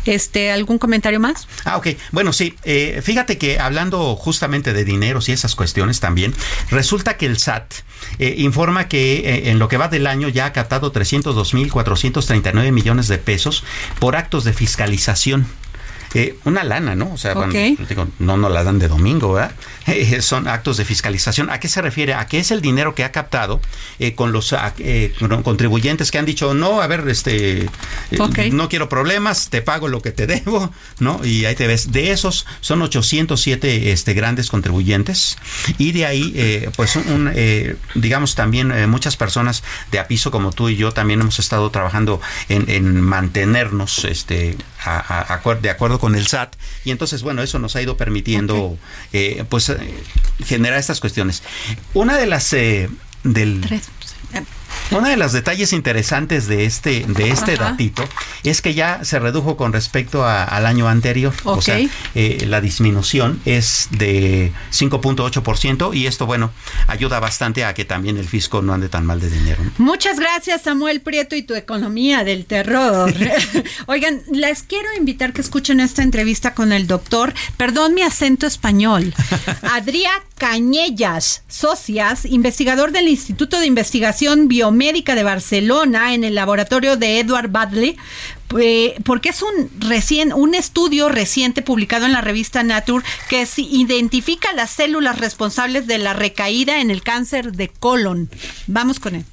este, 0.07 0.51
algún 0.51 0.79
comentario 0.79 1.21
más? 1.21 1.49
Ah, 1.65 1.77
ok. 1.77 1.89
Bueno, 2.13 2.33
sí. 2.33 2.55
eh, 2.65 3.01
fíjate 3.05 3.37
que 3.37 3.59
hablando 3.59 4.17
justamente 4.17 4.73
de 4.73 4.85
dineros 4.85 5.29
y 5.29 5.33
esas 5.33 5.55
cuestiones 5.55 6.01
también, 6.01 6.33
resulta 6.71 7.19
que 7.19 7.27
el 7.27 7.39
SAT 7.39 7.75
eh, 8.19 8.35
informa 8.39 8.89
que 8.89 9.19
eh, 9.19 9.51
en 9.51 9.59
lo 9.59 9.69
que 9.69 9.77
va 9.77 9.89
del 9.89 10.07
año 10.07 10.29
ya 10.29 10.47
ha 10.47 10.53
captado 10.53 10.93
302.439 10.93 12.73
millones 12.73 13.09
de 13.09 13.19
pesos 13.19 13.65
por 13.99 14.17
actos 14.17 14.45
de 14.45 14.53
fiscalización. 14.53 15.47
Eh, 16.15 16.37
una 16.45 16.65
lana, 16.65 16.97
¿no? 16.97 17.13
O 17.13 17.17
sea, 17.17 17.35
bueno, 17.35 17.53
Ok. 17.53 17.89
digo, 17.89 18.09
no 18.19 18.37
nos 18.37 18.51
la 18.51 18.65
dan 18.65 18.79
de 18.79 18.89
domingo, 18.89 19.35
¿verdad? 19.35 19.53
Eh, 19.87 20.23
son 20.23 20.47
actos 20.47 20.77
de 20.77 20.85
fiscalización. 20.85 21.51
¿A 21.51 21.59
qué 21.59 21.67
se 21.67 21.83
refiere? 21.83 22.15
A 22.15 22.27
que 22.27 22.39
es 22.39 22.51
el 22.53 22.61
dinero 22.61 22.95
que 22.95 23.03
ha 23.03 23.11
captado 23.11 23.61
eh, 23.99 24.15
con 24.15 24.31
los 24.31 24.53
ah, 24.53 24.73
eh, 24.79 25.13
con 25.19 25.43
contribuyentes 25.43 26.11
que 26.13 26.19
han 26.19 26.27
dicho, 26.27 26.55
no, 26.55 26.81
a 26.81 26.87
ver, 26.87 27.09
este, 27.09 27.69
no 28.53 28.69
quiero 28.69 28.89
problemas, 28.89 29.49
te 29.51 29.63
pago 29.63 29.89
lo 29.89 30.01
que 30.03 30.13
te 30.13 30.27
debo, 30.29 30.71
¿no? 31.01 31.25
Y 31.25 31.45
ahí 31.45 31.55
te 31.57 31.67
ves. 31.67 31.91
De 31.91 32.13
esos 32.13 32.47
son 32.61 32.83
807 32.83 33.91
este, 33.91 34.15
grandes 34.15 34.49
contribuyentes 34.51 35.39
y 35.79 35.93
de 35.93 36.07
ahí, 36.07 36.33
eh, 36.37 36.71
pues, 36.77 36.95
un, 36.97 37.31
eh, 37.35 37.77
digamos, 37.95 38.35
también 38.35 38.71
eh, 38.73 38.87
muchas 38.87 39.17
personas 39.17 39.63
de 39.91 39.99
a 39.99 40.07
piso 40.07 40.31
como 40.31 40.53
tú 40.53 40.69
y 40.69 40.77
yo 40.77 40.93
también 40.93 41.21
hemos 41.21 41.39
estado 41.39 41.71
trabajando 41.71 42.21
en, 42.49 42.69
en 42.71 43.01
mantenernos 43.01 44.05
este, 44.05 44.57
a- 44.85 44.99
a- 44.99 45.43
acuer- 45.43 45.61
de 45.61 45.71
acuerdo 45.71 45.99
con 46.01 46.15
el 46.17 46.27
SAT. 46.27 46.57
Y 46.85 46.91
entonces, 46.91 47.23
bueno, 47.23 47.43
eso 47.43 47.59
nos 47.59 47.77
ha 47.77 47.83
ido 47.83 47.97
permitiendo, 47.97 48.79
eh, 49.13 49.45
pues, 49.49 49.69
eh, 49.69 49.77
generar 50.45 50.79
estas 50.79 50.99
cuestiones. 50.99 51.43
Una 51.95 52.17
de 52.17 52.27
las... 52.27 52.53
eh, 52.55 52.89
del, 53.23 53.61
uno 54.91 55.09
de 55.09 55.17
los 55.17 55.33
detalles 55.33 55.73
interesantes 55.73 56.47
de 56.49 56.65
este, 56.65 57.05
de 57.07 57.31
este 57.31 57.55
Ajá. 57.55 57.71
datito 57.71 58.05
es 58.43 58.61
que 58.63 58.75
ya 58.75 59.05
se 59.05 59.19
redujo 59.19 59.57
con 59.57 59.73
respecto 59.73 60.25
a- 60.25 60.45
al 60.45 60.67
año 60.67 60.89
anterior. 60.89 61.33
O 61.45 61.53
Ok. 61.55 61.63
sea, 61.63 61.79
eh, 62.15 62.45
la 62.49 62.61
disminución 62.61 63.41
es 63.45 63.89
de 63.93 64.53
5.8% 64.71 65.95
y 65.95 66.07
esto, 66.07 66.27
bueno, 66.27 66.51
ayuda 66.87 67.21
bastante 67.21 67.65
a 67.65 67.75
que 67.75 67.85
también 67.85 68.17
el 68.17 68.27
fisco 68.29 68.63
no 68.63 68.73
ande 68.73 68.89
tan 68.89 69.07
mal 69.07 69.21
de 69.21 69.31
dinero. 69.31 69.63
¿no? 69.65 69.71
Muchas 69.79 70.19
gracias, 70.19 70.63
Samuel 70.63 71.01
Prieto, 71.01 71.37
y 71.37 71.43
tu 71.43 71.55
economía 71.55 72.25
del 72.25 72.45
terror. 72.47 73.13
Oigan, 73.87 74.23
les 74.33 74.63
quiero 74.63 74.89
invitar 74.99 75.33
que 75.33 75.41
escuchen 75.41 75.81
esta 75.81 76.03
entrevista 76.03 76.55
con 76.55 76.73
el 76.73 76.87
doctor, 76.87 77.33
perdón 77.57 77.95
mi 77.95 78.03
acento 78.03 78.47
español, 78.47 79.15
Adrià 79.63 80.11
Cañellas, 80.37 81.43
socias, 81.49 82.25
investigador 82.25 82.93
del 82.93 83.09
Instituto 83.09 83.61
de 83.61 83.67
Investigación 83.67 84.49
Biomédica 84.49 84.80
de 84.81 85.23
Barcelona 85.23 86.15
en 86.15 86.25
el 86.25 86.35
laboratorio 86.35 86.97
de 86.97 87.21
Edward 87.21 87.51
Badley, 87.51 87.99
eh, 88.59 88.95
porque 89.05 89.29
es 89.29 89.43
un 89.43 89.71
recién 89.79 90.33
un 90.33 90.55
estudio 90.55 91.11
reciente 91.11 91.61
publicado 91.61 92.07
en 92.07 92.13
la 92.13 92.23
revista 92.23 92.63
Nature 92.63 93.05
que 93.29 93.47
identifica 93.57 94.55
las 94.55 94.71
células 94.71 95.19
responsables 95.19 95.87
de 95.87 95.99
la 95.99 96.15
recaída 96.15 96.81
en 96.81 96.91
el 96.91 97.03
cáncer 97.03 97.53
de 97.53 97.69
colon. 97.69 98.31
Vamos 98.69 99.01
con 99.01 99.17
él. 99.17 99.25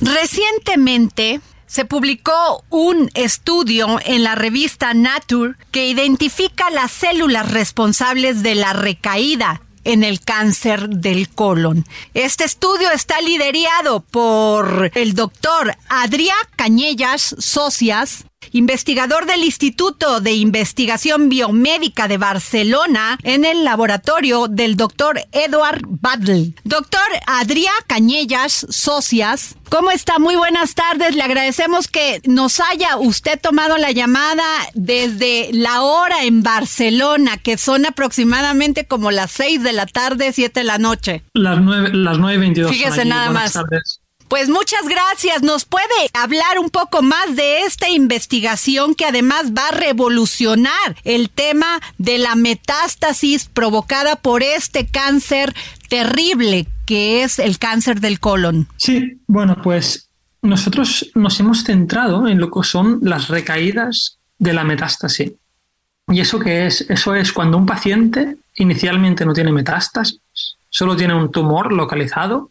Recientemente 0.00 1.40
se 1.66 1.84
publicó 1.84 2.64
un 2.70 3.10
estudio 3.12 4.00
en 4.06 4.22
la 4.22 4.36
revista 4.36 4.94
Nature 4.94 5.54
que 5.70 5.86
identifica 5.86 6.70
las 6.70 6.92
células 6.92 7.52
responsables 7.52 8.42
de 8.42 8.54
la 8.54 8.72
recaída 8.72 9.60
en 9.84 10.04
el 10.04 10.20
cáncer 10.20 10.88
del 10.88 11.28
colon. 11.28 11.84
Este 12.14 12.44
estudio 12.44 12.90
está 12.90 13.20
liderado 13.20 14.00
por 14.00 14.90
el 14.94 15.14
doctor 15.14 15.76
Adrià 15.88 16.34
Cañellas 16.56 17.36
Socias, 17.38 18.24
investigador 18.52 19.26
del 19.26 19.44
Instituto 19.44 20.20
de 20.20 20.32
Investigación 20.32 21.28
Biomédica 21.28 22.08
de 22.08 22.18
Barcelona 22.18 23.18
en 23.22 23.44
el 23.44 23.64
laboratorio 23.64 24.48
del 24.48 24.76
doctor 24.76 25.20
Edward 25.32 25.82
Badl. 25.86 26.54
Doctor 26.64 27.00
Adrià 27.26 27.70
Cañellas 27.86 28.66
Socias, 28.68 29.56
¿cómo 29.68 29.90
está? 29.90 30.18
Muy 30.18 30.36
buenas 30.36 30.74
tardes. 30.74 31.14
Le 31.14 31.22
agradecemos 31.22 31.88
que 31.88 32.20
nos 32.24 32.60
haya 32.60 32.96
usted 32.96 33.40
tomado 33.40 33.78
la 33.78 33.92
llamada 33.92 34.44
desde 34.74 35.50
la 35.52 35.82
hora 35.82 36.24
en 36.24 36.42
Barcelona, 36.42 37.36
que 37.38 37.58
son 37.58 37.86
aproximadamente 37.86 38.86
como 38.86 39.10
las 39.10 39.30
6 39.32 39.62
de 39.62 39.72
la 39.72 39.86
tarde, 39.86 40.32
7 40.32 40.60
de 40.60 40.64
la 40.64 40.78
noche. 40.78 41.22
Las 41.34 41.60
9, 41.60 41.90
las 41.92 42.18
9.22. 42.18 42.68
Fíjese 42.70 43.04
nada 43.04 43.30
más. 43.30 43.58
Pues 44.28 44.50
muchas 44.50 44.86
gracias. 44.86 45.42
¿Nos 45.42 45.64
puede 45.64 45.84
hablar 46.12 46.58
un 46.58 46.68
poco 46.68 47.00
más 47.00 47.34
de 47.34 47.62
esta 47.62 47.88
investigación 47.88 48.94
que 48.94 49.06
además 49.06 49.52
va 49.56 49.68
a 49.68 49.72
revolucionar 49.72 50.96
el 51.04 51.30
tema 51.30 51.80
de 51.96 52.18
la 52.18 52.34
metástasis 52.34 53.46
provocada 53.46 54.16
por 54.16 54.42
este 54.42 54.86
cáncer 54.86 55.54
terrible 55.88 56.66
que 56.84 57.22
es 57.22 57.38
el 57.38 57.58
cáncer 57.58 58.00
del 58.00 58.20
colon? 58.20 58.68
Sí, 58.76 59.18
bueno, 59.26 59.56
pues 59.62 60.10
nosotros 60.42 61.10
nos 61.14 61.40
hemos 61.40 61.64
centrado 61.64 62.28
en 62.28 62.38
lo 62.38 62.50
que 62.50 62.62
son 62.62 63.00
las 63.02 63.28
recaídas 63.28 64.18
de 64.38 64.52
la 64.52 64.64
metástasis. 64.64 65.32
¿Y 66.08 66.20
eso 66.20 66.38
qué 66.38 66.66
es? 66.66 66.82
Eso 66.90 67.14
es 67.14 67.32
cuando 67.32 67.56
un 67.56 67.66
paciente 67.66 68.36
inicialmente 68.56 69.24
no 69.24 69.32
tiene 69.32 69.52
metástasis, 69.52 70.20
solo 70.68 70.96
tiene 70.96 71.14
un 71.14 71.30
tumor 71.30 71.72
localizado 71.72 72.50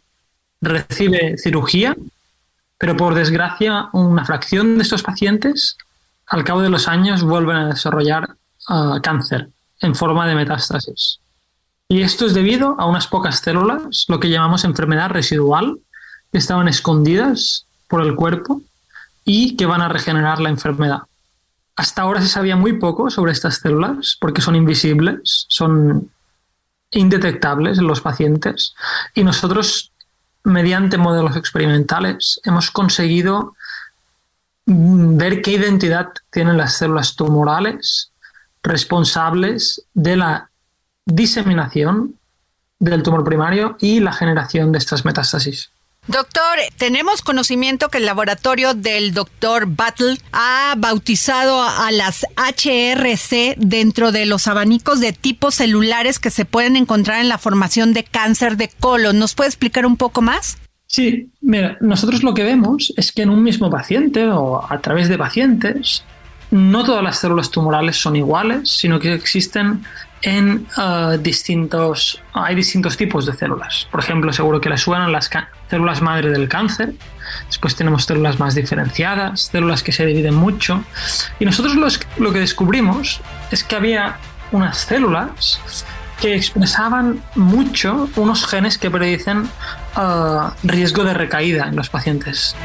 recibe 0.61 1.37
cirugía, 1.37 1.95
pero 2.77 2.95
por 2.95 3.13
desgracia 3.13 3.89
una 3.93 4.25
fracción 4.25 4.77
de 4.77 4.83
estos 4.83 5.03
pacientes 5.03 5.77
al 6.27 6.43
cabo 6.43 6.61
de 6.61 6.69
los 6.69 6.87
años 6.87 7.23
vuelven 7.23 7.55
a 7.55 7.67
desarrollar 7.69 8.35
ah, 8.67 8.99
cáncer 9.01 9.49
en 9.81 9.95
forma 9.95 10.27
de 10.27 10.35
metástasis. 10.35 11.19
Y 11.89 12.01
esto 12.01 12.25
es 12.25 12.33
debido 12.33 12.75
a 12.79 12.85
unas 12.85 13.07
pocas 13.07 13.39
células, 13.39 14.05
lo 14.09 14.19
que 14.19 14.29
llamamos 14.29 14.65
enfermedad 14.65 15.09
residual, 15.09 15.79
que 16.31 16.37
estaban 16.37 16.67
escondidas 16.67 17.65
por 17.87 18.01
el 18.01 18.15
cuerpo 18.15 18.61
y 19.23 19.55
que 19.55 19.65
van 19.65 19.81
a 19.81 19.87
regenerar 19.87 20.41
la 20.41 20.49
enfermedad. 20.49 21.03
Hasta 21.77 22.01
ahora 22.01 22.21
se 22.21 22.27
sabía 22.27 22.55
muy 22.55 22.73
poco 22.73 23.09
sobre 23.09 23.31
estas 23.31 23.57
células 23.57 24.17
porque 24.19 24.41
son 24.41 24.55
invisibles, 24.55 25.45
son 25.47 26.11
indetectables 26.91 27.77
en 27.77 27.87
los 27.87 28.01
pacientes 28.01 28.73
y 29.13 29.23
nosotros 29.23 29.91
mediante 30.47 30.97
modelos 30.97 31.35
experimentales, 31.35 32.39
hemos 32.43 32.71
conseguido 32.71 33.55
ver 34.65 35.41
qué 35.41 35.51
identidad 35.51 36.09
tienen 36.31 36.57
las 36.57 36.73
células 36.73 37.15
tumorales 37.15 38.11
responsables 38.63 39.83
de 39.93 40.17
la 40.17 40.49
diseminación 41.05 42.15
del 42.79 43.03
tumor 43.03 43.23
primario 43.23 43.77
y 43.79 43.99
la 43.99 44.13
generación 44.13 44.71
de 44.71 44.79
estas 44.79 45.05
metástasis. 45.05 45.71
Doctor, 46.07 46.59
tenemos 46.77 47.21
conocimiento 47.21 47.89
que 47.89 47.97
el 47.97 48.05
laboratorio 48.05 48.73
del 48.73 49.13
doctor 49.13 49.65
Battle 49.67 50.17
ha 50.31 50.73
bautizado 50.77 51.61
a 51.61 51.91
las 51.91 52.25
HRC 52.37 53.55
dentro 53.57 54.13
de 54.13 54.25
los 54.25 54.47
abanicos 54.47 55.01
de 55.01 55.11
tipos 55.11 55.55
celulares 55.55 56.19
que 56.19 56.29
se 56.29 56.45
pueden 56.45 56.77
encontrar 56.77 57.19
en 57.19 57.27
la 57.27 57.37
formación 57.37 57.93
de 57.93 58.05
cáncer 58.05 58.55
de 58.55 58.69
colon. 58.79 59.19
¿Nos 59.19 59.35
puede 59.35 59.49
explicar 59.49 59.85
un 59.85 59.97
poco 59.97 60.21
más? 60.21 60.57
Sí, 60.85 61.29
mira, 61.41 61.77
nosotros 61.81 62.23
lo 62.23 62.33
que 62.33 62.43
vemos 62.43 62.93
es 62.95 63.11
que 63.11 63.23
en 63.23 63.29
un 63.29 63.43
mismo 63.43 63.69
paciente 63.69 64.29
o 64.29 64.65
a 64.65 64.79
través 64.79 65.09
de 65.09 65.17
pacientes, 65.17 66.05
no 66.51 66.85
todas 66.85 67.03
las 67.03 67.19
células 67.19 67.51
tumorales 67.51 67.97
son 67.97 68.15
iguales, 68.15 68.69
sino 68.69 68.97
que 68.97 69.13
existen 69.13 69.83
en 70.21 70.65
uh, 70.77 71.17
distintos, 71.17 72.21
hay 72.31 72.55
distintos 72.55 72.95
tipos 72.95 73.25
de 73.25 73.33
células. 73.33 73.87
Por 73.91 73.99
ejemplo, 73.99 74.31
seguro 74.31 74.61
que 74.61 74.69
le 74.69 74.77
suenan 74.77 75.11
las 75.11 75.27
células 75.69 76.01
madre 76.01 76.29
del 76.29 76.47
cáncer. 76.47 76.93
Después 77.47 77.75
tenemos 77.75 78.05
células 78.05 78.39
más 78.39 78.55
diferenciadas, 78.55 79.41
células 79.51 79.83
que 79.83 79.91
se 79.91 80.05
dividen 80.05 80.35
mucho. 80.35 80.83
Y 81.39 81.45
nosotros 81.45 81.75
lo 82.17 82.33
que 82.33 82.39
descubrimos 82.39 83.21
es 83.51 83.63
que 83.63 83.75
había 83.75 84.17
unas 84.51 84.77
células 84.77 85.59
que 86.19 86.35
expresaban 86.35 87.21
mucho 87.35 88.09
unos 88.15 88.45
genes 88.47 88.77
que 88.77 88.89
predicen 88.89 89.49
uh, 89.95 90.49
riesgo 90.63 91.03
de 91.03 91.13
recaída 91.13 91.67
en 91.67 91.75
los 91.75 91.89
pacientes. 91.89 92.55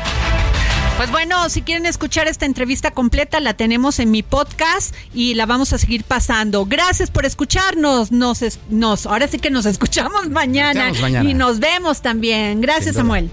Pues 1.03 1.11
bueno, 1.11 1.49
si 1.49 1.63
quieren 1.63 1.85
escuchar 1.85 2.29
esta 2.29 2.47
entrevista 2.47 2.93
completa, 2.93 3.41
la 3.41 3.55
tenemos 3.55 3.99
en 3.99 4.13
mi 4.13 4.23
podcast 4.23 4.95
y 5.13 5.35
la 5.35 5.47
vamos 5.47 5.73
a 5.73 5.79
seguir 5.79 6.05
pasando. 6.05 6.65
Gracias 6.65 7.11
por 7.11 7.27
escucharnos. 7.27 8.13
Nos, 8.13 8.41
nos 8.71 9.07
ahora 9.07 9.27
sí 9.27 9.41
que 9.41 9.51
nos 9.51 9.67
escuchamos 9.67 10.31
mañana, 10.31 10.93
y 11.25 11.35
nos 11.35 11.59
vemos 11.59 12.03
también. 12.03 12.61
Gracias, 12.61 12.95
Samuel. 12.95 13.33